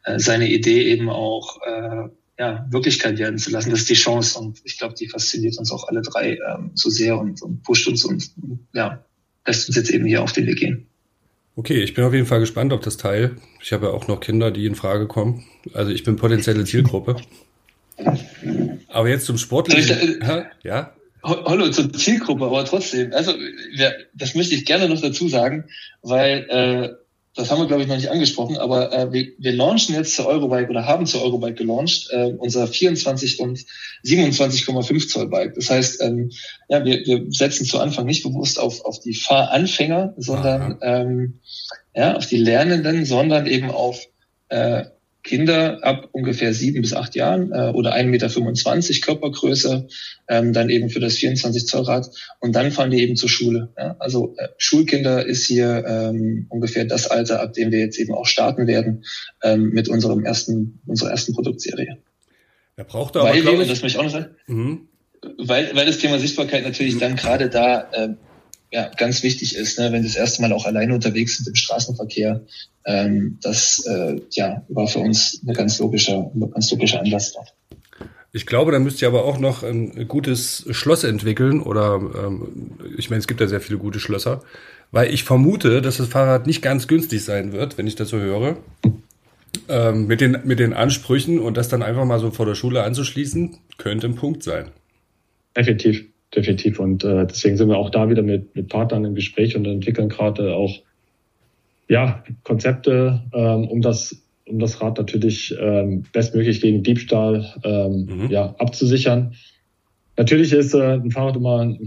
äh, 0.04 0.20
seine 0.20 0.50
Idee 0.50 0.84
eben 0.84 1.10
auch 1.10 1.60
äh, 1.66 2.10
ja, 2.38 2.68
Wirklichkeit 2.70 3.18
werden 3.18 3.38
zu 3.38 3.52
lassen. 3.52 3.72
Das 3.72 3.82
ist 3.82 3.90
die 3.90 3.96
Chance. 3.96 4.38
Und 4.38 4.62
ich 4.64 4.78
glaube, 4.78 4.96
die 4.96 5.08
fasziniert 5.08 5.58
uns 5.58 5.72
auch 5.72 5.88
alle 5.88 6.02
drei 6.02 6.38
ähm, 6.38 6.72
so 6.76 6.90
sehr 6.90 7.20
und, 7.20 7.42
und 7.42 7.64
pusht 7.64 7.88
uns 7.88 8.04
und 8.04 8.32
ja, 8.74 9.04
lässt 9.46 9.68
uns 9.68 9.78
jetzt 9.78 9.90
eben 9.90 10.06
hier 10.06 10.24
auf 10.24 10.34
den 10.34 10.46
Weg 10.46 10.60
gehen. 10.60 10.91
Okay, 11.56 11.84
ich 11.84 11.94
bin 11.94 12.04
auf 12.06 12.14
jeden 12.14 12.26
Fall 12.26 12.40
gespannt 12.40 12.72
auf 12.74 12.80
das 12.80 12.98
Teil. 12.98 13.36
Ich 13.62 13.74
habe 13.74 13.88
ja 13.88 13.92
auch 13.92 14.08
noch 14.08 14.20
Kinder, 14.20 14.52
die 14.52 14.66
in 14.66 14.76
Frage 14.76 15.08
kommen. 15.08 15.46
Also 15.74 15.92
ich 15.92 16.04
bin 16.04 16.16
potenzielle 16.16 16.64
Zielgruppe. 16.64 17.18
Aber 18.88 19.10
jetzt 19.10 19.26
zum 19.26 19.38
Sportlichen. 19.38 20.22
Äh, 20.22 20.46
ja? 20.64 20.94
Hallo, 21.24 21.70
zur 21.70 21.92
Zielgruppe, 21.94 22.46
aber 22.46 22.66
trotzdem. 22.66 23.14
Also 23.14 23.34
das 24.14 24.34
möchte 24.34 24.56
ich 24.56 24.66
gerne 24.66 24.90
noch 24.90 25.02
dazu 25.02 25.28
sagen, 25.28 25.66
weil 26.02 26.48
äh, 26.50 27.01
das 27.36 27.50
haben 27.50 27.60
wir, 27.60 27.68
glaube 27.68 27.82
ich, 27.82 27.88
noch 27.88 27.96
nicht 27.96 28.10
angesprochen, 28.10 28.58
aber 28.58 28.92
äh, 28.92 29.14
wir, 29.14 29.28
wir 29.38 29.54
launchen 29.54 29.96
jetzt 29.96 30.16
zur 30.16 30.28
Eurobike 30.28 30.70
oder 30.70 30.86
haben 30.86 31.06
zur 31.06 31.22
Eurobike 31.22 31.54
gelauncht, 31.54 32.10
äh, 32.12 32.34
unser 32.38 32.68
24 32.68 33.40
und 33.40 33.64
27,5 34.04 35.08
Zoll 35.08 35.30
Bike. 35.30 35.56
Das 35.56 35.70
heißt, 35.70 36.02
ähm, 36.02 36.32
ja, 36.68 36.84
wir, 36.84 37.06
wir 37.06 37.26
setzen 37.30 37.66
zu 37.66 37.80
Anfang 37.80 38.06
nicht 38.06 38.24
bewusst 38.24 38.60
auf, 38.60 38.84
auf 38.84 39.00
die 39.00 39.14
Fahranfänger, 39.14 40.14
sondern 40.18 40.78
ähm, 40.82 41.40
ja, 41.96 42.18
auf 42.18 42.26
die 42.26 42.38
Lernenden, 42.38 43.06
sondern 43.06 43.48
eben 43.48 43.72
auf 43.72 44.06
äh, 44.50 44.86
Kinder 45.24 45.84
ab 45.84 46.10
ungefähr 46.12 46.54
sieben 46.54 46.82
bis 46.82 46.94
acht 46.94 47.16
Jahren 47.16 47.52
äh, 47.52 47.72
oder 47.74 47.96
1,25 47.96 48.06
Meter 48.08 49.06
Körpergröße, 49.06 49.88
ähm, 50.28 50.54
dann 50.54 50.70
eben 50.70 50.90
für 50.90 51.00
das 51.00 51.16
24 51.18 51.68
Zoll 51.68 51.84
Rad 51.84 52.10
und 52.40 52.56
dann 52.56 52.72
fahren 52.72 52.92
die 52.92 53.02
eben 53.02 53.16
zur 53.16 53.30
Schule. 53.30 53.70
Ja? 53.78 53.96
Also 54.00 54.36
äh, 54.38 54.48
Schulkinder 54.58 55.26
ist 55.26 55.46
hier 55.46 55.86
ähm, 55.88 56.48
ungefähr 56.50 56.86
das 56.86 57.08
Alter, 57.08 57.42
ab 57.42 57.54
dem 57.54 57.72
wir 57.72 57.80
jetzt 57.80 58.00
eben 58.00 58.14
auch 58.14 58.26
starten 58.26 58.66
werden 58.68 59.04
ähm, 59.44 59.70
mit 59.70 59.90
unserem 59.90 60.26
ersten, 60.26 60.80
unserer 60.88 61.12
ersten 61.12 61.34
Produktserie. 61.34 61.98
Er 62.76 62.84
braucht 62.84 63.16
aber, 63.16 63.30
weil, 63.30 63.38
ich, 63.38 63.68
das 63.68 63.82
möchte 63.84 63.88
ich 63.88 63.98
auch 63.98 64.04
noch 64.04 64.12
sagen, 64.12 64.36
mhm. 64.48 64.88
weil, 65.38 65.76
weil 65.76 65.86
das 65.86 66.00
Thema 66.00 66.18
Sichtbarkeit 66.18 66.64
natürlich 66.64 66.96
mhm. 66.96 67.00
dann 67.00 67.16
gerade 67.16 67.50
da 67.50 67.90
äh, 67.92 68.10
ja, 68.72 68.90
ganz 68.98 69.22
wichtig 69.22 69.56
ist, 69.56 69.78
ne, 69.78 69.92
wenn 69.92 70.02
sie 70.02 70.08
das 70.08 70.18
erste 70.18 70.42
Mal 70.42 70.54
auch 70.54 70.66
alleine 70.66 70.94
unterwegs 70.94 71.38
sind 71.38 71.48
im 71.48 71.56
Straßenverkehr. 71.56 72.42
Ähm, 72.86 73.38
das 73.42 73.86
äh, 73.86 74.22
ja, 74.32 74.64
war 74.70 74.88
für 74.88 75.00
uns 75.00 75.42
eine 75.44 75.54
ganz 75.54 75.78
logische, 75.80 76.32
eine 76.34 76.50
ganz 76.50 76.72
logische 76.72 77.00
Anlass. 77.00 77.34
Ich 78.32 78.46
glaube, 78.46 78.72
da 78.72 78.80
müsst 78.80 79.02
ihr 79.02 79.10
aber 79.10 79.26
auch 79.26 79.40
noch 79.40 79.64
ein 79.64 80.08
gutes 80.08 80.66
Schloss 80.72 81.04
entwickeln 81.04 81.60
oder 81.62 81.96
ähm, 81.96 82.78
ich 82.98 83.10
meine, 83.10 83.20
es 83.20 83.28
gibt 83.28 83.42
ja 83.42 83.48
sehr 83.48 83.60
viele 83.60 83.78
gute 83.78 84.00
Schlösser, 84.00 84.42
weil 84.92 85.14
ich 85.14 85.26
vermute, 85.26 85.82
dass 85.82 85.98
das 85.98 86.08
Fahrrad 86.08 86.48
nicht 86.48 86.62
ganz 86.62 86.88
günstig 86.88 87.26
sein 87.26 87.52
wird, 87.52 87.78
wenn 87.78 87.88
ich 87.88 87.96
das 87.96 88.08
so 88.08 88.20
höre. 88.20 88.58
Ähm, 89.68 90.08
mit, 90.08 90.22
den, 90.22 90.38
mit 90.46 90.60
den 90.60 90.72
Ansprüchen 90.72 91.40
und 91.40 91.58
das 91.58 91.68
dann 91.68 91.84
einfach 91.84 92.06
mal 92.06 92.20
so 92.22 92.32
vor 92.32 92.46
der 92.46 92.56
Schule 92.56 92.84
anzuschließen, 92.84 93.58
könnte 93.78 94.08
ein 94.08 94.16
Punkt 94.16 94.44
sein. 94.44 94.70
Effektiv 95.56 96.06
definitiv. 96.36 96.80
Und 96.80 97.04
äh, 97.04 97.26
deswegen 97.28 97.58
sind 97.58 97.70
wir 97.70 97.78
auch 97.78 97.90
da 97.90 98.10
wieder 98.10 98.22
mit, 98.22 98.56
mit 98.56 98.70
Partnern 98.70 99.06
im 99.06 99.16
Gespräch 99.16 99.56
und 99.56 99.66
entwickeln 99.66 100.10
gerade 100.10 100.56
auch 100.56 100.80
ja, 101.88 102.24
Konzepte, 102.44 103.22
ähm, 103.34 103.68
um 103.68 103.82
das 103.82 104.22
um 104.52 104.60
das 104.60 104.82
Rad 104.82 104.98
natürlich 104.98 105.56
ähm, 105.60 106.04
bestmöglich 106.12 106.62
gegen 106.62 106.84
Diebstahl 106.84 107.54
ähm, 107.64 108.06
mhm. 108.06 108.30
ja, 108.30 108.54
abzusichern. 108.58 109.34
Natürlich 110.18 110.52
ist 110.52 110.74
äh, 110.74 110.94
ein 110.94 111.12
Fahrrad 111.12 111.38
immer 111.38 111.60
ein, 111.60 111.80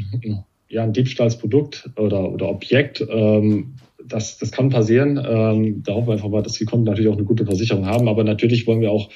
ja, 0.68 0.82
ein 0.82 0.92
Diebstahlsprodukt 0.92 1.90
oder, 1.96 2.32
oder 2.32 2.48
Objekt. 2.48 3.04
Ähm, 3.08 3.74
das, 4.02 4.38
das 4.38 4.50
kann 4.50 4.70
passieren. 4.70 5.18
Ähm, 5.18 5.82
da 5.82 5.94
hoffen 5.94 6.08
wir 6.08 6.12
einfach 6.14 6.28
mal, 6.28 6.42
dass 6.42 6.54
die 6.54 6.64
Kunden 6.64 6.84
natürlich 6.84 7.10
auch 7.10 7.16
eine 7.16 7.24
gute 7.24 7.44
Versicherung 7.44 7.86
haben. 7.86 8.08
Aber 8.08 8.24
natürlich 8.24 8.66
wollen 8.66 8.80
wir 8.80 8.90
auch 8.90 9.10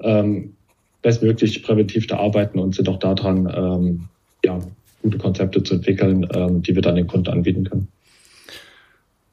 ähm, 0.00 0.54
bestmöglich 1.02 1.62
präventiv 1.62 2.06
da 2.06 2.18
arbeiten 2.18 2.58
und 2.58 2.74
sind 2.74 2.88
auch 2.88 2.98
daran, 2.98 3.52
ähm, 3.54 4.08
ja, 4.44 4.60
gute 5.02 5.18
Konzepte 5.18 5.62
zu 5.62 5.74
entwickeln, 5.74 6.26
ähm, 6.32 6.62
die 6.62 6.74
wir 6.74 6.82
dann 6.82 6.96
den 6.96 7.06
Kunden 7.06 7.30
anbieten 7.30 7.64
können. 7.64 7.88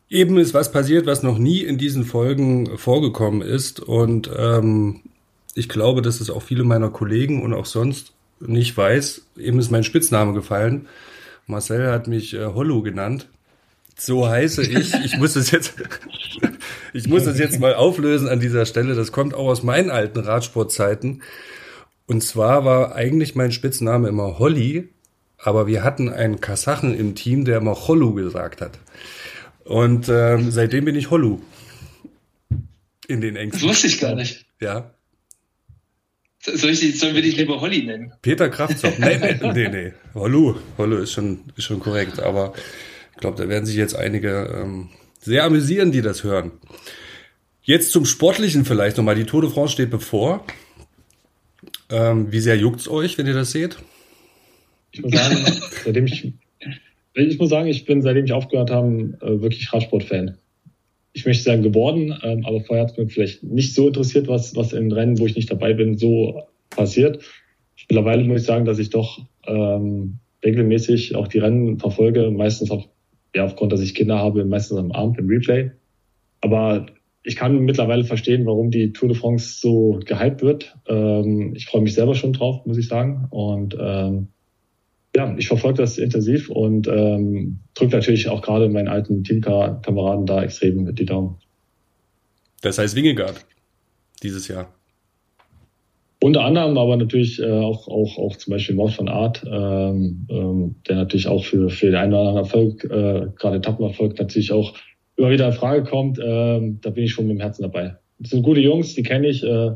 Eben 0.10 0.38
ist 0.38 0.54
was 0.54 0.72
passiert, 0.72 1.06
was 1.08 1.24
noch 1.24 1.38
nie 1.38 1.62
in 1.62 1.78
diesen 1.78 2.06
Folgen 2.06 2.78
vorgekommen 2.78 3.42
ist. 3.42 3.80
Und 3.80 4.30
ähm, 4.38 5.02
ich 5.56 5.68
glaube, 5.68 6.02
dass 6.02 6.22
es 6.22 6.30
auch 6.30 6.44
viele 6.44 6.64
meiner 6.64 6.90
Kollegen 6.90 7.42
und 7.42 7.54
auch 7.54 7.66
sonst 7.66 8.14
nicht 8.40 8.78
weiß. 8.78 9.26
Eben 9.38 9.60
ist 9.60 9.72
mein 9.72 9.84
Spitzname 9.84 10.34
gefallen. 10.34 10.88
Marcel 11.48 11.92
hat 11.92 12.08
mich 12.08 12.34
äh, 12.34 12.46
Hollow 12.46 12.82
genannt. 12.82 13.30
So 13.98 14.28
heiße 14.28 14.62
ich. 14.64 14.94
Ich 15.06 15.18
muss 15.18 15.36
es 15.36 15.52
jetzt, 15.52 15.74
ich 16.94 17.08
muss 17.08 17.26
es 17.26 17.40
jetzt 17.40 17.60
mal 17.60 17.76
auflösen 17.76 18.28
an 18.28 18.40
dieser 18.40 18.66
Stelle. 18.66 18.94
Das 18.94 19.12
kommt 19.12 19.34
auch 19.34 19.48
aus 19.48 19.64
meinen 19.64 19.90
alten 19.90 20.20
Radsportzeiten. 20.20 21.24
Und 22.06 22.22
zwar 22.22 22.66
war 22.66 22.94
eigentlich 22.94 23.36
mein 23.36 23.52
Spitzname 23.52 24.10
immer 24.10 24.38
Holly, 24.38 24.90
aber 25.38 25.68
wir 25.68 25.84
hatten 25.84 26.10
einen 26.10 26.42
Kasachen 26.42 26.98
im 26.98 27.16
Team, 27.16 27.46
der 27.46 27.58
immer 27.58 27.76
Hollu 27.88 28.14
gesagt 28.14 28.62
hat. 28.62 28.80
Und 29.64 30.10
ähm, 30.10 30.52
seitdem 30.52 30.86
bin 30.86 30.96
ich 30.96 31.10
Hollu. 31.10 31.40
In 33.08 33.22
den 33.22 33.36
engsten. 33.36 33.62
Das 33.62 33.76
wusste 33.76 33.88
ich 33.88 34.00
gar 34.00 34.16
nicht. 34.16 34.46
Ja. 34.60 34.92
Soll 36.42 36.70
ich, 36.70 37.00
sollen 37.00 37.16
wir 37.16 37.22
dich 37.24 37.38
lieber 37.38 37.60
Holly 37.60 37.84
nennen? 37.84 38.14
Peter 38.22 38.50
Kraftzopf. 38.50 39.00
Nee, 39.00 39.18
nee, 39.18 39.52
nee, 39.54 39.70
nee. 39.70 39.94
Hollu. 40.14 40.56
Hollu 40.78 40.98
ist 40.98 41.12
schon, 41.12 41.40
ist 41.56 41.66
schon 41.66 41.80
korrekt. 41.80 42.20
Aber 42.20 42.54
ich 43.14 43.18
glaube, 43.18 43.42
da 43.42 43.50
werden 43.50 43.66
sich 43.66 43.76
jetzt 43.76 43.96
einige 43.96 44.56
ähm, 44.56 44.90
sehr 45.20 45.44
amüsieren, 45.44 45.92
die 45.92 46.02
das 46.02 46.24
hören. 46.24 46.52
Jetzt 47.64 47.92
zum 47.92 48.06
Sportlichen 48.06 48.66
vielleicht 48.66 48.98
nochmal. 48.98 49.16
Die 49.16 49.26
Tour 49.26 49.42
de 49.42 49.50
France 49.50 49.74
steht 49.74 49.90
bevor. 49.90 50.46
Ähm, 51.90 52.32
wie 52.32 52.40
sehr 52.40 52.58
juckt's 52.58 52.88
euch, 52.88 53.18
wenn 53.18 53.26
ihr 53.26 53.34
das 53.34 53.52
seht? 53.52 53.78
Ich 54.96 55.02
muss 55.02 55.12
sagen, 55.12 55.36
seitdem 55.84 56.06
ich, 56.06 56.34
ich 57.14 57.40
muss 57.40 57.50
sagen, 57.50 57.68
ich 57.68 57.86
bin, 57.86 58.02
seitdem 58.02 58.26
ich 58.26 58.32
aufgehört 58.32 58.72
habe, 58.72 59.18
äh, 59.22 59.42
wirklich 59.42 59.72
Radsport-Fan. 59.72 60.38
Ich 61.12 61.26
möchte 61.26 61.44
sagen 61.44 61.64
geworden, 61.64 62.18
ähm, 62.24 62.46
aber 62.46 62.62
vorher 62.62 62.86
hat 62.86 62.92
es 62.92 62.98
mir 62.98 63.08
vielleicht 63.08 63.44
nicht 63.44 63.74
so 63.74 63.88
interessiert, 63.88 64.28
was, 64.28 64.56
was 64.56 64.74
in 64.74 64.92
Rennen, 64.92 65.20
wo 65.20 65.26
ich 65.26 65.36
nicht 65.36 65.52
dabei 65.52 65.74
bin, 65.74 65.98
so 65.98 66.44
passiert. 66.70 67.24
Mittlerweile 67.90 68.24
muss 68.24 68.42
ich 68.42 68.48
sagen, 68.48 68.66
dass 68.66 68.80
ich 68.80 68.90
doch 68.90 69.26
ähm, 69.46 70.20
regelmäßig 70.44 71.16
auch 71.16 71.28
die 71.28 71.40
Rennen 71.40 71.78
verfolge, 71.78 72.32
meistens 72.32 72.72
auch, 72.72 72.88
ja, 73.36 73.46
aufgrund, 73.46 73.74
dass 73.74 73.82
ich 73.82 73.96
Kinder 73.96 74.18
habe, 74.18 74.46
meistens 74.46 74.78
am 74.78 74.92
Abend 74.92 75.18
im 75.18 75.28
Replay. 75.28 75.72
Aber 76.40 76.86
ich 77.24 77.36
kann 77.36 77.60
mittlerweile 77.60 78.06
verstehen, 78.06 78.46
warum 78.46 78.72
die 78.72 78.94
Tour 78.94 79.10
de 79.10 79.18
France 79.18 79.60
so 79.60 80.00
gehypt 80.06 80.42
wird. 80.42 80.78
Ähm, 80.88 81.54
ich 81.56 81.66
freue 81.66 81.82
mich 81.82 81.94
selber 81.94 82.16
schon 82.16 82.34
drauf, 82.34 82.66
muss 82.66 82.78
ich 82.78 82.88
sagen. 82.88 83.28
Und 83.30 83.76
ähm, 83.80 84.28
ja, 85.16 85.34
ich 85.38 85.48
verfolge 85.48 85.82
das 85.82 85.98
intensiv 85.98 86.50
und 86.50 86.88
ähm, 86.88 87.60
drücke 87.74 87.96
natürlich 87.96 88.28
auch 88.28 88.42
gerade 88.42 88.68
meinen 88.68 88.90
alten 88.90 89.24
Teamkameraden 89.24 90.26
da 90.26 90.44
extrem 90.44 90.94
die 90.94 91.06
Daumen. 91.06 91.38
Das 92.62 92.78
heißt 92.78 92.96
Wingegaard 92.96 93.46
dieses 94.24 94.48
Jahr. 94.48 94.74
Unter 96.22 96.44
anderem, 96.44 96.78
aber 96.78 96.98
natürlich 96.98 97.40
äh, 97.40 97.50
auch, 97.50 97.88
auch, 97.88 98.18
auch 98.18 98.36
zum 98.38 98.52
Beispiel 98.52 98.76
Maus 98.76 98.96
von 98.96 99.08
Art, 99.08 99.44
ähm, 99.46 100.28
ähm, 100.30 100.76
der 100.88 100.96
natürlich 100.96 101.28
auch 101.28 101.44
für, 101.44 101.70
für 101.70 101.88
den 101.88 101.96
einen 101.96 102.14
oder 102.14 102.22
anderen 102.22 102.46
Erfolg, 102.46 102.84
äh, 102.86 103.28
gerade 103.38 103.58
Etappenerfolg, 103.58 104.18
natürlich 104.18 104.52
auch 104.52 104.74
immer 105.18 105.30
wieder 105.30 105.48
in 105.48 105.54
Frage 105.54 105.84
kommt. 105.84 106.20
Ähm, 106.22 106.80
da 106.82 106.90
bin 106.90 107.04
ich 107.04 107.12
schon 107.12 107.28
mit 107.28 107.38
dem 107.38 107.42
Herzen 107.42 107.62
dabei. 107.62 107.98
Das 108.20 108.32
sind 108.32 108.44
gute 108.44 108.62
Jungs, 108.62 108.96
die 108.96 109.04
kenne 109.04 109.28
ich. 109.28 109.44
Äh, 109.44 109.76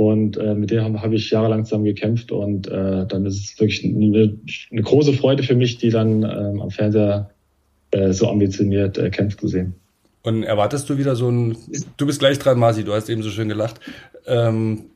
und 0.00 0.38
äh, 0.38 0.54
mit 0.54 0.70
denen 0.70 0.82
habe 0.82 1.02
hab 1.02 1.12
ich 1.12 1.30
jahrelang 1.30 1.66
zusammen 1.66 1.84
gekämpft 1.84 2.32
und 2.32 2.68
äh, 2.68 3.06
dann 3.06 3.26
ist 3.26 3.38
es 3.38 3.60
wirklich 3.60 3.84
eine, 3.84 4.34
eine 4.70 4.82
große 4.82 5.12
Freude 5.12 5.42
für 5.42 5.54
mich, 5.54 5.76
die 5.76 5.90
dann 5.90 6.22
ähm, 6.22 6.62
am 6.62 6.70
Fernseher 6.70 7.28
äh, 7.90 8.12
so 8.12 8.30
ambitioniert 8.30 8.96
äh, 8.96 9.10
kämpft 9.10 9.40
zu 9.40 9.48
sehen. 9.48 9.74
Und 10.22 10.42
erwartest 10.42 10.88
du 10.88 10.96
wieder 10.96 11.16
so 11.16 11.28
ein, 11.28 11.54
du 11.98 12.06
bist 12.06 12.18
gleich 12.18 12.38
dran, 12.38 12.58
Marci, 12.58 12.82
du 12.82 12.94
hast 12.94 13.10
eben 13.10 13.22
so 13.22 13.28
schön 13.28 13.50
gelacht. 13.50 13.78
Ähm, 14.26 14.86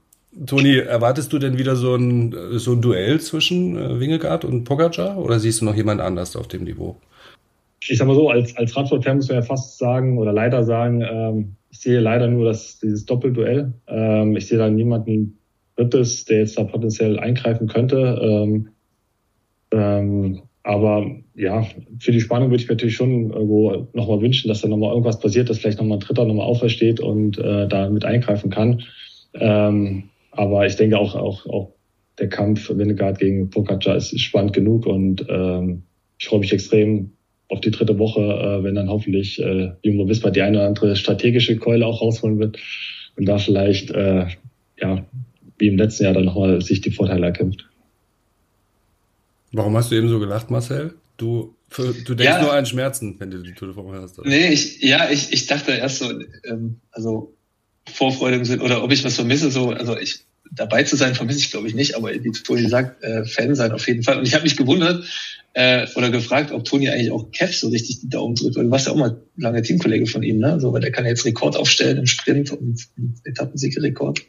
Toni, 0.46 0.78
erwartest 0.78 1.32
du 1.34 1.38
denn 1.38 1.58
wieder 1.58 1.76
so 1.76 1.96
ein, 1.96 2.34
so 2.52 2.72
ein 2.72 2.80
Duell 2.80 3.20
zwischen 3.20 3.76
äh, 3.76 4.00
Wingegaard 4.00 4.46
und 4.46 4.64
Pogacar 4.64 5.18
oder 5.18 5.38
siehst 5.38 5.60
du 5.60 5.66
noch 5.66 5.76
jemand 5.76 6.00
anders 6.00 6.34
auf 6.34 6.48
dem 6.48 6.64
Niveau? 6.64 6.96
Ich 7.86 7.98
sag 7.98 8.06
mal 8.06 8.16
so, 8.16 8.30
als, 8.30 8.56
als 8.56 8.74
Radsportfan 8.74 9.16
muss 9.16 9.28
man 9.28 9.36
ja 9.36 9.42
fast 9.42 9.76
sagen 9.76 10.16
oder 10.16 10.32
leider 10.32 10.64
sagen, 10.64 11.02
ähm, 11.02 11.56
ich 11.74 11.80
sehe 11.80 11.98
leider 11.98 12.28
nur 12.28 12.44
das, 12.44 12.78
dieses 12.78 13.04
Doppelduell. 13.04 13.72
Ähm, 13.88 14.36
ich 14.36 14.46
sehe 14.46 14.58
da 14.58 14.70
niemanden 14.70 15.38
Drittes, 15.74 16.24
der 16.24 16.38
jetzt 16.38 16.56
da 16.56 16.62
potenziell 16.62 17.18
eingreifen 17.18 17.66
könnte. 17.66 18.16
Ähm, 18.22 18.68
ähm, 19.72 20.42
aber 20.62 21.04
ja, 21.34 21.66
für 21.98 22.12
die 22.12 22.20
Spannung 22.20 22.50
würde 22.50 22.62
ich 22.62 22.68
mir 22.68 22.74
natürlich 22.74 22.94
schon 22.94 23.32
irgendwo 23.32 23.88
nochmal 23.92 24.20
wünschen, 24.20 24.46
dass 24.46 24.60
da 24.60 24.68
nochmal 24.68 24.90
irgendwas 24.90 25.18
passiert, 25.18 25.50
dass 25.50 25.58
vielleicht 25.58 25.80
nochmal 25.80 25.98
ein 25.98 26.00
Dritter 26.00 26.24
nochmal 26.24 26.46
aufersteht 26.46 27.00
und 27.00 27.38
äh, 27.38 27.66
da 27.66 27.90
mit 27.90 28.04
eingreifen 28.04 28.50
kann. 28.50 28.84
Ähm, 29.34 30.04
aber 30.30 30.66
ich 30.66 30.76
denke 30.76 30.96
auch, 30.96 31.16
auch, 31.16 31.44
auch 31.46 31.72
der 32.20 32.28
Kampf 32.28 32.70
Winnegard 32.70 33.18
gegen 33.18 33.50
Pogacar 33.50 33.96
ist 33.96 34.16
spannend 34.20 34.52
genug 34.52 34.86
und 34.86 35.26
ähm, 35.28 35.82
ich 36.18 36.28
freue 36.28 36.38
mich 36.38 36.52
extrem 36.52 37.10
auf 37.48 37.60
die 37.60 37.70
dritte 37.70 37.98
Woche, 37.98 38.20
äh, 38.20 38.64
wenn 38.64 38.74
dann 38.74 38.88
hoffentlich 38.88 39.40
äh, 39.40 39.72
Jumbo 39.82 40.08
Visma 40.08 40.30
die 40.30 40.42
eine 40.42 40.58
oder 40.58 40.66
andere 40.68 40.96
strategische 40.96 41.56
Keule 41.56 41.86
auch 41.86 42.00
rausholen 42.00 42.38
wird 42.38 42.58
und 43.16 43.26
da 43.26 43.38
vielleicht, 43.38 43.90
äh, 43.90 44.26
ja, 44.78 45.06
wie 45.58 45.68
im 45.68 45.76
letzten 45.76 46.04
Jahr 46.04 46.14
dann 46.14 46.24
nochmal 46.24 46.60
sich 46.60 46.80
die 46.80 46.90
Vorteile 46.90 47.26
erkämpft. 47.26 47.68
Warum 49.52 49.76
hast 49.76 49.90
du 49.90 49.96
eben 49.96 50.08
so 50.08 50.18
gelacht, 50.18 50.50
Marcel? 50.50 50.94
Du, 51.16 51.54
für, 51.68 51.92
du 51.92 52.14
denkst 52.14 52.24
ja, 52.24 52.42
nur 52.42 52.52
an 52.52 52.66
Schmerzen, 52.66 53.16
wenn 53.18 53.30
du 53.30 53.38
die 53.38 53.52
Tour 53.52 53.68
de 53.68 53.76
France 53.76 54.02
hast. 54.02 54.18
Oder? 54.18 54.28
Nee, 54.28 54.48
ich, 54.48 54.82
ja, 54.82 55.08
ich, 55.10 55.32
ich 55.32 55.46
dachte 55.46 55.72
erst 55.72 55.98
so, 55.98 56.10
ähm, 56.44 56.80
also 56.90 57.34
Vorfreude 57.88 58.36
im 58.36 58.44
Sinn, 58.44 58.60
oder 58.60 58.82
ob 58.82 58.90
ich 58.90 59.04
was 59.04 59.14
vermisse, 59.14 59.50
so, 59.50 59.70
also 59.70 59.96
ich, 59.96 60.24
dabei 60.54 60.82
zu 60.84 60.96
sein, 60.96 61.14
vermisse 61.14 61.40
ich 61.40 61.50
glaube 61.50 61.68
ich 61.68 61.74
nicht, 61.74 61.96
aber 61.96 62.12
wie 62.12 62.30
Toni 62.30 62.68
sagt, 62.68 63.02
äh, 63.02 63.24
Fan 63.24 63.54
sein 63.54 63.72
auf 63.72 63.86
jeden 63.86 64.02
Fall. 64.02 64.18
Und 64.18 64.26
ich 64.26 64.34
habe 64.34 64.44
mich 64.44 64.56
gewundert, 64.56 65.04
äh, 65.54 65.86
oder 65.94 66.10
gefragt, 66.10 66.52
ob 66.52 66.64
Toni 66.64 66.88
eigentlich 66.88 67.12
auch 67.12 67.30
Kev 67.30 67.52
so 67.52 67.68
richtig 67.68 68.00
die 68.00 68.08
Daumen 68.08 68.34
drückt, 68.34 68.56
weil 68.56 68.64
du 68.64 68.70
warst 68.70 68.86
ja 68.86 68.92
auch 68.92 68.96
mal 68.96 69.22
lange 69.36 69.62
Teamkollege 69.62 70.06
von 70.06 70.22
ihm, 70.22 70.38
ne? 70.38 70.58
So, 70.60 70.72
weil 70.72 70.80
der 70.80 70.90
kann 70.90 71.04
ja 71.04 71.10
jetzt 71.10 71.24
Rekord 71.24 71.56
aufstellen 71.56 71.98
im 71.98 72.06
Sprint 72.06 72.50
und 72.50 72.80
Etappensiegerrekord. 73.24 74.20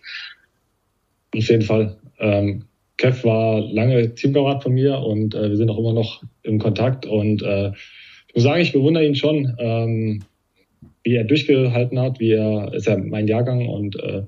Auf 1.35 1.49
jeden 1.49 1.63
Fall. 1.63 1.97
Ähm, 2.19 2.65
Kev 2.97 3.23
war 3.23 3.59
lange 3.59 4.13
Teamkamerad 4.13 4.63
von 4.63 4.73
mir 4.73 4.99
und 4.99 5.33
äh, 5.33 5.49
wir 5.49 5.57
sind 5.57 5.69
auch 5.69 5.79
immer 5.79 5.93
noch 5.93 6.23
im 6.43 6.59
Kontakt 6.59 7.05
und 7.05 7.41
äh, 7.41 7.71
ich 8.27 8.35
muss 8.35 8.43
sagen, 8.43 8.61
ich 8.61 8.73
bewundere 8.73 9.05
ihn 9.05 9.15
schon, 9.15 9.55
ähm, 9.59 10.23
wie 11.03 11.15
er 11.15 11.23
durchgehalten 11.23 11.99
hat, 11.99 12.19
wie 12.19 12.31
er, 12.31 12.73
ist 12.73 12.87
ja 12.87 12.97
mein 12.97 13.27
Jahrgang 13.27 13.67
und 13.67 13.95
äh, 13.95 14.23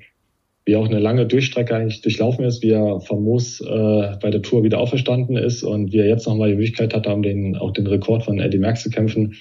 wie 0.68 0.76
auch 0.76 0.86
eine 0.86 1.00
lange 1.00 1.26
Durchstrecke 1.26 1.74
eigentlich 1.74 2.02
durchlaufen 2.02 2.44
ist, 2.44 2.62
wie 2.62 2.72
er 2.72 3.00
famos 3.00 3.62
äh, 3.62 4.18
bei 4.22 4.30
der 4.30 4.42
Tour 4.42 4.64
wieder 4.64 4.80
auferstanden 4.80 5.38
ist 5.38 5.64
und 5.64 5.94
wie 5.94 6.00
er 6.00 6.08
jetzt 6.08 6.28
nochmal 6.28 6.50
die 6.50 6.56
Möglichkeit 6.56 6.94
hat, 6.94 7.08
um 7.08 7.24
den, 7.24 7.56
auch 7.56 7.72
den 7.72 7.88
Rekord 7.88 8.24
von 8.24 8.40
Eddie 8.40 8.58
Merckx 8.58 8.84
zu 8.84 8.90
kämpfen. 8.90 9.36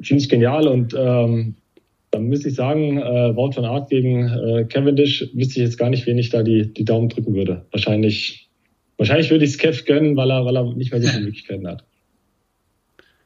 Finde 0.00 0.22
ich 0.22 0.30
genial 0.30 0.68
und 0.68 0.94
ähm, 0.98 1.56
dann 2.10 2.24
müsste 2.24 2.48
ich 2.48 2.54
sagen, 2.54 2.96
äh, 2.96 3.36
Wout 3.36 3.52
von 3.52 3.66
Art 3.66 3.90
gegen 3.90 4.26
äh, 4.26 4.64
Cavendish, 4.64 5.28
wüsste 5.34 5.60
ich 5.60 5.66
jetzt 5.66 5.76
gar 5.76 5.90
nicht, 5.90 6.06
wen 6.06 6.16
ich 6.16 6.30
da 6.30 6.42
die, 6.42 6.72
die 6.72 6.86
Daumen 6.86 7.10
drücken 7.10 7.34
würde. 7.34 7.66
Wahrscheinlich, 7.70 8.48
wahrscheinlich 8.96 9.30
würde 9.30 9.44
ich 9.44 9.50
es 9.50 9.58
Kev 9.58 9.84
gönnen, 9.84 10.16
weil 10.16 10.30
er, 10.30 10.46
weil 10.46 10.56
er 10.56 10.64
nicht 10.74 10.92
mehr 10.92 11.02
so 11.02 11.08
viele 11.08 11.24
Möglichkeiten 11.24 11.68
hat. 11.68 11.84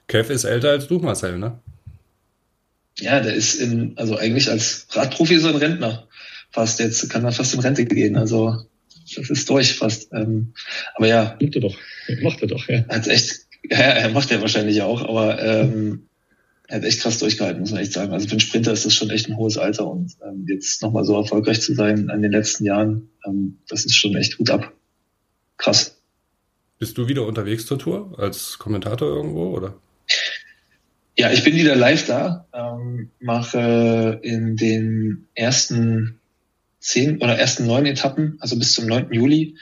Kev 0.09 0.33
ist 0.33 0.43
älter 0.43 0.70
als 0.70 0.89
du, 0.89 0.99
Marcel, 0.99 1.39
ne? 1.39 1.61
Ja, 2.99 3.20
der 3.20 3.35
ist 3.35 3.55
in, 3.55 3.93
also 3.95 4.16
eigentlich 4.16 4.51
als 4.51 4.89
Radprofi 4.91 5.39
so 5.39 5.49
ein 5.49 5.57
Rentner 5.57 6.09
fast 6.55 6.78
jetzt, 6.78 7.11
kann 7.11 7.24
er 7.24 7.32
fast 7.32 7.52
in 7.52 7.61
Rente 7.61 7.84
gehen. 7.84 8.16
Also 8.16 8.57
das 9.16 9.28
ist 9.28 9.50
durch 9.50 9.74
fast. 9.74 10.12
Ähm, 10.12 10.55
aber 10.94 11.09
ja. 11.09 11.36
Macht 11.40 11.55
er 11.57 11.61
doch. 11.61 11.76
Macht 12.22 12.42
er 12.42 12.48
doch, 12.48 12.68
ja. 12.68 12.86
Hat 12.88 13.09
echt, 13.09 13.40
ja, 13.68 13.78
er 13.78 14.11
macht 14.11 14.30
er 14.30 14.40
wahrscheinlich 14.40 14.80
auch, 14.82 15.02
aber 15.02 15.42
ähm, 15.42 16.07
er 16.68 16.76
hat 16.76 16.84
echt 16.84 17.00
krass 17.00 17.18
durchgehalten, 17.18 17.61
muss 17.61 17.72
man 17.72 17.80
echt 17.80 17.92
sagen. 17.92 18.12
Also 18.12 18.26
für 18.26 18.32
einen 18.32 18.40
Sprinter 18.40 18.72
ist 18.72 18.86
das 18.86 18.94
schon 18.94 19.11
echt 19.11 19.28
ein 19.28 19.36
hohes 19.36 19.59
Alter 19.59 19.86
und 19.86 20.12
ähm, 20.24 20.46
jetzt 20.48 20.80
nochmal 20.80 21.05
so 21.05 21.16
erfolgreich 21.16 21.61
zu 21.61 21.74
sein 21.74 22.09
in 22.09 22.22
den 22.22 22.32
letzten 22.32 22.64
Jahren, 22.64 23.11
ähm, 23.26 23.59
das 23.68 23.84
ist 23.84 23.96
schon 23.96 24.14
echt 24.14 24.38
gut 24.38 24.50
ab. 24.50 24.72
Krass. 25.59 25.96
Bist 26.78 26.96
du 26.96 27.09
wieder 27.09 27.26
unterwegs 27.26 27.66
zur 27.66 27.78
Tour 27.78 28.14
als 28.18 28.59
Kommentator 28.59 29.09
irgendwo, 29.09 29.50
oder? 29.57 29.74
Ja, 31.16 31.30
ich 31.30 31.44
bin 31.44 31.55
wieder 31.55 31.76
live 31.76 32.07
da, 32.07 32.46
ähm, 32.52 33.11
mache 33.20 34.20
in 34.22 34.57
den 34.57 35.26
ersten 35.34 36.20
zehn 36.85 37.16
oder 37.16 37.39
ersten 37.39 37.66
neun 37.66 37.87
Etappen, 37.87 38.37
also 38.41 38.59
bis 38.59 38.74
zum 38.74 38.87
9. 38.87 39.12
Juli, 39.12 39.57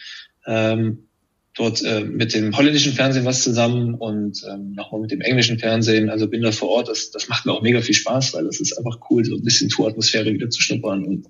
ähm, 0.45 1.07
dort 1.55 1.83
äh, 1.85 2.01
mit 2.01 2.35
dem 2.35 2.57
holländischen 2.57 2.95
Fernsehen 2.95 3.25
was 3.25 3.43
zusammen 3.43 3.95
und 3.95 4.43
ähm, 4.51 4.73
nochmal 4.73 5.03
mit 5.03 5.13
dem 5.13 5.21
englischen 5.21 5.59
Fernsehen. 5.59 6.11
Also 6.11 6.27
bin 6.27 6.43
da 6.43 6.51
vor 6.51 6.71
Ort. 6.71 6.89
Das, 6.89 7.11
das 7.11 7.29
macht 7.29 7.47
mir 7.47 7.53
auch 7.53 7.63
mega 7.63 7.81
viel 7.81 7.95
Spaß, 7.95 8.35
weil 8.35 8.45
das 8.45 8.59
ist 8.59 8.77
einfach 8.77 8.99
cool, 9.11 9.25
so 9.25 9.37
ein 9.37 9.43
bisschen 9.43 9.69
Touratmosphäre 9.69 10.33
wieder 10.33 10.51
zu 10.51 10.61
schnuppern 10.61 11.05
und 11.05 11.27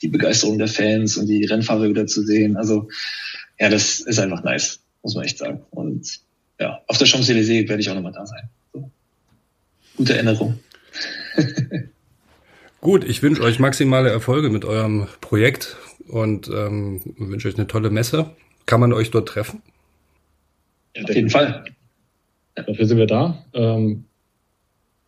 die 0.00 0.08
Begeisterung 0.08 0.58
der 0.58 0.68
Fans 0.68 1.16
und 1.16 1.26
die 1.26 1.44
Rennfahrer 1.44 1.88
wieder 1.88 2.06
zu 2.06 2.22
sehen. 2.22 2.56
Also 2.56 2.88
ja, 3.58 3.68
das 3.68 4.00
ist 4.00 4.18
einfach 4.18 4.44
nice, 4.44 4.80
muss 5.02 5.14
man 5.14 5.24
echt 5.24 5.38
sagen. 5.38 5.62
Und 5.70 6.20
ja, 6.60 6.82
auf 6.86 6.98
der 6.98 7.06
Champs-Élysées 7.06 7.68
werde 7.68 7.80
ich 7.80 7.90
auch 7.90 7.94
nochmal 7.94 8.12
da 8.12 8.26
sein. 8.26 8.48
So. 8.72 8.90
Gute 9.96 10.14
Erinnerung. 10.14 10.60
Gut, 12.82 13.08
ich 13.08 13.22
wünsche 13.22 13.44
euch 13.44 13.60
maximale 13.60 14.10
Erfolge 14.10 14.50
mit 14.50 14.64
eurem 14.64 15.06
Projekt 15.20 15.76
und 16.08 16.48
ähm, 16.48 17.00
wünsche 17.16 17.46
euch 17.46 17.56
eine 17.56 17.68
tolle 17.68 17.90
Messe. 17.90 18.30
Kann 18.66 18.80
man 18.80 18.92
euch 18.92 19.12
dort 19.12 19.28
treffen? 19.28 19.62
Auf 21.00 21.14
jeden 21.14 21.30
Fall. 21.30 21.62
Dafür 22.56 22.84
sind 22.84 22.98
wir 22.98 23.06
da. 23.06 23.44
Ähm, 23.54 24.02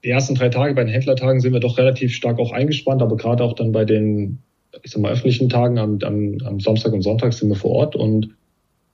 die 0.05 0.11
ersten 0.11 0.37
drei 0.37 0.51
Tage 0.51 0.75
bei 0.75 0.85
den 0.85 0.93
Händlertagen 0.93 1.41
sind 1.41 1.53
wir 1.53 1.59
doch 1.59 1.77
relativ 1.77 2.15
stark 2.15 2.39
auch 2.39 2.53
eingespannt, 2.53 3.03
aber 3.03 3.17
gerade 3.17 3.43
auch 3.43 3.55
dann 3.55 3.73
bei 3.73 3.85
den, 3.85 4.39
ich 4.85 4.93
sag 4.93 5.03
mal, 5.03 5.11
öffentlichen 5.11 5.49
Tagen 5.49 5.77
am, 5.79 5.99
am, 6.05 6.39
am 6.45 6.61
Samstag 6.61 6.93
und 6.93 7.03
Sonntag 7.03 7.33
sind 7.33 7.49
wir 7.49 7.57
vor 7.57 7.73
Ort 7.73 7.97
und 7.97 8.37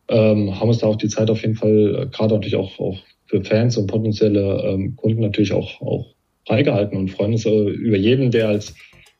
ähm, 0.08 0.58
haben 0.58 0.68
uns 0.68 0.78
da 0.78 0.86
auch 0.86 0.96
die 0.96 1.08
Zeit 1.08 1.28
auf 1.28 1.42
jeden 1.42 1.54
Fall, 1.54 1.96
äh, 1.96 2.06
gerade 2.06 2.32
natürlich 2.32 2.56
auch, 2.56 2.80
auch 2.80 2.98
für 3.26 3.44
Fans 3.44 3.76
und 3.76 3.88
potenzielle 3.88 4.62
ähm, 4.62 4.96
Kunden 4.96 5.20
natürlich 5.20 5.52
auch, 5.52 5.82
auch 5.82 6.14
freigehalten 6.50 6.98
und 6.98 7.10
freuen 7.10 7.32
uns 7.32 7.44
über 7.44 7.96
jeden, 7.96 8.32
der 8.32 8.48
als 8.48 8.74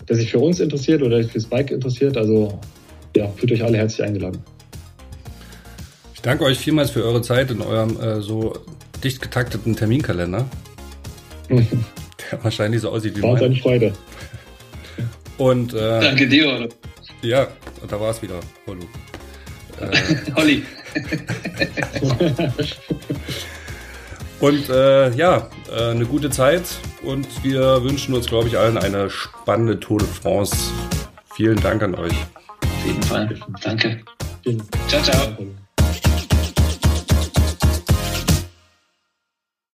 der 0.09 0.16
sich 0.16 0.31
für 0.31 0.39
uns 0.41 0.59
interessiert 0.59 1.03
oder 1.03 1.22
fürs 1.22 1.45
Bike 1.45 1.70
interessiert. 1.70 2.16
Also 2.16 2.59
ja, 3.16 3.28
fühlt 3.37 3.53
euch 3.53 3.62
alle 3.62 3.78
herzlich 3.78 4.05
eingeladen. 4.05 4.43
Ich 6.14 6.20
danke 6.22 6.45
euch 6.45 6.59
vielmals 6.59 6.91
für 6.91 7.05
eure 7.05 7.22
Zeit 7.22 7.51
in 7.51 7.61
eurem 7.61 8.01
äh, 8.01 8.20
so 8.20 8.55
dicht 9.05 9.22
getakteten 9.22 9.76
Terminkalender. 9.76 10.47
der 11.49 12.43
wahrscheinlich 12.43 12.81
so 12.81 12.91
aussieht 12.91 13.16
wie 13.16 13.22
War 13.22 13.33
uns 13.33 13.43
eine 13.43 13.57
Freude. 13.57 13.93
Und, 15.39 15.72
äh, 15.72 16.01
Danke 16.01 16.26
dir, 16.28 16.47
Holly. 16.53 16.68
Ja, 17.22 17.49
da 17.89 18.01
war 18.01 18.11
es 18.11 18.20
wieder, 18.22 18.41
Hollu. 18.66 18.83
Äh, 19.81 19.97
Holly. 20.37 20.62
und 24.41 24.68
äh, 24.68 25.11
ja, 25.14 25.49
äh, 25.70 25.91
eine 25.91 26.05
gute 26.05 26.31
Zeit 26.31 26.64
und 27.03 27.26
wir 27.42 27.82
wünschen 27.82 28.14
uns, 28.14 28.26
glaube 28.26 28.48
ich, 28.48 28.59
allen 28.59 28.78
eine 28.78 29.11
spannende 29.11 29.78
Tour 29.78 29.98
de 29.98 30.09
France. 30.09 30.57
Vielen 31.34 31.61
Dank 31.61 31.82
an 31.82 31.94
euch. 31.94 32.12
Auf 32.62 32.86
jeden 32.86 33.03
Fall. 33.03 33.38
Danke. 33.62 34.01
Ciao, 34.88 35.03
ciao. 35.03 35.36